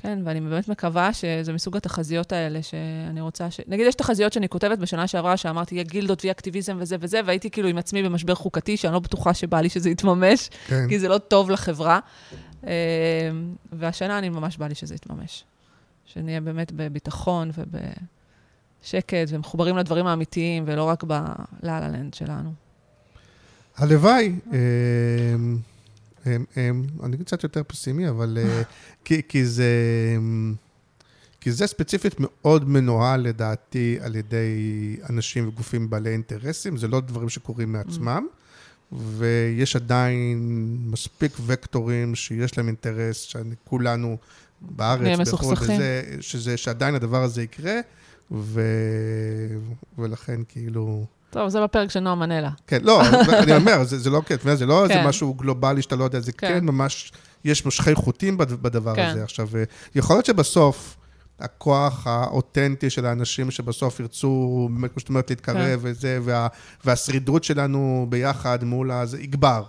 כן, 0.02 0.20
ואני 0.26 0.42
באמת 0.42 0.68
מקווה 0.68 1.14
שזה 1.14 1.54
מסוג 1.54 1.78
התחזיות 1.78 2.32
האלה 2.32 2.60
שאני 2.64 3.22
רוצה 3.22 3.52
ש... 3.52 3.60
נגיד, 3.68 3.88
יש 3.88 3.96
תחזיות 3.96 4.34
שאני 4.34 4.50
כותבת 4.50 4.78
בשנה 4.80 5.08
שעברה, 5.08 5.38
שאמרתי, 5.38 5.76
יהיה 5.76 5.84
גילדות 5.84 6.24
ויהיה 6.24 6.32
אקטיביזם 6.32 6.78
וזה 6.80 6.96
וזה, 7.00 7.20
והייתי 7.26 7.50
כאילו 7.50 7.68
עם 7.68 7.78
עצמי 7.78 8.04
במשבר 8.04 8.36
חוקתי, 8.36 8.78
שאני 8.78 8.94
לא 8.94 9.00
בטוחה 9.00 9.34
שבא 9.34 9.62
לי 9.62 9.70
שזה 9.70 9.90
יתממש, 9.90 10.50
כן. 10.68 10.86
כי 10.90 11.00
זה 11.00 11.08
לא 11.08 11.18
טוב 11.18 11.50
לחברה. 11.50 12.00
אה, 12.68 13.30
והשנה 13.72 14.18
אני 14.18 14.30
ממש 14.30 14.58
בא 14.58 14.68
לי 14.68 14.76
שזה 14.76 14.96
יתממש. 14.96 15.44
שנהיה 16.06 16.42
באמת 16.42 16.72
בביטחון 16.72 17.52
ובשקט 17.58 19.28
ומחוברים 19.30 19.78
לדברים 19.78 20.08
האמיתיים, 20.08 20.64
ולא 20.68 20.84
רק 20.84 21.04
בלה-לה 21.04 21.88
לנד 21.88 22.14
שלנו. 22.14 22.54
הלוואי. 23.78 24.36
אמ, 24.46 25.58
אמ, 26.28 26.44
אמ, 26.58 26.84
אני 27.04 27.18
קצת 27.18 27.44
יותר 27.44 27.62
פסימי, 27.68 28.10
אבל... 28.10 28.38
אה, 28.42 28.62
כי, 29.30 29.46
זה... 29.46 29.74
אמ, 30.18 30.56
כי 31.42 31.52
זה 31.52 31.68
ספציפית 31.68 32.16
מאוד 32.20 32.70
מנוהל 32.70 33.22
לדעתי 33.22 33.98
על 34.02 34.16
ידי 34.16 34.98
אנשים 35.10 35.48
וגופים 35.48 35.90
בעלי 35.90 36.10
אינטרסים, 36.10 36.78
זה 36.78 36.88
לא 36.88 37.00
דברים 37.00 37.30
שקורים 37.30 37.72
מעצמם, 37.72 38.28
ויש 38.92 39.76
עדיין 39.76 40.38
מספיק 40.86 41.32
וקטורים 41.46 42.16
שיש 42.16 42.58
להם 42.58 42.68
אינטרס, 42.68 43.22
שכולנו 43.22 44.18
בארץ, 44.62 45.30
בחו"ל. 45.34 45.54
וזה, 45.60 46.04
שזה, 46.22 46.58
שעדיין 46.58 46.96
הדבר 46.96 47.24
הזה 47.24 47.44
יקרה, 47.44 47.76
ו... 48.32 48.62
ולכן 49.98 50.42
כאילו... 50.50 51.06
טוב, 51.30 51.50
זה 51.50 51.62
בפרק 51.64 51.90
של 51.92 52.00
נועה 52.00 52.16
מנלה. 52.16 52.50
כן, 52.68 52.80
לא, 52.84 53.02
אני 53.44 53.56
אומר, 53.56 53.84
זה, 53.84 54.00
זה 54.00 54.10
לא, 54.10 54.22
כן, 54.26 54.56
זה 54.56 54.66
לא 54.66 54.84
איזה 54.84 54.94
כן. 54.94 55.08
משהו 55.08 55.34
גלובלי 55.34 55.82
שאתה 55.82 55.96
לא 55.96 56.04
יודע, 56.04 56.20
זה 56.20 56.32
כן, 56.32 56.48
כן. 56.48 56.66
ממש, 56.66 57.12
יש 57.46 57.66
משכי 57.66 57.96
חוטים 57.96 58.38
בד- 58.38 58.54
בדבר 58.62 58.96
כן. 58.96 59.06
הזה. 59.06 59.24
עכשיו, 59.24 59.48
אה, 59.56 59.64
יכול 59.96 60.16
להיות 60.16 60.26
שבסוף, 60.26 60.98
הכוח 61.40 62.08
האותנטי 62.08 62.90
של 62.90 63.06
האנשים 63.06 63.52
שבסוף 63.52 64.00
ירצו, 64.00 64.70
באמת, 64.74 64.92
כמו 64.92 65.00
שאת 65.00 65.10
אומרת, 65.10 65.30
להתקרב 65.30 65.80
כן. 65.82 65.90
וזה, 65.90 66.20
וה, 66.22 66.48
והשרידות 66.86 67.44
שלנו 67.44 68.06
ביחד 68.10 68.64
מול 68.64 68.92
הזה, 68.92 69.22
יגבר. 69.22 69.64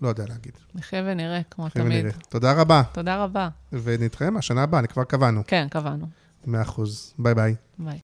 לא 0.00 0.08
יודע 0.08 0.24
להגיד. 0.28 0.52
נחיה 0.74 1.02
ונראה, 1.06 1.40
כמו 1.50 1.66
אחרי 1.66 1.82
תמיד. 1.82 2.04
ונראה. 2.04 2.18
תודה 2.28 2.52
רבה, 2.52 2.82
תודה 2.92 3.24
רבה. 3.24 3.48
ונתראה 3.72 4.30
מהשנה 4.30 4.62
הבאה, 4.62 4.80
אני 4.80 4.88
כבר 4.88 5.04
קבענו. 5.04 5.42
כן, 5.46 5.66
קבענו. 5.70 6.06
מאה 6.46 6.62
אחוז. 6.62 7.14
ביי 7.18 7.34
ביי. 7.34 7.54
ביי. 7.78 7.98